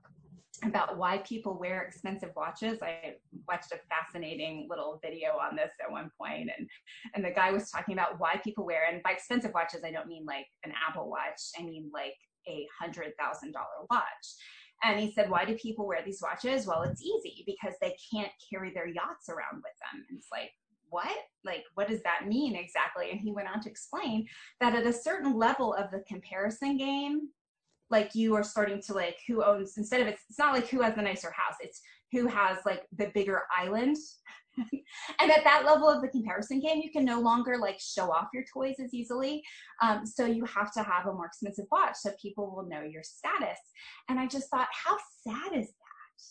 about 0.64 0.98
why 0.98 1.20
people 1.20 1.58
wear 1.60 1.82
expensive 1.82 2.32
watches. 2.36 2.80
I 2.82 3.16
watched 3.48 3.72
a 3.72 3.80
fascinating 3.90 4.68
little 4.70 5.00
video 5.04 5.32
on 5.32 5.56
this 5.56 5.72
at 5.84 5.92
one 5.92 6.12
point 6.20 6.50
and 6.58 6.68
and 7.16 7.24
the 7.24 7.32
guy 7.32 7.52
was 7.52 7.70
talking 7.70 7.94
about 7.94 8.20
why 8.20 8.40
people 8.44 8.66
wear 8.66 8.86
and 8.92 9.02
by 9.04 9.12
expensive 9.12 9.54
watches 9.54 9.84
I 9.84 9.92
don't 9.92 10.08
mean 10.08 10.26
like 10.26 10.48
an 10.64 10.74
Apple 10.88 11.10
watch. 11.10 11.42
I 11.58 11.64
mean 11.64 11.90
like 11.94 12.16
a 12.48 12.68
hundred 12.80 13.14
thousand 13.20 13.54
dollar 13.54 13.86
watch. 13.90 14.04
And 14.84 15.00
he 15.00 15.12
said, 15.12 15.30
Why 15.30 15.46
do 15.46 15.56
people 15.56 15.88
wear 15.88 16.02
these 16.06 16.22
watches? 16.22 16.66
Well, 16.66 16.84
it's 16.84 17.02
easy 17.02 17.44
because 17.46 17.76
they 17.82 17.96
can't 18.14 18.32
carry 18.52 18.72
their 18.74 18.88
yachts 18.88 19.30
around 19.30 19.56
with 19.56 19.76
them. 19.82 20.06
And 20.10 20.18
it's 20.18 20.30
like, 20.32 20.52
what? 20.90 21.18
Like, 21.44 21.64
what 21.76 21.88
does 21.88 22.02
that 22.04 22.28
mean 22.28 22.56
exactly? 22.56 23.12
And 23.12 23.20
he 23.20 23.32
went 23.32 23.50
on 23.50 23.62
to 23.62 23.70
explain 23.70 24.26
that 24.60 24.76
at 24.76 24.88
a 24.88 24.94
certain 24.94 25.38
level 25.38 25.74
of 25.74 25.92
the 25.92 26.04
comparison 26.08 26.78
game, 26.78 27.30
like 27.92 28.14
you 28.14 28.36
are 28.36 28.44
starting 28.44 28.82
to 28.84 28.94
like 28.94 29.18
who 29.28 29.44
owns 29.44 29.78
instead 29.78 30.02
of 30.02 30.08
it's 30.08 30.24
it's 30.30 30.40
not 30.40 30.54
like 30.54 30.68
who 30.68 30.82
has 30.82 30.96
the 30.96 31.02
nicer 31.02 31.32
house 31.32 31.56
it's 31.62 31.82
who 32.12 32.28
has 32.28 32.58
like 32.66 32.86
the 32.98 33.12
bigger 33.14 33.44
island. 33.58 33.98
And 35.22 35.32
at 35.32 35.46
that 35.46 35.64
level 35.66 35.88
of 35.88 36.02
the 36.02 36.10
comparison 36.10 36.60
game 36.60 36.82
you 36.84 36.92
can 36.92 37.06
no 37.06 37.22
longer 37.22 37.58
like 37.58 37.80
show 37.80 38.12
off 38.12 38.28
your 38.34 38.44
toys 38.52 38.76
as 38.84 38.94
easily. 38.94 39.42
Um, 39.82 40.06
so 40.06 40.26
you 40.26 40.44
have 40.46 40.74
to 40.74 40.84
have 40.84 41.06
a 41.06 41.14
more 41.14 41.28
expensive 41.28 41.66
watch 41.72 41.96
so 41.96 42.12
people 42.22 42.54
will 42.54 42.68
know 42.68 42.82
your 42.82 43.04
status. 43.04 43.60
And 44.10 44.20
i 44.20 44.28
just 44.28 44.50
thought 44.50 44.68
how 44.74 44.98
sad 45.24 45.58
is 45.58 45.68
that 45.68 46.24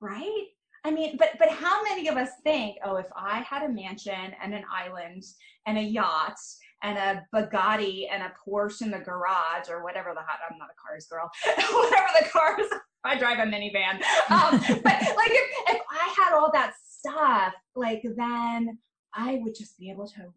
right 0.00 0.46
I 0.84 0.90
mean, 0.90 1.16
but 1.16 1.30
but 1.38 1.48
how 1.48 1.82
many 1.82 2.08
of 2.08 2.16
us 2.16 2.28
think, 2.42 2.76
oh, 2.84 2.96
if 2.96 3.06
I 3.16 3.40
had 3.40 3.62
a 3.62 3.68
mansion 3.68 4.32
and 4.42 4.54
an 4.54 4.64
island 4.70 5.24
and 5.66 5.78
a 5.78 5.82
yacht 5.82 6.36
and 6.82 6.98
a 6.98 7.26
Bugatti 7.34 8.06
and 8.12 8.22
a 8.22 8.32
Porsche 8.46 8.82
in 8.82 8.90
the 8.90 8.98
garage 8.98 9.70
or 9.70 9.82
whatever 9.82 10.12
the 10.14 10.20
hot, 10.20 10.40
I'm 10.48 10.58
not 10.58 10.68
a 10.68 10.76
cars 10.86 11.06
girl, 11.06 11.30
whatever 11.72 12.08
the 12.20 12.28
cars, 12.28 12.80
I 13.04 13.18
drive 13.18 13.38
a 13.38 13.50
minivan. 13.50 13.94
Um, 14.30 14.58
but 14.82 15.00
like 15.16 15.30
if, 15.30 15.74
if 15.74 15.82
I 15.90 16.14
had 16.18 16.34
all 16.34 16.50
that 16.52 16.74
stuff, 16.86 17.54
like 17.74 18.02
then 18.16 18.78
I 19.14 19.40
would 19.42 19.54
just 19.54 19.78
be 19.78 19.90
able 19.90 20.06
to. 20.08 20.32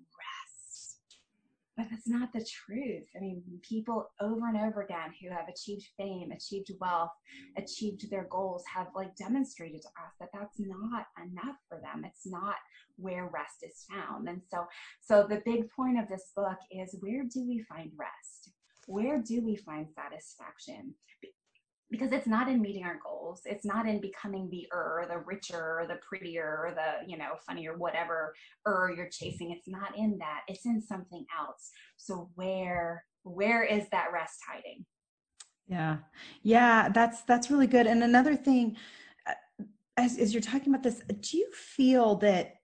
But 1.77 1.91
that's 1.91 2.07
not 2.07 2.33
the 2.33 2.43
truth. 2.43 3.05
I 3.15 3.19
mean, 3.19 3.43
people 3.61 4.09
over 4.19 4.47
and 4.47 4.57
over 4.57 4.81
again 4.81 5.13
who 5.21 5.29
have 5.29 5.47
achieved 5.47 5.85
fame, 5.95 6.31
achieved 6.31 6.71
wealth, 6.81 7.11
achieved 7.55 8.09
their 8.09 8.27
goals 8.31 8.63
have 8.73 8.87
like 8.95 9.15
demonstrated 9.15 9.83
to 9.83 9.87
us 9.89 10.13
that 10.19 10.29
that's 10.33 10.59
not 10.59 11.05
enough 11.23 11.55
for 11.69 11.79
them. 11.79 12.03
It's 12.03 12.25
not 12.25 12.55
where 12.97 13.29
rest 13.31 13.63
is 13.63 13.85
found. 13.89 14.27
And 14.27 14.41
so, 14.49 14.65
so 15.01 15.27
the 15.29 15.43
big 15.45 15.69
point 15.69 15.99
of 15.99 16.09
this 16.09 16.31
book 16.35 16.57
is 16.71 16.97
where 16.99 17.23
do 17.31 17.47
we 17.47 17.63
find 17.69 17.91
rest? 17.95 18.51
Where 18.87 19.21
do 19.21 19.45
we 19.45 19.55
find 19.55 19.87
satisfaction? 19.93 20.95
Because 21.89 22.11
it's 22.11 22.27
not 22.27 22.49
in 22.49 22.61
meeting 22.61 22.83
our 22.83 22.99
goals. 23.01 23.41
It's 23.45 23.65
not 23.65 23.87
in 23.87 24.01
becoming 24.01 24.49
the 24.49 24.67
er, 24.73 25.05
the 25.09 25.19
richer, 25.19 25.85
the 25.87 25.99
prettier, 26.07 26.73
the 26.75 27.09
you 27.09 27.17
know 27.17 27.35
funnier, 27.47 27.77
whatever 27.77 28.33
er 28.67 28.91
you're 28.95 29.09
chasing. 29.09 29.51
It's 29.51 29.67
not 29.67 29.97
in 29.97 30.17
that. 30.19 30.41
It's 30.47 30.65
in 30.65 30.81
something 30.81 31.25
else. 31.39 31.71
So 31.95 32.29
where 32.35 33.05
where 33.23 33.63
is 33.63 33.87
that 33.91 34.11
rest 34.13 34.39
hiding? 34.49 34.85
Yeah, 35.67 35.97
yeah, 36.43 36.89
that's 36.89 37.23
that's 37.23 37.51
really 37.51 37.67
good. 37.67 37.87
And 37.87 38.03
another 38.03 38.35
thing, 38.35 38.77
uh, 39.27 39.63
as 39.97 40.17
as 40.17 40.33
you're 40.33 40.41
talking 40.41 40.73
about 40.73 40.83
this, 40.83 41.01
do 41.21 41.37
you 41.37 41.51
feel 41.53 42.15
that 42.17 42.55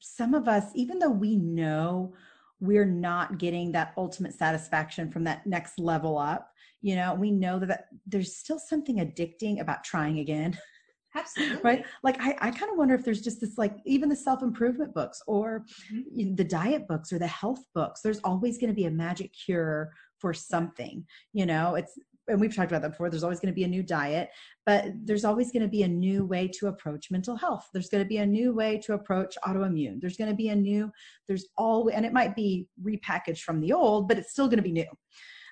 some 0.00 0.34
of 0.34 0.48
us, 0.48 0.64
even 0.74 0.98
though 0.98 1.10
we 1.10 1.36
know 1.36 2.14
we're 2.60 2.84
not 2.84 3.38
getting 3.38 3.72
that 3.72 3.92
ultimate 3.96 4.34
satisfaction 4.34 5.10
from 5.10 5.24
that 5.24 5.46
next 5.46 5.78
level 5.78 6.18
up, 6.18 6.52
you 6.80 6.96
know, 6.96 7.14
we 7.14 7.30
know 7.30 7.58
that 7.58 7.68
that 7.68 7.84
there's 8.06 8.36
still 8.36 8.58
something 8.58 8.96
addicting 8.96 9.60
about 9.60 9.84
trying 9.84 10.18
again. 10.18 10.58
Absolutely. 11.14 11.60
right. 11.62 11.84
Like 12.02 12.20
I, 12.20 12.36
I 12.40 12.50
kind 12.50 12.70
of 12.70 12.76
wonder 12.76 12.94
if 12.94 13.04
there's 13.04 13.22
just 13.22 13.40
this 13.40 13.56
like 13.56 13.76
even 13.86 14.08
the 14.08 14.16
self-improvement 14.16 14.94
books 14.94 15.20
or 15.26 15.64
mm-hmm. 15.92 16.34
the 16.34 16.44
diet 16.44 16.86
books 16.86 17.12
or 17.12 17.18
the 17.18 17.26
health 17.26 17.64
books, 17.74 18.02
there's 18.02 18.20
always 18.24 18.58
going 18.58 18.68
to 18.68 18.76
be 18.76 18.84
a 18.84 18.90
magic 18.90 19.32
cure 19.32 19.90
for 20.18 20.34
something. 20.34 21.04
You 21.32 21.46
know, 21.46 21.76
it's 21.76 21.98
and 22.28 22.40
we've 22.40 22.54
talked 22.54 22.70
about 22.70 22.82
that 22.82 22.90
before 22.90 23.08
there's 23.08 23.24
always 23.24 23.40
going 23.40 23.52
to 23.52 23.56
be 23.56 23.64
a 23.64 23.68
new 23.68 23.82
diet 23.82 24.28
but 24.66 24.86
there's 25.04 25.24
always 25.24 25.50
going 25.50 25.62
to 25.62 25.68
be 25.68 25.82
a 25.82 25.88
new 25.88 26.24
way 26.24 26.46
to 26.46 26.66
approach 26.66 27.10
mental 27.10 27.36
health 27.36 27.66
there's 27.72 27.88
going 27.88 28.02
to 28.02 28.08
be 28.08 28.18
a 28.18 28.26
new 28.26 28.54
way 28.54 28.78
to 28.78 28.92
approach 28.92 29.36
autoimmune 29.46 30.00
there's 30.00 30.16
going 30.16 30.30
to 30.30 30.36
be 30.36 30.50
a 30.50 30.54
new 30.54 30.90
there's 31.26 31.46
all 31.56 31.88
and 31.88 32.04
it 32.04 32.12
might 32.12 32.36
be 32.36 32.66
repackaged 32.84 33.40
from 33.40 33.60
the 33.60 33.72
old 33.72 34.08
but 34.08 34.18
it's 34.18 34.30
still 34.30 34.46
going 34.46 34.58
to 34.58 34.62
be 34.62 34.72
new 34.72 34.86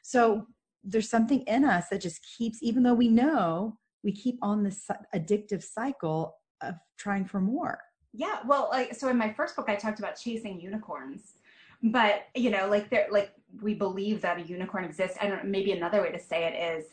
so 0.03 0.47
there's 0.87 1.11
something 1.11 1.41
in 1.43 1.64
us 1.64 1.89
that 1.91 2.01
just 2.01 2.24
keeps 2.37 2.62
even 2.62 2.82
though 2.82 2.95
we 2.95 3.09
know 3.09 3.76
we 4.05 4.12
keep 4.12 4.39
on 4.41 4.62
this 4.62 4.89
addictive 5.14 5.62
cycle 5.62 6.37
of 6.62 6.74
trying 6.97 7.24
for 7.24 7.41
more. 7.41 7.80
Yeah 8.12 8.39
well 8.47 8.68
like 8.70 8.95
so 8.95 9.09
in 9.09 9.18
my 9.18 9.32
first 9.32 9.57
book 9.57 9.68
i 9.68 9.74
talked 9.74 9.99
about 9.99 10.16
chasing 10.16 10.59
unicorns 10.59 11.34
but 11.82 12.24
you 12.34 12.51
know 12.51 12.66
like 12.68 12.89
there 12.89 13.09
like 13.11 13.32
we 13.61 13.74
believe 13.74 14.22
that 14.22 14.39
a 14.39 14.43
unicorn 14.43 14.84
exists. 14.84 15.18
I 15.20 15.26
don't 15.28 15.45
maybe 15.47 15.72
another 15.72 16.01
way 16.03 16.12
to 16.12 16.18
say 16.18 16.45
it 16.45 16.78
is 16.78 16.87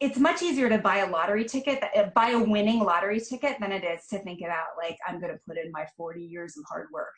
it's 0.00 0.18
much 0.18 0.42
easier 0.42 0.68
to 0.68 0.78
buy 0.78 0.98
a 0.98 1.10
lottery 1.10 1.44
ticket 1.44 1.82
uh, 1.96 2.04
buy 2.14 2.30
a 2.30 2.38
winning 2.38 2.80
lottery 2.80 3.20
ticket 3.20 3.56
than 3.60 3.72
it 3.72 3.84
is 3.84 4.06
to 4.08 4.18
think 4.20 4.40
about 4.40 4.68
like 4.80 4.96
i'm 5.06 5.20
going 5.20 5.32
to 5.32 5.40
put 5.46 5.58
in 5.58 5.72
my 5.72 5.86
40 5.96 6.22
years 6.22 6.56
of 6.56 6.64
hard 6.68 6.86
work 6.92 7.14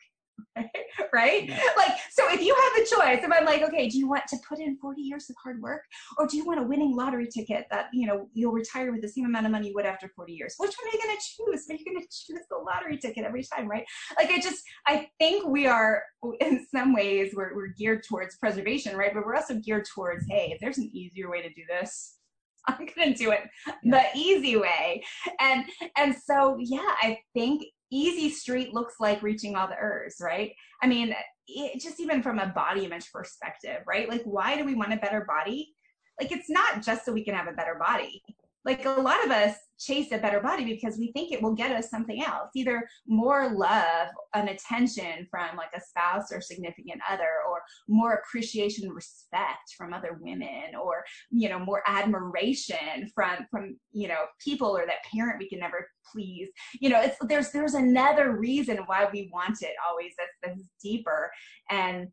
right? 1.13 1.49
Like, 1.77 1.91
so 2.11 2.23
if 2.31 2.41
you 2.41 2.55
have 2.55 2.83
a 2.83 2.89
choice, 2.89 3.23
if 3.23 3.31
I'm 3.31 3.45
like, 3.45 3.61
okay, 3.63 3.87
do 3.87 3.97
you 3.97 4.07
want 4.07 4.23
to 4.29 4.37
put 4.47 4.59
in 4.59 4.77
40 4.77 5.01
years 5.01 5.29
of 5.29 5.35
hard 5.43 5.61
work 5.61 5.83
or 6.17 6.27
do 6.27 6.37
you 6.37 6.45
want 6.45 6.59
a 6.59 6.63
winning 6.63 6.95
lottery 6.95 7.27
ticket 7.27 7.65
that, 7.71 7.87
you 7.93 8.07
know, 8.07 8.29
you'll 8.33 8.51
retire 8.51 8.91
with 8.91 9.01
the 9.01 9.09
same 9.09 9.25
amount 9.25 9.45
of 9.45 9.51
money 9.51 9.69
you 9.69 9.73
would 9.75 9.85
after 9.85 10.11
40 10.15 10.33
years? 10.33 10.55
Which 10.57 10.73
one 10.81 10.87
are 10.87 10.97
you 10.97 11.03
going 11.03 11.17
to 11.17 11.23
choose? 11.23 11.65
Are 11.69 11.75
you 11.75 11.85
going 11.85 12.01
to 12.01 12.07
choose 12.09 12.45
the 12.49 12.57
lottery 12.57 12.97
ticket 12.97 13.25
every 13.25 13.43
time, 13.43 13.67
right? 13.67 13.85
Like, 14.17 14.29
I 14.31 14.39
just, 14.39 14.63
I 14.87 15.09
think 15.19 15.47
we 15.47 15.67
are, 15.67 16.03
in 16.39 16.65
some 16.73 16.93
ways, 16.93 17.33
we're, 17.35 17.55
we're 17.55 17.73
geared 17.77 18.03
towards 18.07 18.37
preservation, 18.37 18.95
right? 18.95 19.13
But 19.13 19.25
we're 19.25 19.35
also 19.35 19.55
geared 19.55 19.85
towards, 19.93 20.25
hey, 20.29 20.51
if 20.53 20.59
there's 20.59 20.77
an 20.77 20.89
easier 20.93 21.29
way 21.29 21.41
to 21.41 21.49
do 21.49 21.61
this, 21.69 22.17
I'm 22.67 22.87
gonna 22.95 23.15
do 23.15 23.31
it 23.31 23.41
the 23.83 24.03
easy 24.15 24.57
way. 24.57 25.03
And 25.39 25.65
and 25.97 26.15
so 26.15 26.57
yeah, 26.59 26.91
I 27.01 27.17
think 27.33 27.63
easy 27.91 28.29
street 28.29 28.73
looks 28.73 28.95
like 28.99 29.21
reaching 29.21 29.55
all 29.55 29.67
the 29.67 29.75
ers, 29.75 30.15
right? 30.21 30.53
I 30.81 30.87
mean, 30.87 31.13
it, 31.47 31.81
just 31.81 31.99
even 31.99 32.23
from 32.23 32.39
a 32.39 32.47
body 32.47 32.85
image 32.85 33.11
perspective, 33.11 33.81
right? 33.87 34.09
Like, 34.09 34.23
why 34.23 34.57
do 34.57 34.63
we 34.63 34.75
want 34.75 34.93
a 34.93 34.97
better 34.97 35.25
body? 35.27 35.73
Like, 36.19 36.31
it's 36.31 36.49
not 36.49 36.81
just 36.81 37.05
so 37.05 37.11
we 37.11 37.23
can 37.23 37.35
have 37.35 37.47
a 37.47 37.53
better 37.53 37.75
body 37.79 38.23
like 38.65 38.85
a 38.85 38.89
lot 38.89 39.23
of 39.25 39.31
us 39.31 39.55
chase 39.79 40.11
a 40.11 40.17
better 40.17 40.39
body 40.39 40.63
because 40.63 40.97
we 40.97 41.11
think 41.11 41.31
it 41.31 41.41
will 41.41 41.55
get 41.55 41.71
us 41.71 41.89
something 41.89 42.23
else 42.23 42.49
either 42.55 42.87
more 43.07 43.51
love 43.51 44.07
and 44.35 44.49
attention 44.49 45.27
from 45.31 45.57
like 45.57 45.71
a 45.75 45.81
spouse 45.81 46.31
or 46.31 46.39
significant 46.39 47.01
other 47.09 47.41
or 47.49 47.61
more 47.87 48.13
appreciation 48.13 48.85
and 48.85 48.95
respect 48.95 49.73
from 49.75 49.93
other 49.93 50.19
women 50.21 50.75
or 50.81 51.03
you 51.31 51.49
know 51.49 51.57
more 51.57 51.81
admiration 51.87 53.09
from 53.15 53.37
from 53.49 53.75
you 53.91 54.07
know 54.07 54.25
people 54.39 54.77
or 54.77 54.85
that 54.85 55.03
parent 55.11 55.39
we 55.39 55.49
can 55.49 55.59
never 55.59 55.87
please. 56.11 56.49
You 56.79 56.89
know 56.89 57.01
it's 57.01 57.17
there's 57.27 57.51
there's 57.51 57.73
another 57.73 58.37
reason 58.37 58.77
why 58.85 59.07
we 59.11 59.29
want 59.33 59.61
it 59.61 59.73
always 59.89 60.13
that's, 60.17 60.37
that's 60.43 60.69
deeper. 60.81 61.31
And 61.69 62.07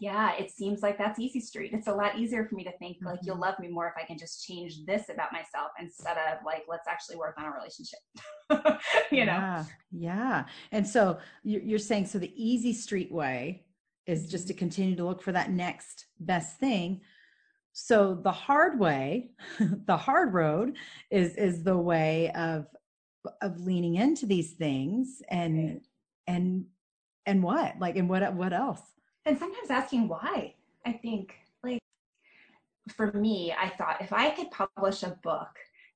yeah, 0.00 0.34
it 0.36 0.50
seems 0.50 0.82
like 0.82 0.98
that's 0.98 1.18
easy 1.18 1.40
street. 1.40 1.72
It's 1.72 1.86
a 1.86 1.94
lot 1.94 2.18
easier 2.18 2.46
for 2.46 2.54
me 2.54 2.64
to 2.64 2.76
think 2.78 2.98
like 3.02 3.20
you'll 3.22 3.34
mm-hmm. 3.34 3.42
love 3.42 3.58
me 3.58 3.68
more 3.68 3.88
if 3.88 3.94
I 3.96 4.06
can 4.06 4.18
just 4.18 4.46
change 4.46 4.84
this 4.86 5.08
about 5.08 5.32
myself 5.32 5.70
instead 5.80 6.16
of 6.16 6.44
like 6.44 6.64
let's 6.68 6.86
actually 6.88 7.16
work 7.16 7.36
on 7.38 7.46
a 7.46 7.52
relationship. 7.52 8.00
you 9.10 9.18
yeah, 9.18 9.24
know. 9.24 9.66
Yeah. 9.90 10.44
And 10.72 10.86
so 10.86 11.18
you're 11.42 11.78
saying 11.78 12.06
so 12.06 12.18
the 12.18 12.32
easy 12.36 12.72
street 12.72 13.12
way 13.12 13.64
is 14.06 14.28
just 14.28 14.46
to 14.48 14.52
mm-hmm. 14.52 14.58
continue 14.58 14.96
to 14.96 15.04
look 15.04 15.22
for 15.22 15.32
that 15.32 15.50
next 15.50 16.06
best 16.20 16.58
thing. 16.58 17.00
So 17.72 18.14
the 18.14 18.32
hard 18.32 18.78
way, 18.78 19.30
the 19.86 19.96
hard 19.96 20.34
road 20.34 20.76
is 21.10 21.34
is 21.36 21.62
the 21.62 21.76
way 21.76 22.30
of 22.34 22.66
of 23.42 23.60
leaning 23.60 23.96
into 23.96 24.26
these 24.26 24.52
things 24.52 25.22
and 25.28 25.80
and 26.26 26.66
and 27.26 27.42
what? 27.42 27.78
Like 27.78 27.96
and 27.96 28.08
what 28.08 28.34
what 28.34 28.52
else? 28.52 28.80
And 29.28 29.38
sometimes 29.38 29.70
asking 29.70 30.08
why. 30.08 30.54
I 30.86 30.92
think, 30.92 31.34
like, 31.62 31.80
for 32.96 33.12
me, 33.12 33.54
I 33.56 33.68
thought 33.68 34.00
if 34.00 34.12
I 34.12 34.30
could 34.30 34.50
publish 34.50 35.02
a 35.02 35.18
book, 35.22 35.50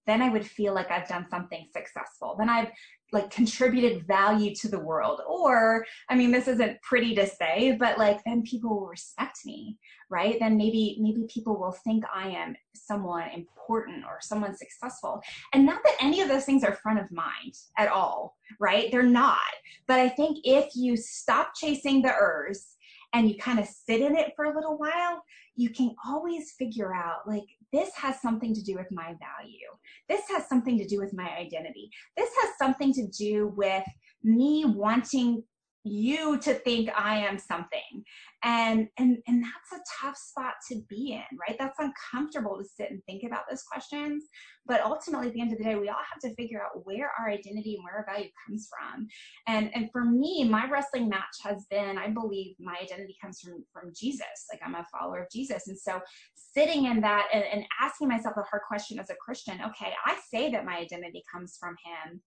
then 0.07 0.21
I 0.21 0.29
would 0.29 0.47
feel 0.47 0.75
like 0.75 0.91
I've 0.91 1.09
done 1.09 1.27
something 1.31 1.67
successful. 1.73 2.37
Then 2.39 2.51
I've 2.51 2.69
like 3.13 3.31
contributed 3.31 4.07
value 4.07 4.55
to 4.57 4.69
the 4.69 4.79
world. 4.79 5.21
Or, 5.29 5.85
I 6.09 6.17
mean, 6.17 6.31
this 6.31 6.49
isn't 6.49 6.83
pretty 6.83 7.15
to 7.15 7.27
say, 7.27 7.77
but 7.79 7.99
like 7.99 8.21
then 8.25 8.43
people 8.43 8.71
will 8.71 8.89
respect 8.89 9.41
me, 9.45 9.79
right? 10.11 10.37
Then 10.41 10.57
maybe 10.57 10.97
maybe 11.01 11.25
people 11.29 11.59
will 11.59 11.77
think 11.85 12.05
I 12.13 12.29
am 12.31 12.57
someone 12.75 13.29
important 13.35 14.05
or 14.05 14.19
someone 14.21 14.57
successful. 14.57 15.23
And 15.53 15.65
not 15.65 15.83
that 15.85 15.97
any 16.01 16.21
of 16.21 16.29
those 16.29 16.45
things 16.45 16.65
are 16.65 16.75
front 16.75 16.99
of 16.99 17.13
mind 17.13 17.55
at 17.79 17.89
all, 17.89 18.37
right? 18.59 18.91
They're 18.91 19.03
not. 19.03 19.39
But 19.87 20.01
I 20.01 20.09
think 20.09 20.39
if 20.45 20.75
you 20.75 20.97
stop 20.97 21.53
chasing 21.55 22.03
the 22.03 22.13
ers 22.13 22.77
and 23.13 23.29
you 23.29 23.37
kind 23.39 23.59
of 23.59 23.67
sit 23.67 24.01
in 24.01 24.17
it 24.17 24.33
for 24.37 24.47
a 24.47 24.55
little 24.55 24.79
while, 24.79 25.23
you 25.55 25.71
can 25.71 25.95
always 26.07 26.53
figure 26.59 26.95
out 26.95 27.27
like, 27.27 27.45
this 27.73 27.91
has 27.97 28.21
something 28.21 28.55
to 28.55 28.63
do 28.63 28.75
with 28.75 28.89
my 28.91 29.07
value. 29.07 29.69
This 30.09 30.23
has 30.31 30.49
something 30.49 30.79
to 30.79 30.87
do 30.87 30.99
with 30.99 31.15
my 31.15 31.29
identity. 31.37 31.91
This 32.17 32.31
has 32.43 32.51
something 32.59 32.93
to 32.95 33.07
do 33.09 33.53
with 33.57 33.85
me 34.23 34.65
wanting 34.67 35.43
you 35.85 36.39
to 36.39 36.55
think 36.55 36.91
I 36.97 37.19
am 37.19 37.39
something. 37.39 38.05
And 38.45 38.89
and 38.99 39.19
and 39.27 39.43
that's 39.43 39.81
a 39.81 39.85
tough 40.01 40.17
spot 40.17 40.55
to 40.69 40.81
be 40.89 41.13
in, 41.13 41.39
right? 41.39 41.57
That's 41.59 41.79
uncomfortable 41.79 42.59
to 42.59 42.65
sit 42.65 42.91
and 42.91 43.03
think 43.05 43.23
about 43.25 43.45
those 43.49 43.63
questions. 43.63 44.25
But 44.67 44.81
ultimately 44.83 45.29
at 45.29 45.35
the 45.35 45.41
end 45.41 45.53
of 45.53 45.59
the 45.59 45.65
day, 45.65 45.77
we 45.77 45.89
all 45.89 45.95
have 45.95 46.21
to 46.23 46.35
figure 46.35 46.63
out 46.63 46.85
where 46.85 47.11
our 47.19 47.29
identity 47.29 47.77
and 47.77 47.85
where 47.85 47.99
our 47.99 48.07
value 48.07 48.31
comes 48.47 48.69
from. 48.69 49.07
And 49.47 49.71
and 49.75 49.91
for 49.93 50.05
me, 50.05 50.45
my 50.45 50.69
wrestling 50.69 51.09
match 51.09 51.37
has 51.45 51.67
been, 51.71 51.99
I 51.99 52.09
believe 52.09 52.57
my 52.59 52.77
identity 52.83 53.17
comes 53.23 53.41
from 53.41 53.65
from 53.73 53.93
Jesus. 53.95 54.47
Like 54.53 54.61
I'm 54.65 54.75
a 54.75 54.87
follower 54.93 55.23
of 55.23 55.31
Jesus. 55.31 55.69
And 55.69 55.79
so 55.79 56.01
sitting 56.35 56.87
in 56.87 57.01
that 57.01 57.29
and, 57.33 57.45
and 57.45 57.65
asking 57.81 58.09
myself 58.09 58.37
a 58.37 58.43
hard 58.43 58.63
question 58.67 58.99
as 58.99 59.11
a 59.11 59.17
Christian, 59.25 59.61
okay, 59.67 59.93
I 60.05 60.19
say 60.33 60.51
that 60.51 60.65
my 60.65 60.79
identity 60.79 61.23
comes 61.33 61.57
from 61.59 61.77
him 61.85 62.21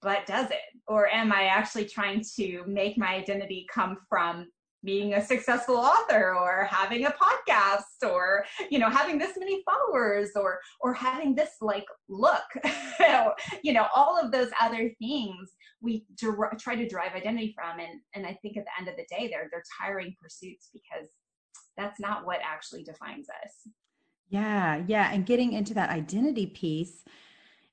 but 0.00 0.26
does 0.26 0.50
it? 0.50 0.60
Or 0.86 1.08
am 1.08 1.32
I 1.32 1.44
actually 1.44 1.86
trying 1.86 2.22
to 2.36 2.64
make 2.66 2.98
my 2.98 3.14
identity 3.14 3.66
come 3.72 3.98
from 4.08 4.48
being 4.84 5.14
a 5.14 5.24
successful 5.24 5.76
author 5.76 6.34
or 6.34 6.66
having 6.70 7.06
a 7.06 7.10
podcast 7.12 8.08
or 8.08 8.44
you 8.70 8.78
know 8.78 8.90
having 8.90 9.18
this 9.18 9.36
many 9.38 9.62
followers 9.64 10.30
or 10.34 10.58
or 10.80 10.92
having 10.92 11.34
this 11.34 11.50
like 11.60 11.84
look 12.08 12.42
you 13.62 13.72
know 13.72 13.86
all 13.94 14.18
of 14.18 14.32
those 14.32 14.50
other 14.60 14.90
things 14.98 15.52
we 15.80 16.04
der- 16.20 16.50
try 16.58 16.74
to 16.74 16.88
derive 16.88 17.12
identity 17.14 17.54
from 17.54 17.78
and 17.78 18.00
and 18.14 18.26
i 18.26 18.36
think 18.42 18.56
at 18.56 18.64
the 18.64 18.80
end 18.80 18.88
of 18.88 18.96
the 18.96 19.06
day 19.08 19.28
they're 19.28 19.48
they're 19.50 19.62
tiring 19.80 20.14
pursuits 20.20 20.68
because 20.72 21.08
that's 21.76 22.00
not 22.00 22.26
what 22.26 22.40
actually 22.44 22.82
defines 22.82 23.28
us 23.44 23.72
yeah 24.30 24.82
yeah 24.86 25.12
and 25.12 25.26
getting 25.26 25.52
into 25.52 25.74
that 25.74 25.90
identity 25.90 26.46
piece 26.46 27.04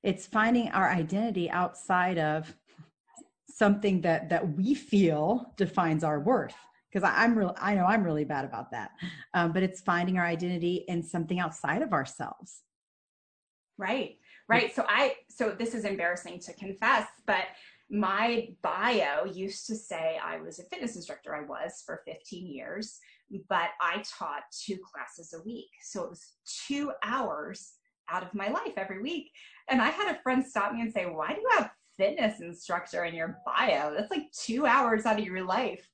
it's 0.02 0.26
finding 0.26 0.68
our 0.70 0.90
identity 0.90 1.50
outside 1.50 2.18
of 2.18 2.54
something 3.48 4.00
that 4.00 4.30
that 4.30 4.56
we 4.56 4.74
feel 4.74 5.52
defines 5.56 6.02
our 6.04 6.20
worth. 6.20 6.54
Because 6.90 7.08
i'm 7.14 7.38
real 7.38 7.54
i 7.60 7.74
know 7.74 7.84
i'm 7.84 8.02
really 8.02 8.24
bad 8.24 8.44
about 8.44 8.70
that. 8.70 8.90
Um, 9.34 9.52
but 9.52 9.62
it's 9.62 9.80
finding 9.80 10.18
our 10.18 10.26
identity 10.26 10.84
in 10.88 11.02
something 11.02 11.38
outside 11.38 11.82
of 11.82 11.92
ourselves. 11.92 12.60
Right. 13.78 14.16
Right. 14.48 14.74
So 14.74 14.84
i 14.88 15.14
so 15.28 15.54
this 15.56 15.74
is 15.74 15.84
embarrassing 15.84 16.40
to 16.40 16.52
confess 16.54 17.06
but 17.26 17.44
my 17.92 18.48
bio 18.62 19.24
used 19.24 19.66
to 19.66 19.74
say 19.74 20.18
i 20.24 20.40
was 20.40 20.58
a 20.58 20.64
fitness 20.64 20.96
instructor. 20.96 21.34
I 21.34 21.42
was 21.42 21.82
for 21.84 22.02
15 22.06 22.46
years 22.46 22.98
but 23.48 23.70
i 23.80 24.02
taught 24.18 24.42
two 24.64 24.78
classes 24.78 25.34
a 25.38 25.42
week. 25.44 25.70
So 25.82 26.02
it 26.04 26.10
was 26.10 26.32
two 26.66 26.92
hours 27.04 27.74
out 28.10 28.22
of 28.22 28.34
my 28.34 28.48
life 28.48 28.72
every 28.76 29.02
week 29.02 29.30
and 29.70 29.80
I 29.80 29.88
had 29.88 30.14
a 30.14 30.20
friend 30.22 30.44
stop 30.44 30.72
me 30.72 30.82
and 30.82 30.92
say, 30.92 31.04
Why 31.04 31.28
do 31.28 31.40
you 31.40 31.48
have 31.56 31.70
fitness 31.96 32.40
instructor 32.40 33.04
in 33.04 33.14
your 33.14 33.38
bio? 33.46 33.94
That's 33.94 34.10
like 34.10 34.30
two 34.32 34.66
hours 34.66 35.06
out 35.06 35.18
of 35.18 35.24
your 35.24 35.44
life. 35.44 35.86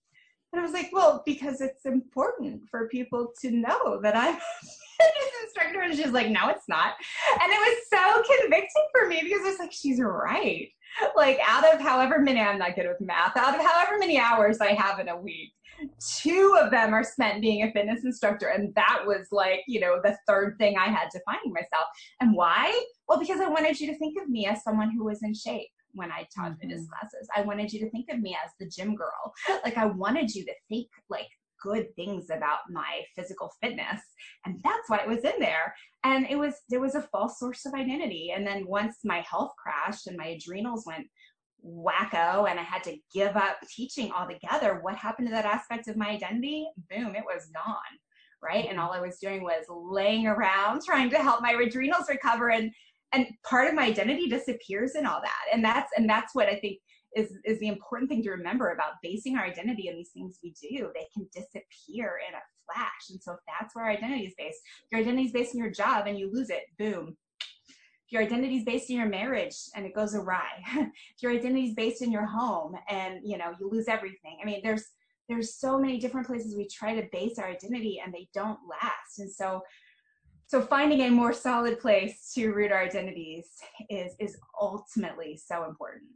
And 0.53 0.61
I 0.61 0.65
was 0.65 0.73
like, 0.73 0.91
Well, 0.93 1.23
because 1.27 1.61
it's 1.61 1.85
important 1.85 2.63
for 2.71 2.89
people 2.89 3.33
to 3.43 3.51
know 3.51 4.01
that 4.03 4.17
I'm 4.17 4.35
fitness 4.99 5.33
instructor. 5.45 5.83
And 5.83 5.95
she's 5.95 6.13
like, 6.13 6.31
No, 6.31 6.49
it's 6.49 6.69
not. 6.69 6.95
And 7.41 7.53
it 7.53 7.59
was 7.59 7.77
so 7.91 8.23
convicting 8.41 8.87
for 8.93 9.09
me 9.09 9.21
because 9.23 9.47
it's 9.47 9.61
like, 9.61 9.73
She's 9.73 10.01
right. 10.01 10.69
Like, 11.15 11.39
out 11.47 11.75
of 11.75 11.81
however 11.81 12.19
many, 12.19 12.41
I'm 12.41 12.59
not 12.59 12.75
good 12.75 12.87
with 12.89 13.01
math, 13.03 13.37
out 13.37 13.55
of 13.55 13.61
however 13.65 13.99
many 13.99 14.19
hours 14.19 14.61
I 14.61 14.73
have 14.73 14.99
in 14.99 15.11
a 15.11 15.17
week, 15.17 15.53
two 16.19 16.59
of 16.61 16.71
them 16.71 16.93
are 16.93 17.05
spent 17.05 17.41
being 17.41 17.63
a 17.63 17.73
fitness 17.73 18.05
instructor 18.05 18.49
and 18.49 18.75
that 18.75 19.03
was 19.07 19.29
like 19.33 19.61
you 19.67 19.81
know 19.81 20.01
the 20.03 20.17
third 20.27 20.57
thing 20.59 20.77
i 20.77 20.87
had 20.87 21.09
defining 21.13 21.53
myself. 21.53 21.87
And 22.21 22.35
why? 22.35 22.79
Well 23.09 23.19
because 23.19 23.41
i 23.41 23.49
wanted 23.49 23.79
you 23.81 23.87
to 23.89 23.99
think 23.99 24.21
of 24.21 24.29
me 24.29 24.47
as 24.47 24.63
someone 24.63 24.91
who 24.91 25.05
was 25.05 25.23
in 25.23 25.35
shape 25.35 25.69
when 25.93 26.11
i 26.13 26.27
taught 26.35 26.53
mm-hmm. 26.53 26.61
fitness 26.61 26.87
classes. 26.89 27.29
I 27.37 27.43
wanted 27.43 27.73
you 27.73 27.81
to 27.81 27.91
think 27.91 28.07
of 28.11 28.21
me 28.21 28.37
as 28.45 28.53
the 28.59 28.69
gym 28.69 28.95
girl. 28.95 29.35
Like 29.65 29.77
i 29.77 29.87
wanted 29.87 30.35
you 30.35 30.45
to 30.45 30.53
think 30.69 30.89
like 31.09 31.29
good 31.63 31.95
things 31.97 32.31
about 32.31 32.59
my 32.71 33.03
physical 33.17 33.51
fitness 33.63 34.01
and 34.45 34.61
that's 34.63 34.89
why 34.89 34.99
it 34.99 35.09
was 35.09 35.25
in 35.25 35.41
there. 35.41 35.75
And 36.05 36.27
it 36.31 36.37
was 36.37 36.55
there 36.69 36.81
was 36.81 36.95
a 36.95 37.03
false 37.03 37.39
source 37.39 37.67
of 37.67 37.75
identity. 37.75 38.33
And 38.35 38.47
then 38.47 38.67
once 38.67 38.99
my 39.05 39.25
health 39.29 39.53
crashed 39.59 40.07
and 40.07 40.17
my 40.17 40.27
adrenals 40.27 40.85
went 40.87 41.07
wacko 41.67 42.49
and 42.49 42.59
I 42.59 42.63
had 42.63 42.85
to 42.85 42.97
give 43.13 43.37
up 43.37 43.57
teaching 43.69 44.13
altogether, 44.13 44.79
what 44.83 44.97
happened 44.97 45.29
to 45.29 45.33
that 45.33 45.45
aspect 45.45 45.89
of 45.89 45.97
my 45.97 46.11
identity? 46.11 46.69
Boom, 46.91 47.15
it 47.15 47.25
was 47.25 47.51
gone. 47.55 47.77
Right. 48.43 48.67
And 48.69 48.79
all 48.79 48.93
I 48.93 49.01
was 49.01 49.19
doing 49.19 49.43
was 49.43 49.65
laying 49.69 50.27
around 50.27 50.83
trying 50.85 51.11
to 51.11 51.19
help 51.19 51.41
my 51.43 51.53
adrenals 51.53 52.09
recover. 52.09 52.51
And 52.51 52.71
and 53.13 53.27
part 53.49 53.69
of 53.69 53.75
my 53.75 53.87
identity 53.87 54.29
disappears 54.29 54.95
in 54.95 55.07
all 55.07 55.21
that. 55.23 55.53
And 55.53 55.65
that's 55.65 55.91
and 55.97 56.09
that's 56.09 56.35
what 56.35 56.49
I 56.49 56.57
think 56.57 56.79
is 57.17 57.33
is 57.45 57.59
the 57.61 57.69
important 57.69 58.11
thing 58.11 58.23
to 58.23 58.31
remember 58.31 58.71
about 58.71 59.01
basing 59.03 59.37
our 59.37 59.45
identity 59.45 59.89
on 59.89 59.97
these 59.97 60.11
things 60.11 60.39
we 60.43 60.55
do. 60.61 60.91
They 60.95 61.07
can 61.15 61.27
disappear 61.33 62.21
in 62.29 62.35
a 62.35 62.43
flash. 62.67 63.11
And 63.11 63.21
so 63.23 63.33
if 63.33 63.39
that's 63.47 63.75
where 63.75 63.87
identity 63.87 64.27
is 64.27 64.35
based, 64.37 64.59
your 64.93 65.01
identity 65.01 65.27
is 65.27 65.33
based 65.33 65.55
on 65.55 65.61
your 65.61 65.71
job 65.71 66.07
and 66.07 66.19
you 66.19 66.31
lose 66.33 66.51
it, 66.51 66.65
boom, 66.79 67.17
if 68.07 68.13
your 68.13 68.23
identity 68.23 68.57
is 68.57 68.65
based 68.65 68.89
in 68.89 68.97
your 68.97 69.09
marriage 69.09 69.57
and 69.75 69.85
it 69.85 69.95
goes 69.95 70.15
awry 70.15 70.47
if 70.77 71.23
your 71.23 71.33
identity 71.33 71.67
is 71.67 71.75
based 71.75 72.03
in 72.03 72.13
your 72.13 72.27
home 72.27 72.75
and 72.89 73.21
you 73.25 73.37
know 73.37 73.53
you 73.59 73.69
lose 73.69 73.89
everything. 73.89 74.39
I 74.41 74.47
mean 74.47 74.61
there's 74.63 74.85
there's 75.29 75.55
so 75.55 75.79
many 75.79 75.99
different 75.99 76.27
places 76.27 76.57
we 76.57 76.69
try 76.69 76.95
to 76.95 77.09
base 77.11 77.37
our 77.39 77.49
identity 77.49 78.01
and 78.05 78.15
they 78.15 78.29
don't 78.33 78.61
last. 78.69 79.19
And 79.19 79.31
so 79.31 79.63
so 80.47 80.63
finding 80.63 81.01
a 81.01 81.11
more 81.11 81.33
solid 81.33 81.81
place 81.81 82.33
to 82.35 82.53
root 82.53 82.71
our 82.71 82.83
identities 82.83 83.49
is 83.91 84.15
is 84.21 84.37
ultimately 84.61 85.37
so 85.37 85.65
important. 85.65 86.11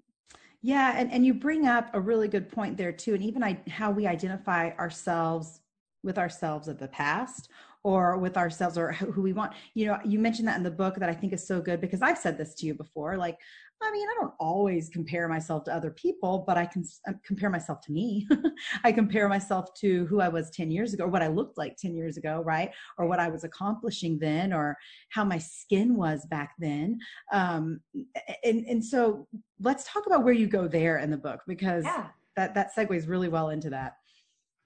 Yeah 0.63 0.95
and, 0.97 1.11
and 1.11 1.27
you 1.27 1.35
bring 1.35 1.67
up 1.67 1.93
a 1.93 2.01
really 2.01 2.29
good 2.29 2.49
point 2.49 2.77
there 2.77 2.93
too 2.93 3.15
and 3.15 3.23
even 3.23 3.43
I, 3.43 3.59
how 3.69 3.91
we 3.91 4.07
identify 4.07 4.71
ourselves 4.73 5.61
with 6.03 6.19
ourselves 6.19 6.69
of 6.69 6.79
the 6.79 6.89
past 6.89 7.49
or 7.83 8.19
with 8.19 8.37
ourselves 8.37 8.77
or 8.77 8.93
who 8.93 9.23
we 9.23 9.33
want. 9.33 9.53
You 9.75 9.87
know, 9.87 9.99
you 10.05 10.19
mentioned 10.19 10.49
that 10.49 10.57
in 10.57 10.63
the 10.63 10.71
book 10.71 10.97
that 10.97 11.09
I 11.09 11.15
think 11.15 11.33
is 11.33 11.47
so 11.47 11.61
good 11.61 11.81
because 11.81 12.03
I've 12.03 12.19
said 12.19 12.37
this 12.37 12.55
to 12.57 12.67
you 12.67 12.75
before. 12.75 13.17
Like, 13.17 13.39
I 13.83 13.91
mean, 13.93 14.07
I 14.07 14.15
don't 14.21 14.35
always 14.39 14.91
compare 14.91 15.27
myself 15.27 15.65
to 15.65 15.75
other 15.75 15.91
people, 15.91 16.45
but 16.47 16.59
I 16.59 16.67
can 16.67 16.85
uh, 17.09 17.13
compare 17.25 17.49
myself 17.49 17.81
to 17.83 17.93
me. 17.93 18.29
I 18.85 18.93
compare 18.93 19.27
myself 19.27 19.73
to 19.81 20.05
who 20.07 20.21
I 20.21 20.29
was 20.29 20.51
10 20.51 20.71
years 20.71 20.93
ago, 20.93 21.05
or 21.05 21.09
what 21.09 21.23
I 21.23 21.29
looked 21.29 21.57
like 21.57 21.77
10 21.79 21.95
years 21.95 22.19
ago, 22.19 22.43
right? 22.45 22.71
Or 22.99 23.07
what 23.07 23.21
I 23.21 23.29
was 23.29 23.45
accomplishing 23.45 24.19
then, 24.19 24.53
or 24.53 24.77
how 25.09 25.25
my 25.25 25.39
skin 25.39 25.97
was 25.97 26.27
back 26.27 26.53
then. 26.59 26.99
Um, 27.33 27.81
and, 28.45 28.67
and 28.67 28.85
so 28.85 29.27
let's 29.61 29.91
talk 29.91 30.07
about 30.07 30.25
where 30.25 30.35
you 30.35 30.47
go 30.47 30.69
there 30.69 30.99
in 30.99 31.11
the 31.11 31.17
book 31.17 31.41
because 31.47 31.85
yeah. 31.85 32.09
that, 32.37 32.55
that 32.55 32.75
segues 32.77 33.09
really 33.09 33.29
well 33.29 33.49
into 33.49 33.71
that 33.71 33.95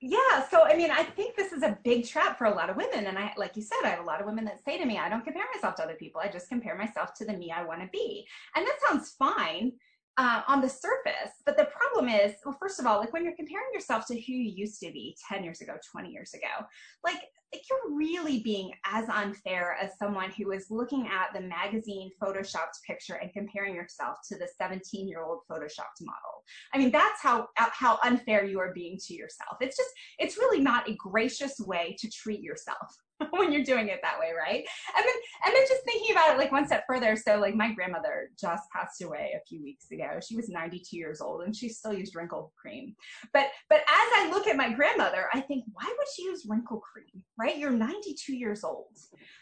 yeah 0.06 0.46
so 0.50 0.64
i 0.64 0.76
mean 0.76 0.90
i 0.90 1.02
think 1.02 1.34
this 1.34 1.50
is 1.50 1.62
a 1.62 1.78
big 1.82 2.06
trap 2.06 2.36
for 2.36 2.44
a 2.44 2.54
lot 2.54 2.68
of 2.68 2.76
women 2.76 3.06
and 3.06 3.18
i 3.18 3.32
like 3.38 3.56
you 3.56 3.62
said 3.62 3.78
i 3.84 3.88
have 3.88 4.00
a 4.00 4.06
lot 4.06 4.20
of 4.20 4.26
women 4.26 4.44
that 4.44 4.62
say 4.62 4.76
to 4.76 4.84
me 4.84 4.98
i 4.98 5.08
don't 5.08 5.24
compare 5.24 5.44
myself 5.54 5.74
to 5.74 5.82
other 5.82 5.94
people. 5.94 6.20
I 6.20 6.28
just 6.28 6.50
compare 6.50 6.76
myself 6.76 7.14
to 7.14 7.24
the 7.24 7.32
me 7.32 7.50
i 7.50 7.64
want 7.64 7.80
to 7.80 7.88
be. 7.90 8.26
And 8.54 8.66
that 8.66 8.76
sounds 8.86 9.14
fine 9.18 9.72
uh, 10.16 10.42
on 10.46 10.60
the 10.60 10.68
surface. 10.68 11.32
But 11.44 11.56
the 11.56 11.66
problem 11.66 12.08
is, 12.08 12.34
well, 12.44 12.56
first 12.60 12.78
of 12.78 12.86
all, 12.86 12.98
like 12.98 13.12
when 13.12 13.24
you're 13.24 13.36
comparing 13.36 13.66
yourself 13.72 14.06
to 14.06 14.14
who 14.14 14.32
you 14.32 14.52
used 14.54 14.80
to 14.80 14.92
be 14.92 15.16
10 15.28 15.42
years 15.42 15.60
ago, 15.60 15.74
20 15.90 16.10
years 16.10 16.34
ago, 16.34 16.66
like, 17.02 17.20
like 17.52 17.62
you're 17.70 17.96
really 17.96 18.40
being 18.40 18.72
as 18.84 19.08
unfair 19.08 19.76
as 19.80 19.96
someone 19.98 20.30
who 20.32 20.52
is 20.52 20.66
looking 20.70 21.06
at 21.06 21.32
the 21.32 21.40
magazine 21.40 22.10
photoshopped 22.20 22.82
picture 22.86 23.14
and 23.14 23.32
comparing 23.32 23.74
yourself 23.74 24.18
to 24.28 24.36
the 24.38 24.48
17 24.58 25.08
year 25.08 25.22
old 25.22 25.40
photoshopped 25.50 26.00
model. 26.00 26.42
I 26.72 26.78
mean, 26.78 26.90
that's 26.90 27.22
how, 27.22 27.48
how 27.56 27.98
unfair 28.04 28.44
you 28.44 28.58
are 28.60 28.72
being 28.72 28.98
to 29.06 29.14
yourself. 29.14 29.56
It's 29.60 29.76
just, 29.76 29.90
it's 30.18 30.36
really 30.36 30.60
not 30.60 30.88
a 30.88 30.94
gracious 30.94 31.58
way 31.60 31.96
to 32.00 32.10
treat 32.10 32.40
yourself. 32.40 32.96
when 33.30 33.52
you're 33.52 33.64
doing 33.64 33.88
it 33.88 34.00
that 34.02 34.18
way, 34.18 34.32
right? 34.36 34.64
And 34.96 35.04
then 35.04 35.14
and 35.46 35.54
then 35.54 35.64
just 35.68 35.84
thinking 35.84 36.12
about 36.12 36.34
it 36.34 36.38
like 36.38 36.52
one 36.52 36.66
step 36.66 36.84
further. 36.88 37.16
So 37.16 37.38
like 37.38 37.54
my 37.54 37.72
grandmother 37.72 38.30
just 38.38 38.64
passed 38.70 39.02
away 39.02 39.34
a 39.36 39.44
few 39.48 39.62
weeks 39.62 39.90
ago. 39.90 40.18
She 40.26 40.36
was 40.36 40.48
92 40.48 40.96
years 40.96 41.20
old 41.20 41.42
and 41.42 41.54
she 41.54 41.68
still 41.68 41.92
used 41.92 42.14
wrinkle 42.14 42.52
cream. 42.60 42.94
But 43.32 43.48
but 43.68 43.78
as 43.78 43.86
I 43.88 44.30
look 44.30 44.46
at 44.46 44.56
my 44.56 44.72
grandmother, 44.72 45.28
I 45.32 45.40
think, 45.40 45.64
why 45.72 45.86
would 45.86 46.08
she 46.14 46.24
use 46.24 46.46
wrinkle 46.48 46.80
cream? 46.80 47.22
Right? 47.38 47.58
You're 47.58 47.70
92 47.70 48.34
years 48.34 48.64
old. 48.64 48.96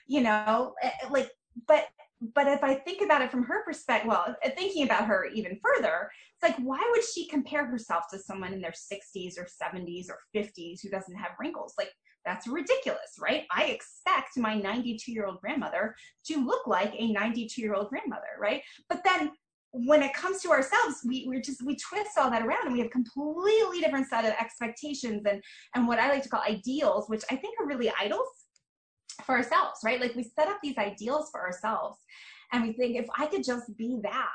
You 0.06 0.22
know, 0.22 0.74
eh, 0.82 0.90
eh, 1.02 1.08
like 1.10 1.30
but 1.66 1.86
but 2.34 2.46
if 2.46 2.62
I 2.62 2.76
think 2.76 3.02
about 3.02 3.22
it 3.22 3.30
from 3.30 3.42
her 3.44 3.64
perspective, 3.64 4.08
well, 4.08 4.36
thinking 4.56 4.84
about 4.84 5.06
her 5.06 5.26
even 5.34 5.58
further, 5.60 6.08
it's 6.34 6.42
like, 6.42 6.56
why 6.64 6.80
would 6.92 7.02
she 7.04 7.26
compare 7.26 7.66
herself 7.66 8.04
to 8.12 8.18
someone 8.18 8.52
in 8.52 8.60
their 8.60 8.72
60s 8.72 9.34
or 9.36 9.46
70s 9.46 10.06
or 10.08 10.18
50s 10.34 10.80
who 10.80 10.88
doesn't 10.88 11.16
have 11.16 11.32
wrinkles? 11.40 11.74
Like, 11.76 11.90
that's 12.24 12.46
ridiculous, 12.46 13.16
right? 13.20 13.44
I 13.50 13.64
expect 13.64 14.36
my 14.36 14.54
92 14.54 15.12
year 15.12 15.26
old 15.26 15.40
grandmother 15.40 15.94
to 16.26 16.44
look 16.44 16.66
like 16.66 16.94
a 16.96 17.12
92 17.12 17.60
year 17.60 17.74
old 17.74 17.88
grandmother, 17.88 18.22
right? 18.40 18.62
But 18.88 19.02
then 19.04 19.32
when 19.72 20.02
it 20.02 20.12
comes 20.12 20.42
to 20.42 20.50
ourselves, 20.50 21.00
we, 21.06 21.26
we 21.28 21.40
just, 21.40 21.64
we 21.64 21.76
twist 21.76 22.18
all 22.18 22.30
that 22.30 22.42
around 22.42 22.66
and 22.66 22.72
we 22.72 22.80
have 22.80 22.90
completely 22.90 23.80
different 23.80 24.08
set 24.08 24.24
of 24.24 24.32
expectations 24.32 25.22
and, 25.28 25.42
and 25.74 25.88
what 25.88 25.98
I 25.98 26.10
like 26.10 26.22
to 26.24 26.28
call 26.28 26.42
ideals, 26.46 27.08
which 27.08 27.24
I 27.30 27.36
think 27.36 27.58
are 27.58 27.66
really 27.66 27.90
idols 27.98 28.28
for 29.24 29.34
ourselves, 29.34 29.80
right? 29.84 30.00
Like 30.00 30.14
we 30.14 30.24
set 30.24 30.48
up 30.48 30.58
these 30.62 30.76
ideals 30.76 31.30
for 31.30 31.40
ourselves 31.40 31.98
and 32.52 32.62
we 32.62 32.74
think 32.74 32.96
if 32.96 33.06
I 33.18 33.26
could 33.26 33.44
just 33.44 33.74
be 33.78 33.98
that, 34.02 34.28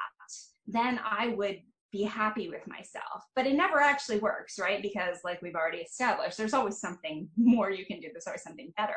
then 0.65 0.99
I 1.05 1.29
would 1.29 1.59
be 1.97 2.03
happy 2.03 2.49
with 2.49 2.67
myself. 2.67 3.23
But 3.35 3.47
it 3.47 3.55
never 3.55 3.79
actually 3.79 4.19
works, 4.19 4.59
right? 4.59 4.81
Because 4.81 5.17
like 5.23 5.41
we've 5.41 5.55
already 5.55 5.79
established, 5.79 6.37
there's 6.37 6.53
always 6.53 6.79
something 6.79 7.27
more 7.37 7.71
you 7.71 7.85
can 7.85 7.99
do. 7.99 8.07
There's 8.11 8.27
always 8.27 8.43
something 8.43 8.73
better. 8.77 8.93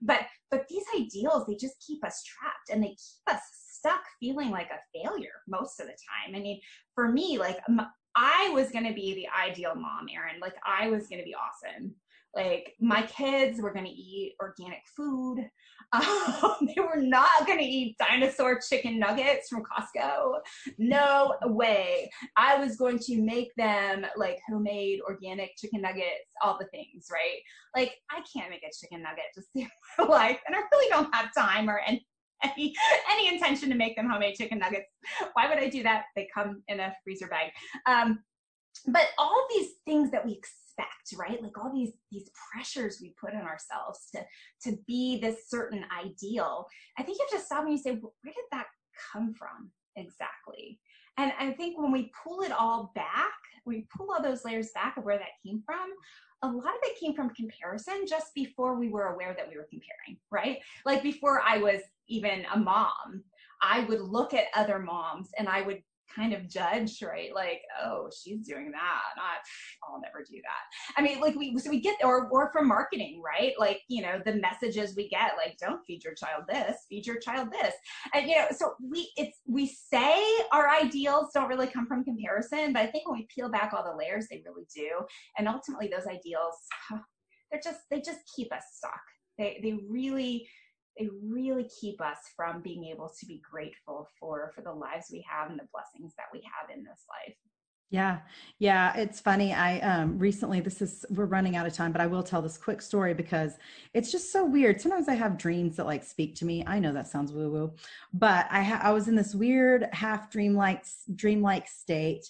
But 0.00 0.20
but 0.50 0.66
these 0.68 0.84
ideals, 0.96 1.46
they 1.46 1.56
just 1.56 1.84
keep 1.86 2.04
us 2.04 2.22
trapped 2.24 2.70
and 2.70 2.82
they 2.82 2.88
keep 2.88 3.34
us 3.34 3.40
stuck 3.78 4.02
feeling 4.20 4.50
like 4.50 4.70
a 4.70 4.98
failure 4.98 5.42
most 5.46 5.80
of 5.80 5.86
the 5.86 5.92
time. 5.92 6.34
I 6.34 6.40
mean, 6.40 6.60
for 6.94 7.12
me, 7.12 7.38
like 7.38 7.58
I 8.16 8.50
was 8.50 8.70
going 8.70 8.86
to 8.86 8.94
be 8.94 9.14
the 9.14 9.28
ideal 9.28 9.74
mom, 9.74 10.06
Erin. 10.12 10.40
Like 10.40 10.56
I 10.66 10.88
was 10.88 11.06
going 11.08 11.20
to 11.20 11.24
be 11.24 11.34
awesome. 11.34 11.94
Like 12.34 12.74
my 12.80 13.02
kids 13.02 13.60
were 13.60 13.72
going 13.72 13.86
to 13.86 13.90
eat 13.90 14.34
organic 14.40 14.82
food. 14.96 15.48
Um, 15.90 16.54
they 16.66 16.82
were 16.82 17.00
not 17.00 17.46
going 17.46 17.58
to 17.58 17.64
eat 17.64 17.96
dinosaur 17.98 18.60
chicken 18.60 18.98
nuggets 18.98 19.48
from 19.48 19.62
Costco. 19.62 20.34
No 20.76 21.34
way. 21.44 22.10
I 22.36 22.58
was 22.58 22.76
going 22.76 22.98
to 23.04 23.22
make 23.22 23.54
them 23.56 24.04
like 24.14 24.38
homemade 24.46 25.00
organic 25.08 25.56
chicken 25.56 25.80
nuggets, 25.80 26.28
all 26.42 26.58
the 26.60 26.66
things, 26.66 27.06
right? 27.10 27.38
Like 27.74 27.94
I 28.10 28.20
can't 28.30 28.50
make 28.50 28.64
a 28.64 28.78
chicken 28.78 29.02
nugget 29.02 29.24
to 29.36 29.42
save 29.56 29.70
my 29.96 30.04
life, 30.04 30.40
and 30.46 30.54
I 30.54 30.60
really 30.70 30.90
don't 30.90 31.14
have 31.14 31.32
time 31.34 31.70
or 31.70 31.80
any 31.86 32.06
any 32.44 32.74
any 33.10 33.28
intention 33.28 33.70
to 33.70 33.74
make 33.74 33.96
them 33.96 34.10
homemade 34.10 34.34
chicken 34.34 34.58
nuggets. 34.58 34.90
Why 35.32 35.48
would 35.48 35.58
I 35.58 35.70
do 35.70 35.82
that? 35.84 36.04
They 36.14 36.28
come 36.34 36.62
in 36.68 36.80
a 36.80 36.94
freezer 37.02 37.28
bag. 37.28 37.50
Um, 37.86 38.18
but 38.86 39.06
all 39.16 39.46
these 39.54 39.70
things 39.86 40.10
that 40.10 40.24
we 40.24 40.34
right? 41.16 41.42
Like 41.42 41.56
all 41.58 41.72
these 41.72 41.92
these 42.10 42.30
pressures 42.52 42.98
we 43.00 43.14
put 43.20 43.34
on 43.34 43.42
ourselves 43.42 44.08
to 44.14 44.24
to 44.68 44.78
be 44.86 45.18
this 45.20 45.48
certain 45.48 45.84
ideal. 46.04 46.66
I 46.98 47.02
think 47.02 47.18
you 47.18 47.26
have 47.30 47.40
to 47.40 47.44
stop 47.44 47.62
and 47.62 47.72
you 47.72 47.78
say 47.78 47.92
well, 47.92 48.14
where 48.22 48.34
did 48.34 48.44
that 48.52 48.66
come 49.12 49.34
from 49.34 49.70
exactly? 49.96 50.80
And 51.16 51.32
i 51.40 51.50
think 51.50 51.76
when 51.76 51.90
we 51.90 52.12
pull 52.22 52.42
it 52.42 52.52
all 52.52 52.92
back 52.94 53.32
we 53.66 53.88
pull 53.96 54.12
all 54.12 54.22
those 54.22 54.44
layers 54.44 54.70
back 54.72 54.96
of 54.96 55.04
where 55.04 55.18
that 55.18 55.42
came 55.44 55.60
from 55.66 55.90
a 56.42 56.48
lot 56.48 56.68
of 56.68 56.80
it 56.84 57.00
came 57.00 57.12
from 57.12 57.30
comparison 57.30 58.06
just 58.06 58.32
before 58.36 58.78
we 58.78 58.88
were 58.88 59.08
aware 59.08 59.34
that 59.36 59.48
we 59.48 59.56
were 59.56 59.66
comparing 59.68 60.16
right? 60.30 60.60
Like 60.86 61.02
before 61.02 61.42
i 61.44 61.58
was 61.58 61.80
even 62.06 62.46
a 62.54 62.58
mom 62.58 63.24
I 63.62 63.80
would 63.84 64.00
look 64.00 64.34
at 64.34 64.44
other 64.54 64.78
moms 64.78 65.30
and 65.38 65.48
I 65.48 65.62
would 65.62 65.82
kind 66.14 66.32
of 66.32 66.48
judge, 66.48 67.02
right? 67.02 67.34
Like, 67.34 67.62
oh, 67.82 68.08
she's 68.16 68.46
doing 68.46 68.70
that. 68.72 69.02
Not, 69.16 69.38
I'll 69.84 70.00
never 70.00 70.24
do 70.24 70.36
that. 70.36 70.96
I 70.96 71.02
mean, 71.02 71.20
like 71.20 71.34
we 71.34 71.56
so 71.58 71.70
we 71.70 71.80
get 71.80 71.96
or 72.02 72.28
or 72.28 72.50
from 72.52 72.68
marketing, 72.68 73.22
right? 73.24 73.52
Like, 73.58 73.80
you 73.88 74.02
know, 74.02 74.20
the 74.24 74.34
messages 74.34 74.94
we 74.96 75.08
get, 75.08 75.32
like, 75.36 75.56
don't 75.58 75.80
feed 75.86 76.04
your 76.04 76.14
child 76.14 76.44
this, 76.48 76.76
feed 76.88 77.06
your 77.06 77.18
child 77.18 77.48
this. 77.50 77.74
And 78.14 78.28
you 78.28 78.36
know, 78.36 78.46
so 78.56 78.74
we 78.82 79.10
it's 79.16 79.38
we 79.46 79.66
say 79.66 80.22
our 80.52 80.68
ideals 80.68 81.30
don't 81.34 81.48
really 81.48 81.68
come 81.68 81.86
from 81.86 82.04
comparison, 82.04 82.72
but 82.72 82.82
I 82.82 82.86
think 82.86 83.08
when 83.08 83.18
we 83.18 83.28
peel 83.34 83.50
back 83.50 83.72
all 83.72 83.84
the 83.84 83.96
layers, 83.96 84.26
they 84.28 84.42
really 84.44 84.66
do. 84.74 84.90
And 85.36 85.48
ultimately 85.48 85.88
those 85.88 86.06
ideals, 86.06 86.54
they're 87.50 87.60
just 87.62 87.80
they 87.90 88.00
just 88.00 88.20
keep 88.34 88.52
us 88.52 88.64
stuck. 88.74 89.00
They 89.38 89.60
they 89.62 89.78
really 89.88 90.48
they 90.98 91.08
really 91.22 91.68
keep 91.80 92.00
us 92.00 92.18
from 92.36 92.60
being 92.60 92.84
able 92.84 93.12
to 93.20 93.26
be 93.26 93.40
grateful 93.48 94.08
for 94.18 94.52
for 94.54 94.62
the 94.62 94.72
lives 94.72 95.06
we 95.10 95.24
have 95.28 95.50
and 95.50 95.58
the 95.58 95.68
blessings 95.72 96.14
that 96.16 96.26
we 96.32 96.40
have 96.40 96.76
in 96.76 96.84
this 96.84 97.04
life. 97.08 97.36
Yeah. 97.90 98.18
Yeah 98.58 98.94
it's 98.96 99.18
funny 99.18 99.54
i 99.54 99.78
um 99.80 100.18
recently 100.18 100.60
this 100.60 100.82
is 100.82 101.06
we're 101.10 101.24
running 101.24 101.56
out 101.56 101.66
of 101.66 101.72
time 101.72 101.90
but 101.90 102.02
i 102.02 102.06
will 102.06 102.22
tell 102.22 102.42
this 102.42 102.58
quick 102.58 102.82
story 102.82 103.14
because 103.14 103.56
it's 103.94 104.12
just 104.12 104.30
so 104.30 104.44
weird. 104.44 104.80
Sometimes 104.80 105.08
i 105.08 105.14
have 105.14 105.38
dreams 105.38 105.76
that 105.76 105.86
like 105.86 106.04
speak 106.04 106.34
to 106.36 106.44
me. 106.44 106.64
I 106.66 106.78
know 106.78 106.92
that 106.92 107.08
sounds 107.08 107.32
woo 107.32 107.50
woo 107.50 107.72
but 108.12 108.46
i 108.50 108.62
ha- 108.62 108.80
i 108.82 108.90
was 108.90 109.08
in 109.08 109.14
this 109.14 109.34
weird 109.34 109.88
half 109.92 110.30
dream 110.30 110.52
dreamlike 110.52 110.84
dreamlike 111.14 111.68
state 111.68 112.28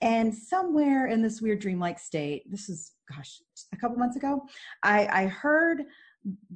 and 0.00 0.34
somewhere 0.34 1.06
in 1.06 1.22
this 1.22 1.40
weird 1.40 1.60
dreamlike 1.60 1.98
state 1.98 2.50
this 2.50 2.68
is 2.68 2.92
gosh 3.14 3.40
a 3.72 3.76
couple 3.76 3.96
months 3.96 4.16
ago 4.16 4.42
i 4.82 5.06
i 5.06 5.26
heard 5.26 5.84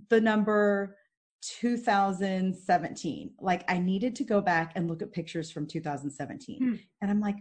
the 0.09 0.21
number 0.21 0.97
2017. 1.43 3.31
Like 3.41 3.65
I 3.71 3.79
needed 3.79 4.15
to 4.17 4.25
go 4.25 4.41
back 4.41 4.73
and 4.75 4.89
look 4.89 5.03
at 5.03 5.13
pictures 5.13 5.51
from 5.51 5.67
2017. 5.67 6.59
Hmm. 6.59 6.75
And 7.01 7.11
I'm 7.11 7.21
like, 7.21 7.37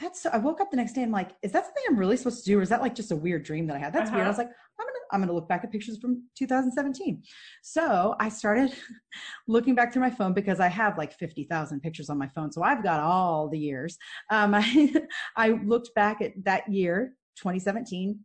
that's 0.00 0.22
so 0.22 0.30
I 0.32 0.38
woke 0.38 0.60
up 0.60 0.70
the 0.70 0.76
next 0.76 0.94
day 0.94 1.02
I'm 1.02 1.12
like, 1.12 1.32
is 1.42 1.52
that 1.52 1.64
something 1.64 1.82
I'm 1.88 1.96
really 1.96 2.16
supposed 2.16 2.44
to 2.44 2.50
do? 2.50 2.58
Or 2.58 2.62
is 2.62 2.68
that 2.70 2.80
like 2.80 2.94
just 2.94 3.12
a 3.12 3.16
weird 3.16 3.44
dream 3.44 3.66
that 3.68 3.76
I 3.76 3.78
had? 3.78 3.92
That's 3.92 4.08
uh-huh. 4.08 4.16
weird. 4.16 4.26
I 4.26 4.30
was 4.30 4.38
uh-huh. 4.38 4.48
like, 4.48 4.56
I'm 4.80 4.86
gonna 4.86 4.98
I'm 5.12 5.20
gonna 5.20 5.32
look 5.32 5.48
back 5.48 5.62
at 5.62 5.70
pictures 5.70 5.98
from 5.98 6.24
2017. 6.36 7.22
So 7.62 8.16
I 8.18 8.28
started 8.28 8.74
looking 9.48 9.76
back 9.76 9.92
through 9.92 10.02
my 10.02 10.10
phone 10.10 10.34
because 10.34 10.58
I 10.58 10.68
have 10.68 10.98
like 10.98 11.12
50,000 11.12 11.80
pictures 11.80 12.10
on 12.10 12.18
my 12.18 12.28
phone. 12.28 12.50
So 12.50 12.62
I've 12.62 12.82
got 12.82 13.00
all 13.00 13.48
the 13.48 13.58
years. 13.58 13.96
Um, 14.30 14.54
I 14.54 14.92
I 15.36 15.50
looked 15.64 15.94
back 15.94 16.20
at 16.20 16.32
that 16.44 16.68
year, 16.68 17.14
2017, 17.36 18.18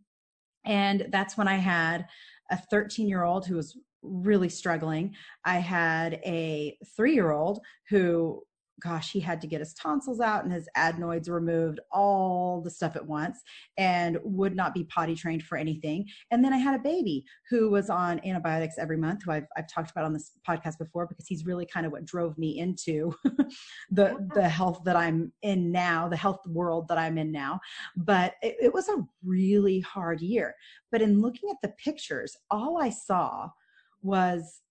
and 0.66 1.08
that's 1.12 1.38
when 1.38 1.48
I 1.48 1.56
had 1.56 2.08
a 2.52 2.58
13 2.58 3.08
year 3.08 3.24
old 3.24 3.46
who 3.46 3.58
was 3.58 3.78
really 4.02 4.50
struggling. 4.50 5.16
I 5.46 5.60
had 5.60 6.16
a 6.26 6.78
three 6.96 7.14
year 7.14 7.32
old 7.32 7.60
who 7.90 8.44
gosh, 8.80 9.12
he 9.12 9.20
had 9.20 9.42
to 9.42 9.48
get 9.48 9.60
his 9.60 9.74
tonsils 9.74 10.20
out 10.20 10.44
and 10.44 10.54
his 10.54 10.68
adenoids 10.76 11.30
removed, 11.30 11.80
all 11.92 12.62
the 12.62 12.70
stuff 12.70 12.96
at 12.96 13.06
once, 13.06 13.42
and 13.78 14.18
would 14.24 14.56
not 14.56 14.74
be 14.74 14.86
potty 14.86 15.16
trained 15.16 15.44
for 15.44 15.58
anything. 15.58 16.06
And 16.32 16.44
then 16.44 16.54
I 16.54 16.58
had 16.58 16.80
a 16.80 16.84
baby 16.84 17.26
who 17.50 17.70
was 17.70 17.90
on 17.90 18.22
antibiotics 18.26 18.76
every 18.78 18.98
month, 18.98 19.24
who 19.24 19.32
I've, 19.32 19.48
I've 19.58 19.72
talked 19.72 19.92
about 19.92 20.06
on 20.06 20.14
this 20.14 20.32
podcast 20.48 20.78
before 20.78 21.08
because 21.08 21.28
he's 21.28 21.46
really 21.46 21.66
kind 21.66 21.86
of 21.86 21.92
what 21.92 22.06
drove 22.06 22.38
me 22.38 22.60
into 22.60 23.14
the 23.92 24.28
the 24.34 24.48
health 24.48 24.82
that 24.86 24.96
I'm 24.96 25.32
in 25.42 25.72
now, 25.72 26.08
the 26.08 26.18
health 26.18 26.46
world 26.48 26.88
that 26.88 26.98
I'm 26.98 27.18
in 27.18 27.32
now. 27.32 27.60
But 27.96 28.36
it, 28.42 28.56
it 28.62 28.74
was 28.74 28.88
a 28.90 29.06
really 29.24 29.80
hard 29.82 30.22
year. 30.22 30.56
But 30.92 31.02
in 31.02 31.22
looking 31.22 31.50
at 31.50 31.58
the 31.62 31.74
pictures, 31.84 32.36
all 32.50 32.82
I 32.82 32.90
saw 32.90 33.50
was 34.02 34.62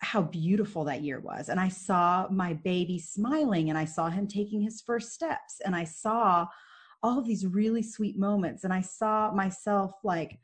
how 0.00 0.22
beautiful 0.22 0.84
that 0.84 1.02
year 1.02 1.20
was. 1.20 1.48
And 1.48 1.58
I 1.58 1.68
saw 1.68 2.26
my 2.30 2.52
baby 2.52 2.98
smiling 2.98 3.70
and 3.70 3.78
I 3.78 3.84
saw 3.84 4.08
him 4.08 4.26
taking 4.26 4.60
his 4.60 4.82
first 4.82 5.12
steps 5.12 5.60
and 5.64 5.74
I 5.74 5.84
saw 5.84 6.46
all 7.02 7.18
of 7.18 7.26
these 7.26 7.46
really 7.46 7.82
sweet 7.82 8.18
moments. 8.18 8.64
And 8.64 8.72
I 8.72 8.80
saw 8.80 9.30
myself 9.32 9.92
like, 10.04 10.38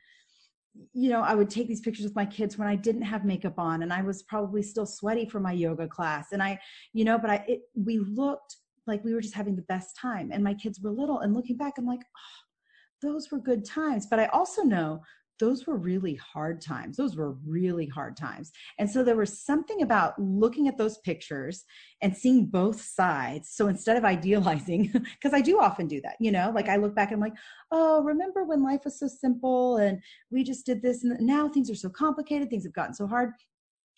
you 0.95 1.11
know, 1.11 1.21
I 1.21 1.35
would 1.35 1.51
take 1.51 1.69
these 1.69 1.83
pictures 1.83 2.05
with 2.05 2.17
my 2.17 2.25
kids 2.25 2.57
when 2.57 2.67
I 2.67 2.77
didn't 2.77 3.03
have 3.03 3.25
makeup 3.25 3.59
on 3.59 3.83
and 3.83 3.93
I 3.93 4.03
was 4.03 4.23
probably 4.23 4.63
still 4.63 4.87
sweaty 4.87 5.27
from 5.29 5.43
my 5.43 5.53
yoga 5.53 5.87
class. 5.87 6.33
And 6.33 6.43
I, 6.43 6.59
you 6.95 7.05
know, 7.05 7.19
but 7.19 7.31
I, 7.31 7.45
it, 7.47 7.61
we 7.75 7.99
looked 7.99 8.57
like 8.87 9.05
we 9.05 9.15
were 9.15 9.21
just 9.21 9.35
having 9.35 9.55
the 9.55 9.63
best 9.63 9.97
time. 9.97 10.31
And 10.33 10.43
my 10.43 10.55
kids 10.55 10.81
were 10.81 10.91
little 10.91 11.21
and 11.21 11.35
looking 11.35 11.57
back, 11.57 11.75
I'm 11.77 11.87
like, 11.87 12.01
oh, 12.01 13.09
those 13.09 13.31
were 13.31 13.39
good 13.39 13.65
times. 13.65 14.07
But 14.07 14.19
I 14.19 14.27
also 14.27 14.63
know 14.63 15.03
those 15.43 15.67
were 15.67 15.77
really 15.77 16.15
hard 16.15 16.61
times. 16.61 16.97
Those 16.97 17.17
were 17.17 17.33
really 17.45 17.87
hard 17.87 18.17
times. 18.17 18.53
And 18.79 18.89
so 18.89 19.03
there 19.03 19.17
was 19.17 19.45
something 19.45 19.83
about 19.83 20.17
looking 20.17 20.69
at 20.69 20.79
those 20.79 20.99
pictures 20.99 21.65
and 22.01 22.17
seeing 22.17 22.47
both 22.47 22.81
sides. 22.81 23.51
So 23.53 23.67
instead 23.67 23.97
of 23.97 24.05
idealizing, 24.15 24.93
because 24.93 25.35
I 25.35 25.41
do 25.41 25.59
often 25.59 25.89
do 25.89 26.01
that, 26.03 26.15
you 26.21 26.31
know, 26.31 26.53
like 26.55 26.69
I 26.69 26.77
look 26.77 26.95
back 26.95 27.11
and 27.11 27.17
I'm 27.17 27.29
like, 27.29 27.37
oh, 27.73 28.05
remember 28.05 28.45
when 28.45 28.63
life 28.63 28.83
was 28.85 29.01
so 29.01 29.09
simple 29.09 29.79
and 29.79 30.01
we 30.31 30.45
just 30.45 30.65
did 30.65 30.81
this 30.81 31.03
and 31.03 31.19
now 31.19 31.49
things 31.49 31.69
are 31.69 31.75
so 31.75 31.91
complicated, 31.91 32.49
things 32.49 32.63
have 32.63 32.73
gotten 32.73 32.95
so 32.95 33.09
hard. 33.09 33.33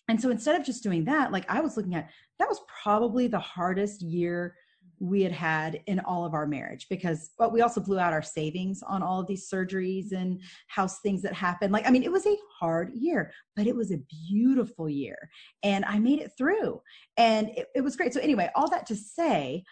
And 0.07 0.19
so 0.19 0.31
instead 0.31 0.59
of 0.59 0.65
just 0.65 0.81
doing 0.81 1.05
that, 1.05 1.31
like 1.31 1.45
I 1.47 1.61
was 1.61 1.77
looking 1.77 1.93
at, 1.93 2.09
that 2.39 2.49
was 2.49 2.61
probably 2.83 3.27
the 3.27 3.39
hardest 3.39 4.01
year 4.01 4.55
we 5.05 5.21
had 5.21 5.31
had 5.31 5.81
in 5.85 5.99
all 5.99 6.25
of 6.25 6.33
our 6.33 6.47
marriage 6.47 6.87
because 6.89 7.31
but 7.37 7.53
we 7.53 7.61
also 7.61 7.79
blew 7.79 7.99
out 7.99 8.13
our 8.13 8.21
savings 8.21 8.81
on 8.83 9.03
all 9.03 9.19
of 9.19 9.27
these 9.27 9.49
surgeries 9.49 10.11
and 10.11 10.41
house 10.67 10.99
things 11.01 11.21
that 11.21 11.33
happened. 11.33 11.71
Like 11.71 11.87
i 11.87 11.91
mean 11.91 12.03
it 12.03 12.11
was 12.11 12.25
a 12.25 12.35
hard 12.59 12.91
year 12.93 13.31
but 13.55 13.67
it 13.67 13.75
was 13.75 13.91
a 13.91 14.01
beautiful 14.29 14.89
year 14.89 15.29
and 15.63 15.85
i 15.85 15.99
made 15.99 16.19
it 16.19 16.31
through 16.37 16.81
and 17.17 17.49
it, 17.49 17.67
it 17.75 17.81
was 17.81 17.95
great. 17.95 18.13
So 18.13 18.19
anyway 18.19 18.49
all 18.55 18.69
that 18.69 18.85
to 18.87 18.95
say 18.95 19.63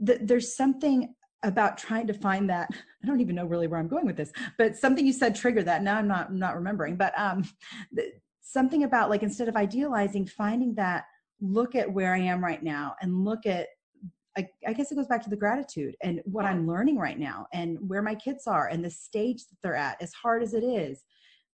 that 0.00 0.26
there's 0.26 0.56
something 0.56 1.14
about 1.42 1.76
trying 1.76 2.06
to 2.06 2.14
find 2.14 2.48
that 2.50 2.68
i 3.02 3.06
don't 3.06 3.20
even 3.20 3.34
know 3.34 3.46
really 3.46 3.66
where 3.66 3.78
i'm 3.78 3.88
going 3.88 4.06
with 4.06 4.16
this 4.16 4.32
but 4.58 4.76
something 4.76 5.06
you 5.06 5.12
said 5.12 5.34
triggered 5.34 5.66
that. 5.66 5.82
Now 5.82 5.96
i'm 5.96 6.08
not 6.08 6.32
not 6.32 6.56
remembering 6.56 6.96
but 6.96 7.12
um 7.18 7.44
something 8.40 8.84
about 8.84 9.10
like 9.10 9.22
instead 9.22 9.48
of 9.48 9.56
idealizing 9.56 10.26
finding 10.26 10.74
that 10.74 11.04
look 11.40 11.74
at 11.74 11.92
where 11.92 12.14
i 12.14 12.18
am 12.18 12.42
right 12.42 12.62
now 12.62 12.94
and 13.02 13.24
look 13.24 13.46
at 13.46 13.66
I, 14.36 14.48
I, 14.66 14.72
guess 14.72 14.90
it 14.90 14.96
goes 14.96 15.06
back 15.06 15.22
to 15.22 15.30
the 15.30 15.36
gratitude 15.36 15.96
and 16.02 16.20
what 16.24 16.44
I'm 16.44 16.66
learning 16.66 16.98
right 16.98 17.18
now 17.18 17.46
and 17.52 17.78
where 17.86 18.02
my 18.02 18.14
kids 18.14 18.46
are 18.46 18.68
and 18.68 18.84
the 18.84 18.90
stage 18.90 19.46
that 19.46 19.56
they're 19.62 19.76
at, 19.76 20.00
as 20.02 20.12
hard 20.12 20.42
as 20.42 20.54
it 20.54 20.64
is, 20.64 21.04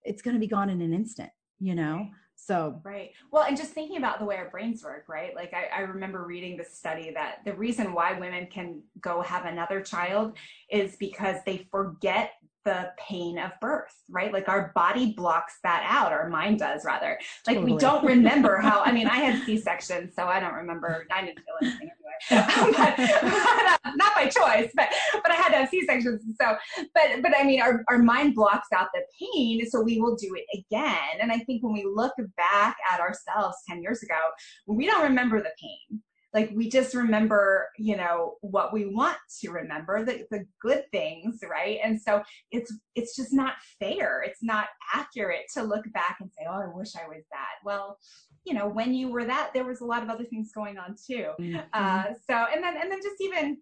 it's 0.05 0.23
going 0.23 0.35
to 0.35 0.41
be 0.41 0.47
gone 0.47 0.71
in 0.71 0.81
an 0.81 0.95
instant, 0.95 1.31
you 1.59 1.75
know? 1.75 2.09
So, 2.37 2.81
right. 2.85 3.11
Well, 3.31 3.45
and 3.45 3.57
just 3.57 3.73
thinking 3.73 3.99
about 3.99 4.19
the 4.19 4.25
way 4.25 4.37
our 4.37 4.49
brains 4.49 4.83
work, 4.83 5.05
right? 5.09 5.35
Like, 5.37 5.53
I, 5.53 5.69
I 5.77 5.81
remember 5.83 6.25
reading 6.25 6.57
this 6.57 6.77
study 6.77 7.11
that 7.13 7.41
the 7.45 7.53
reason 7.53 7.93
why 7.93 8.19
women 8.19 8.47
can 8.47 8.83
go 9.01 9.21
have 9.21 9.45
another 9.45 9.83
child 9.83 10.39
is 10.71 10.97
because 10.97 11.37
they 11.45 11.69
forget 11.71 12.33
the 12.65 12.91
pain 12.99 13.39
of 13.39 13.53
birth, 13.61 13.95
right? 14.09 14.33
Like 14.33 14.49
our 14.49 14.73
body 14.75 15.13
blocks 15.13 15.59
that 15.63 15.85
out, 15.89 16.13
our 16.13 16.29
mind 16.29 16.59
does 16.59 16.85
rather. 16.85 17.19
Like 17.47 17.57
totally. 17.57 17.73
we 17.73 17.79
don't 17.79 18.05
remember 18.05 18.59
how, 18.59 18.83
I 18.83 18.93
mean, 18.93 19.07
I 19.07 19.17
had 19.17 19.43
C-section, 19.47 20.13
so 20.13 20.27
I 20.27 20.41
don't 20.41 20.55
remember, 20.55 21.07
I 21.11 21.25
didn't 21.25 21.39
feel 21.39 21.55
anything 21.63 21.91
but, 22.31 22.47
but, 22.77 22.99
uh, 22.99 23.91
not 23.97 24.15
by 24.15 24.27
choice, 24.27 24.71
but, 24.75 24.89
but 25.23 25.31
I 25.31 25.35
had 25.35 25.51
to 25.51 25.57
have 25.57 25.69
C-sections. 25.69 26.23
So, 26.41 26.57
but, 26.95 27.23
but 27.23 27.33
I 27.37 27.45
mean, 27.45 27.61
our, 27.61 27.85
our 27.89 27.99
mind 27.99 28.35
blocks 28.35 28.69
out 28.75 28.89
the 28.95 29.03
pain, 29.19 29.69
so 29.69 29.81
we 29.81 30.01
will 30.01 30.17
do 30.17 30.35
it 30.35 30.65
again. 30.71 31.21
And 31.21 31.33
I 31.33 31.39
think 31.39 31.63
when 31.63 31.73
we 31.73 31.85
look 31.85 32.13
back 32.37 32.77
at 32.93 33.01
ourselves 33.01 33.57
10 33.69 33.83
years 33.83 34.03
ago, 34.03 34.19
we 34.67 34.87
don't 34.87 35.03
remember 35.03 35.41
the 35.41 35.53
pain 35.61 36.03
like 36.33 36.51
we 36.55 36.69
just 36.69 36.95
remember 36.95 37.69
you 37.79 37.97
know 37.97 38.35
what 38.41 38.73
we 38.73 38.87
want 38.87 39.17
to 39.41 39.51
remember 39.51 40.05
the, 40.05 40.25
the 40.31 40.45
good 40.61 40.85
things 40.93 41.41
right? 41.49 41.79
And 41.83 42.01
so 42.01 42.23
it's 42.51 42.73
it's 42.95 43.17
just 43.17 43.33
not 43.33 43.55
fair. 43.79 44.23
It's 44.25 44.43
not 44.43 44.67
accurate 44.95 45.47
to 45.55 45.63
look 45.63 45.91
back 45.93 46.19
and 46.21 46.31
say 46.31 46.47
oh 46.49 46.63
i 46.63 46.67
wish 46.75 46.95
i 46.97 47.07
was 47.09 47.25
that. 47.31 47.65
Well 47.65 47.99
you 48.45 48.55
know 48.55 48.69
when 48.69 48.95
you 48.95 49.11
were 49.11 49.25
that 49.25 49.51
there 49.55 49.65
was 49.65 49.81
a 49.81 49.87
lot 49.87 50.03
of 50.03 50.09
other 50.09 50.25
things 50.25 50.53
going 50.55 50.79
on 50.79 50.97
too. 51.07 51.31
Mm-hmm. 51.41 51.61
uh, 51.73 52.05
so 52.29 52.47
and 52.53 52.63
then 52.63 52.77
and 52.77 52.91
then 52.91 53.01
just 53.03 53.21
even 53.21 53.59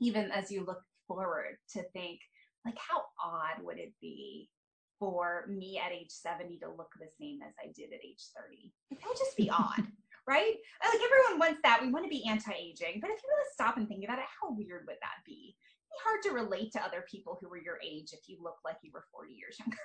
even 0.00 0.30
as 0.30 0.50
you 0.50 0.64
look 0.64 0.80
forward 1.06 1.56
to 1.72 1.82
think 1.92 2.20
like 2.64 2.76
how 2.78 3.02
odd 3.22 3.62
would 3.62 3.78
it 3.78 3.92
be 4.00 4.48
for 4.98 5.46
me 5.48 5.80
at 5.84 5.92
age 5.92 6.10
70 6.10 6.58
to 6.58 6.68
look 6.68 6.90
the 6.98 7.08
same 7.20 7.40
as 7.42 7.52
I 7.60 7.66
did 7.74 7.92
at 7.92 8.04
age 8.04 8.24
30. 8.36 8.72
Like, 8.90 9.00
that 9.00 9.08
would 9.08 9.18
just 9.18 9.36
be 9.36 9.50
odd 9.50 9.86
right? 10.26 10.54
Like 10.82 11.00
everyone 11.04 11.38
wants 11.38 11.60
that. 11.62 11.82
We 11.82 11.90
want 11.90 12.04
to 12.04 12.10
be 12.10 12.26
anti-aging, 12.28 13.00
but 13.00 13.10
if 13.10 13.22
you 13.22 13.28
really 13.28 13.50
stop 13.52 13.76
and 13.76 13.88
think 13.88 14.04
about 14.04 14.18
it, 14.18 14.24
how 14.40 14.50
weird 14.50 14.84
would 14.86 14.96
that 15.02 15.24
be? 15.24 15.54
It'd 15.54 15.90
be 15.90 16.04
hard 16.04 16.22
to 16.24 16.30
relate 16.30 16.72
to 16.72 16.84
other 16.84 17.04
people 17.10 17.38
who 17.40 17.48
were 17.48 17.60
your 17.60 17.78
age 17.84 18.10
if 18.12 18.28
you 18.28 18.38
look 18.42 18.56
like 18.64 18.76
you 18.82 18.90
were 18.92 19.04
40 19.12 19.32
years 19.32 19.58
younger. 19.60 19.76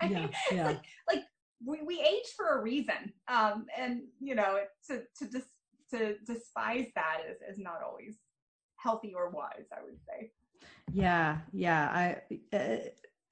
Right? 0.00 0.32
Yeah, 0.50 0.56
yeah. 0.56 0.66
Like, 0.66 0.80
like 1.08 1.24
we, 1.64 1.82
we 1.84 2.00
age 2.00 2.32
for 2.36 2.58
a 2.58 2.62
reason. 2.62 3.12
Um, 3.28 3.66
and 3.76 4.02
you 4.20 4.34
know, 4.34 4.60
to, 4.88 5.02
to 5.18 5.30
just, 5.30 5.48
to 5.92 6.16
despise 6.26 6.86
that 6.94 7.22
is, 7.30 7.56
is 7.56 7.58
not 7.58 7.80
always 7.82 8.16
healthy 8.76 9.14
or 9.16 9.30
wise, 9.30 9.66
I 9.72 9.82
would 9.82 9.98
say. 10.06 10.30
Yeah. 10.92 11.38
Yeah. 11.52 11.88
I, 12.52 12.56
uh, 12.56 12.76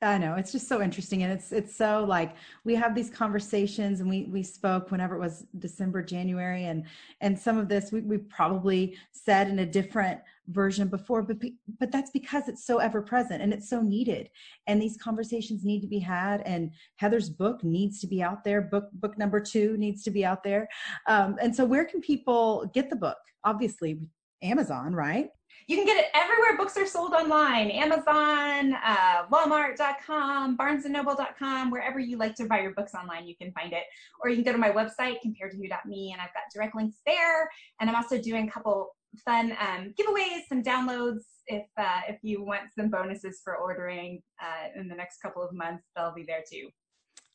I 0.02 0.18
know 0.18 0.34
it's 0.34 0.52
just 0.52 0.68
so 0.68 0.82
interesting, 0.82 1.22
and 1.22 1.32
it's 1.32 1.52
it's 1.52 1.74
so 1.74 2.04
like 2.06 2.36
we 2.64 2.74
have 2.74 2.94
these 2.94 3.08
conversations, 3.08 4.00
and 4.00 4.10
we 4.10 4.24
we 4.24 4.42
spoke 4.42 4.90
whenever 4.90 5.16
it 5.16 5.20
was 5.20 5.46
December, 5.58 6.02
January, 6.02 6.66
and 6.66 6.84
and 7.22 7.38
some 7.38 7.56
of 7.56 7.70
this 7.70 7.92
we 7.92 8.02
we 8.02 8.18
probably 8.18 8.98
said 9.12 9.48
in 9.48 9.60
a 9.60 9.66
different 9.66 10.20
version 10.48 10.88
before, 10.88 11.22
but 11.22 11.38
but 11.80 11.90
that's 11.90 12.10
because 12.10 12.46
it's 12.46 12.66
so 12.66 12.76
ever 12.76 13.00
present 13.00 13.42
and 13.42 13.54
it's 13.54 13.70
so 13.70 13.80
needed, 13.80 14.28
and 14.66 14.82
these 14.82 14.98
conversations 14.98 15.64
need 15.64 15.80
to 15.80 15.88
be 15.88 15.98
had, 15.98 16.42
and 16.42 16.72
Heather's 16.96 17.30
book 17.30 17.64
needs 17.64 17.98
to 18.00 18.06
be 18.06 18.22
out 18.22 18.44
there. 18.44 18.60
Book 18.60 18.90
book 18.92 19.16
number 19.16 19.40
two 19.40 19.78
needs 19.78 20.02
to 20.02 20.10
be 20.10 20.26
out 20.26 20.44
there, 20.44 20.68
um, 21.06 21.36
and 21.40 21.56
so 21.56 21.64
where 21.64 21.86
can 21.86 22.02
people 22.02 22.70
get 22.74 22.90
the 22.90 22.96
book? 22.96 23.18
Obviously, 23.44 23.98
Amazon, 24.42 24.92
right? 24.92 25.30
You 25.68 25.76
can 25.76 25.84
get 25.84 25.96
it 25.96 26.06
everywhere 26.14 26.56
books 26.56 26.76
are 26.76 26.86
sold 26.86 27.12
online 27.12 27.72
Amazon, 27.72 28.74
uh, 28.84 29.26
Walmart.com, 29.32 30.56
BarnesandNoble.com, 30.56 31.70
wherever 31.72 31.98
you 31.98 32.18
like 32.18 32.36
to 32.36 32.46
buy 32.46 32.60
your 32.60 32.72
books 32.74 32.94
online, 32.94 33.26
you 33.26 33.34
can 33.36 33.50
find 33.50 33.72
it. 33.72 33.82
Or 34.22 34.30
you 34.30 34.36
can 34.36 34.44
go 34.44 34.52
to 34.52 34.58
my 34.58 34.70
website, 34.70 35.16
comparedtowho.me, 35.26 36.12
and 36.12 36.20
I've 36.20 36.32
got 36.34 36.44
direct 36.54 36.76
links 36.76 36.98
there. 37.04 37.50
And 37.80 37.90
I'm 37.90 37.96
also 37.96 38.16
doing 38.20 38.48
a 38.48 38.50
couple 38.50 38.94
fun 39.24 39.56
um, 39.60 39.92
giveaways, 39.98 40.42
some 40.48 40.62
downloads. 40.62 41.22
If 41.48 41.66
uh, 41.76 42.00
if 42.08 42.18
you 42.22 42.44
want 42.44 42.72
some 42.76 42.88
bonuses 42.88 43.40
for 43.42 43.56
ordering 43.56 44.22
uh, 44.40 44.80
in 44.80 44.88
the 44.88 44.94
next 44.94 45.20
couple 45.20 45.42
of 45.42 45.52
months, 45.52 45.84
they'll 45.96 46.14
be 46.14 46.24
there 46.24 46.42
too. 46.48 46.68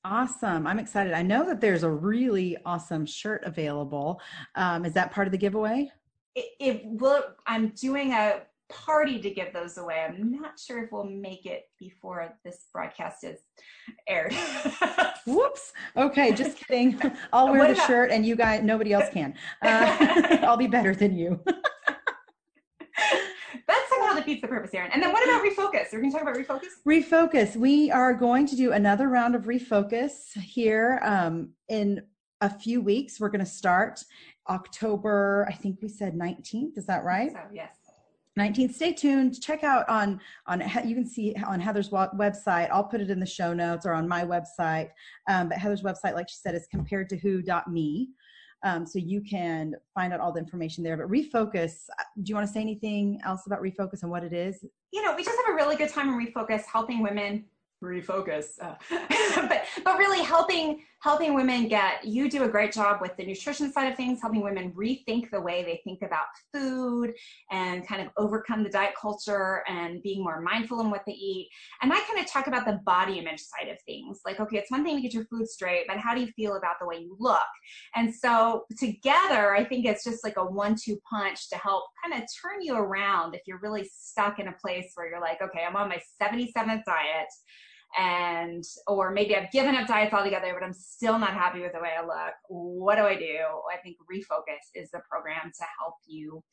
Awesome. 0.04 0.66
I'm 0.68 0.80
excited. 0.80 1.14
I 1.14 1.22
know 1.22 1.46
that 1.46 1.62
there's 1.62 1.84
a 1.84 1.90
really 1.90 2.58
awesome 2.66 3.06
shirt 3.06 3.44
available. 3.46 4.20
Um, 4.56 4.84
is 4.84 4.94
that 4.94 5.12
part 5.12 5.28
of 5.28 5.32
the 5.32 5.38
giveaway? 5.38 5.92
It, 6.36 6.46
it 6.60 6.82
will 6.86 7.24
i'm 7.48 7.70
doing 7.70 8.12
a 8.14 8.42
party 8.70 9.20
to 9.20 9.30
give 9.30 9.52
those 9.52 9.78
away 9.78 10.06
i'm 10.08 10.32
not 10.32 10.58
sure 10.58 10.84
if 10.84 10.92
we'll 10.92 11.04
make 11.04 11.46
it 11.46 11.66
before 11.78 12.34
this 12.46 12.68
broadcast 12.72 13.24
is 13.24 13.40
aired 14.08 14.34
whoops 15.28 15.74
okay 15.98 16.32
just 16.34 16.58
kidding 16.58 17.00
i'll 17.34 17.50
wear 17.50 17.60
what 17.60 17.68
the 17.68 17.74
about- 17.74 17.88
shirt 17.88 18.12
and 18.12 18.26
you 18.26 18.36
guys 18.36 18.64
nobody 18.64 18.94
else 18.94 19.10
can 19.12 19.34
uh, 19.62 20.38
i'll 20.44 20.58
be 20.58 20.68
better 20.68 20.96
than 20.96 21.16
you 21.16 21.40
that 23.68 23.88
somehow 23.90 24.16
defeats 24.16 24.42
the 24.42 24.48
purpose, 24.48 24.74
Erin. 24.74 24.92
And 24.94 25.02
then 25.02 25.12
what 25.12 25.24
about 25.24 25.44
refocus? 25.44 25.92
We're 25.92 26.02
we 26.02 26.10
going 26.10 26.12
to 26.12 26.20
talk 26.20 26.22
about 26.22 26.36
refocus? 26.36 26.70
Refocus. 26.86 27.56
We 27.56 27.92
are 27.92 28.14
going 28.14 28.46
to 28.48 28.56
do 28.56 28.72
another 28.74 29.08
round 29.08 29.36
of 29.36 29.44
refocus 29.44 30.34
here 30.36 31.00
um, 31.04 31.50
in 31.70 32.02
a 32.42 32.50
few 32.50 32.82
weeks. 32.82 33.20
We're 33.20 33.30
going 33.30 33.46
to 33.46 33.52
start 33.52 34.04
October, 34.50 35.48
I 35.50 35.54
think 35.54 35.80
we 35.82 35.88
said 35.88 36.16
19th. 36.16 36.78
Is 36.78 36.86
that 36.88 37.04
right? 37.04 37.32
So, 37.32 37.39
yes. 37.54 37.76
19th 38.39 38.74
stay 38.74 38.94
tuned. 38.94 39.42
Check 39.42 39.64
out 39.64 39.88
on 39.89 40.20
on 40.48 40.62
you 40.86 40.96
can 40.96 41.06
see 41.06 41.36
on 41.46 41.60
heather's 41.60 41.89
website. 41.89 42.70
I'll 42.72 42.86
put 42.86 43.02
it 43.02 43.10
in 43.10 43.20
the 43.20 43.26
show 43.26 43.54
notes 43.54 43.86
or 43.86 43.94
on 43.94 44.08
my 44.08 44.24
website. 44.24 44.89
Um, 45.30 45.50
but 45.50 45.58
heather's 45.58 45.82
website 45.82 46.14
like 46.14 46.30
she 46.30 46.38
said 46.38 46.56
is 46.56 46.68
compared 46.72 47.10
to 47.10 47.18
who.me 47.18 48.10
um, 48.64 48.86
so 48.86 49.00
you 49.00 49.22
can 49.22 49.74
find 49.94 50.14
out 50.14 50.20
all 50.20 50.32
the 50.32 50.39
information 50.39 50.84
there. 50.84 50.96
But 50.96 51.08
refocus 51.08 51.74
uh, 52.00 52.04
do 52.24 52.30
you 52.30 52.36
want 52.36 52.48
to 52.48 52.54
say 52.54 52.62
anything 52.62 53.20
else 53.26 53.42
about 53.48 53.62
refocus 53.62 54.04
and 54.04 54.12
what 54.12 54.24
it 54.24 54.34
is? 54.34 54.64
You 54.94 55.04
know 55.04 55.14
we 55.14 55.24
just 55.26 55.38
have 55.38 55.54
a 55.54 55.56
really 55.56 55.76
good 55.76 55.89
time 55.89 56.08
in 56.08 56.16
refocus 56.16 56.64
helping 56.72 57.04
women. 57.04 57.46
Refocus. 57.84 58.62
Uh, 58.62 58.76
but 59.50 59.64
but 59.84 59.98
really 59.98 60.24
helping 60.24 60.84
helping 61.02 61.34
women 61.34 61.68
get 61.68 62.06
you 62.06 62.30
do 62.30 62.43
a 62.43 62.47
great 62.47 62.72
job 62.72 63.02
with 63.02 63.16
the 63.18 63.26
nutrition 63.26 63.72
side 63.72 63.91
of 63.91 63.97
things 63.97 64.22
helping 64.22 64.41
women 64.41 64.72
rethink 64.72 65.30
the 65.32 65.41
way 65.41 65.64
they 65.64 65.82
think 65.84 66.02
about 66.04 66.26
food 66.54 67.12
and 67.49 67.88
kind 67.88 68.02
of 68.02 68.10
overcome 68.18 68.64
the 68.64 68.70
diet 68.70 68.93
culture 68.99 69.64
and 69.68 70.02
being 70.04 70.24
more 70.24 70.41
mindful 70.41 70.80
in 70.80 70.91
what 70.91 71.02
they 71.06 71.14
eat. 71.14 71.49
And 71.82 71.91
i 71.91 71.99
kind 72.02 72.20
of 72.20 72.28
talk 72.28 72.47
about 72.47 72.66
the 72.66 72.80
body 72.86 73.20
image 73.20 73.39
side 73.39 73.70
of 73.70 73.78
things 73.82 74.22
like 74.26 74.39
okay 74.39 74.58
it's 74.58 74.72
one 74.72 74.84
thing 74.84 74.95
to 74.95 75.02
get 75.02 75.14
your 75.14 75.26
food 75.26 75.47
straight 75.47 75.86
but 75.88 75.97
how 75.97 76.14
do 76.14 76.22
you 76.22 76.28
feel 76.36 76.56
about 76.56 76.76
the 76.80 76.88
way 76.88 76.97
you 76.97 77.16
look? 77.20 77.39
And 77.95 78.14
so 78.14 78.66
together 78.78 79.56
i 79.56 79.64
think 79.64 79.86
it's 79.86 80.04
just 80.04 80.24
like 80.24 80.38
a 80.38 80.45
one-two 80.45 80.99
punch 81.10 81.49
to 81.49 81.58
help 81.58 81.86
kind 82.04 82.22
of 82.22 82.28
turn 82.41 82.62
you 82.62 82.76
around 82.76 83.34
if 83.36 83.41
you're 83.45 83.60
really 83.60 83.89
stuck 83.91 84.39
in 84.39 84.47
a 84.47 84.54
place 84.54 84.91
where 84.95 85.10
you're 85.10 85.22
like 85.22 85.41
okay 85.41 85.64
i'm 85.68 85.76
on 85.76 85.89
my 85.89 85.99
77th 86.22 86.84
diet 86.86 87.28
and 87.98 88.64
or 88.88 89.12
maybe 89.12 89.36
I've 89.36 89.52
given 89.52 89.76
up 89.76 89.88
diets 89.88 90.14
altogether, 90.14 90.56
but 90.58 90.66
I'm 90.66 90.74
still 90.74 91.20
not 91.20 91.34
happy 91.34 91.62
with 91.62 91.74
the 91.74 91.80
way 91.80 91.92
I 91.98 92.06
look. 92.06 92.34
What 92.50 92.96
do 92.96 93.04
I 93.04 93.16
do? 93.16 93.38
I 93.72 93.78
think 93.84 93.98
refocus 94.12 94.64
is 94.76 94.89
the 94.92 95.02
program 95.10 95.52
to 95.60 95.66
help 95.80 95.96
you, 96.08 96.44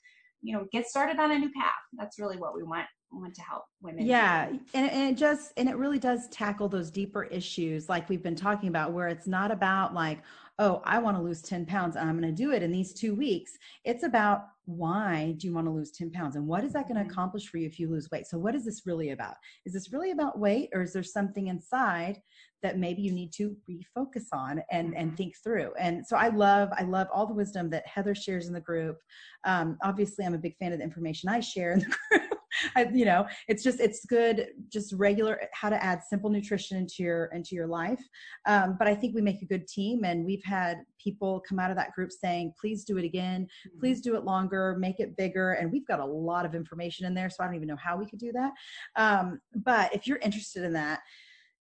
you 0.42 0.56
know, 0.56 0.66
get 0.72 0.86
started 0.86 1.18
on 1.18 1.30
a 1.30 1.38
new 1.38 1.50
path. 1.52 1.74
That's 1.94 2.18
really 2.18 2.36
what 2.36 2.54
we 2.54 2.62
want 2.62 2.86
want 3.12 3.34
to 3.34 3.42
help 3.42 3.64
women. 3.80 4.06
Yeah, 4.06 4.48
and, 4.74 4.90
and 4.90 5.10
it 5.10 5.16
just 5.16 5.52
and 5.56 5.68
it 5.68 5.76
really 5.76 5.98
does 5.98 6.28
tackle 6.28 6.68
those 6.68 6.90
deeper 6.90 7.24
issues 7.24 7.88
like 7.88 8.08
we've 8.08 8.22
been 8.22 8.36
talking 8.36 8.68
about, 8.68 8.92
where 8.92 9.08
it's 9.08 9.26
not 9.26 9.50
about 9.50 9.94
like, 9.94 10.20
oh, 10.58 10.82
I 10.84 10.98
want 10.98 11.16
to 11.16 11.22
lose 11.22 11.40
10 11.40 11.66
pounds 11.66 11.94
and 11.94 12.08
I'm 12.08 12.20
going 12.20 12.34
to 12.34 12.42
do 12.42 12.50
it 12.52 12.62
in 12.62 12.72
these 12.72 12.92
two 12.92 13.14
weeks. 13.14 13.52
It's 13.84 14.02
about 14.02 14.48
why 14.64 15.34
do 15.38 15.46
you 15.46 15.54
want 15.54 15.66
to 15.66 15.70
lose 15.70 15.92
10 15.92 16.10
pounds 16.10 16.36
and 16.36 16.46
what 16.46 16.64
is 16.64 16.72
that 16.72 16.88
going 16.88 16.96
to 16.96 17.02
mm-hmm. 17.02 17.10
accomplish 17.10 17.48
for 17.48 17.58
you 17.58 17.66
if 17.66 17.78
you 17.78 17.88
lose 17.88 18.10
weight? 18.10 18.26
So, 18.26 18.38
what 18.38 18.54
is 18.54 18.64
this 18.64 18.82
really 18.84 19.10
about? 19.10 19.34
Is 19.64 19.72
this 19.72 19.92
really 19.92 20.10
about 20.10 20.38
weight 20.38 20.70
or 20.74 20.82
is 20.82 20.92
there 20.92 21.02
something 21.02 21.46
inside 21.46 22.20
that 22.62 22.76
maybe 22.76 23.00
you 23.02 23.12
need 23.12 23.32
to 23.34 23.56
refocus 23.70 24.24
on 24.32 24.60
and, 24.70 24.96
and 24.96 25.08
mm-hmm. 25.08 25.16
think 25.16 25.34
through? 25.42 25.72
And 25.78 26.06
so, 26.06 26.16
I 26.16 26.28
love, 26.28 26.70
I 26.76 26.82
love 26.82 27.06
all 27.14 27.26
the 27.26 27.34
wisdom 27.34 27.70
that 27.70 27.86
Heather 27.86 28.14
shares 28.14 28.48
in 28.48 28.52
the 28.52 28.60
group. 28.60 28.98
Um, 29.44 29.78
obviously, 29.82 30.26
I'm 30.26 30.34
a 30.34 30.38
big 30.38 30.56
fan 30.58 30.72
of 30.72 30.78
the 30.78 30.84
information 30.84 31.28
I 31.28 31.40
share 31.40 31.72
in 31.72 31.78
the 31.78 31.86
group. 31.86 32.27
I, 32.76 32.88
you 32.92 33.04
know, 33.04 33.26
it's 33.48 33.62
just 33.62 33.80
it's 33.80 34.04
good, 34.04 34.48
just 34.68 34.92
regular 34.92 35.40
how 35.52 35.68
to 35.68 35.82
add 35.82 36.02
simple 36.02 36.30
nutrition 36.30 36.76
into 36.76 37.02
your 37.02 37.26
into 37.26 37.54
your 37.54 37.66
life. 37.66 38.02
Um, 38.46 38.76
but 38.78 38.88
I 38.88 38.94
think 38.94 39.14
we 39.14 39.22
make 39.22 39.42
a 39.42 39.46
good 39.46 39.66
team, 39.66 40.04
and 40.04 40.24
we've 40.24 40.44
had 40.44 40.78
people 41.02 41.42
come 41.48 41.58
out 41.58 41.70
of 41.70 41.76
that 41.76 41.92
group 41.92 42.12
saying, 42.12 42.54
"Please 42.60 42.84
do 42.84 42.98
it 42.98 43.04
again. 43.04 43.42
Mm-hmm. 43.42 43.80
Please 43.80 44.00
do 44.00 44.16
it 44.16 44.24
longer. 44.24 44.76
Make 44.78 45.00
it 45.00 45.16
bigger." 45.16 45.52
And 45.52 45.70
we've 45.70 45.86
got 45.86 46.00
a 46.00 46.04
lot 46.04 46.44
of 46.44 46.54
information 46.54 47.06
in 47.06 47.14
there, 47.14 47.30
so 47.30 47.42
I 47.42 47.46
don't 47.46 47.56
even 47.56 47.68
know 47.68 47.76
how 47.76 47.96
we 47.96 48.06
could 48.06 48.18
do 48.18 48.32
that. 48.32 48.52
Um, 48.96 49.40
but 49.54 49.94
if 49.94 50.06
you're 50.06 50.18
interested 50.18 50.64
in 50.64 50.72
that 50.74 51.00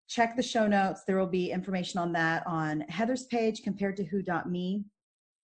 check 0.09 0.37
the 0.37 0.41
show 0.41 0.67
notes. 0.67 1.03
There 1.05 1.17
will 1.17 1.27
be 1.27 1.51
information 1.51 1.99
on 1.99 2.13
that 2.13 2.47
on 2.47 2.81
Heather's 2.87 3.25
page 3.25 3.61
compared 3.61 3.97
to 3.97 4.05
who.me 4.05 4.85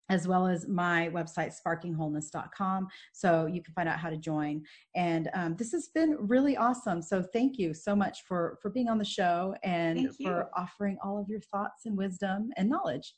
as 0.10 0.28
well 0.28 0.48
as 0.48 0.68
my 0.68 1.10
website 1.14 1.54
sparkingwholeness.com 1.66 2.88
so 3.14 3.46
you 3.46 3.62
can 3.62 3.74
find 3.74 3.88
out 3.88 4.00
how 4.00 4.10
to 4.10 4.18
join. 4.18 4.62
And 4.96 5.30
um, 5.34 5.56
this 5.56 5.72
has 5.72 5.90
been 5.94 6.18
really 6.20 6.58
awesome. 6.58 7.02
So 7.02 7.22
thank 7.22 7.58
you 7.58 7.74
so 7.74 7.96
much 7.96 8.24
for 8.28 8.58
for 8.62 8.70
being 8.70 8.90
on 8.90 8.98
the 8.98 9.06
show 9.06 9.56
and 9.64 10.10
for 10.22 10.50
offering 10.56 10.98
all 11.04 11.20
of 11.20 11.28
your 11.30 11.40
thoughts 11.40 11.86
and 11.86 11.98
wisdom 11.98 12.52
and 12.58 12.70
knowledge. 12.70 13.16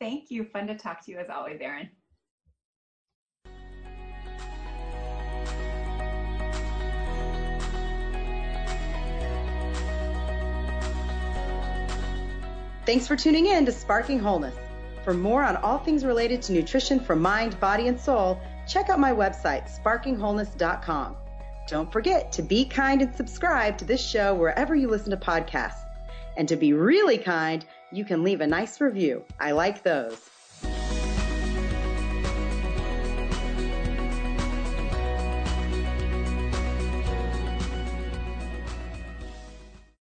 Thank 0.00 0.30
you. 0.30 0.44
Fun 0.44 0.66
to 0.66 0.76
talk 0.76 1.04
to 1.06 1.10
you 1.10 1.18
as 1.18 1.28
always 1.30 1.58
erin. 1.60 1.88
Thanks 12.84 13.06
for 13.06 13.14
tuning 13.14 13.46
in 13.46 13.64
to 13.66 13.72
Sparking 13.72 14.18
Wholeness. 14.18 14.56
For 15.04 15.14
more 15.14 15.42
on 15.42 15.56
all 15.56 15.78
things 15.78 16.04
related 16.04 16.42
to 16.42 16.52
nutrition 16.52 17.00
for 17.00 17.16
mind, 17.16 17.58
body, 17.58 17.88
and 17.88 17.98
soul, 17.98 18.40
check 18.68 18.88
out 18.88 19.00
my 19.00 19.12
website, 19.12 19.68
sparkingwholeness.com. 19.68 21.16
Don't 21.66 21.92
forget 21.92 22.30
to 22.32 22.42
be 22.42 22.64
kind 22.64 23.02
and 23.02 23.14
subscribe 23.14 23.78
to 23.78 23.84
this 23.84 24.04
show 24.04 24.34
wherever 24.34 24.74
you 24.74 24.88
listen 24.88 25.10
to 25.10 25.16
podcasts. 25.16 25.84
And 26.36 26.48
to 26.48 26.56
be 26.56 26.72
really 26.72 27.18
kind, 27.18 27.64
you 27.90 28.04
can 28.04 28.22
leave 28.22 28.40
a 28.40 28.46
nice 28.46 28.80
review. 28.80 29.24
I 29.40 29.52
like 29.52 29.82
those. 29.82 30.31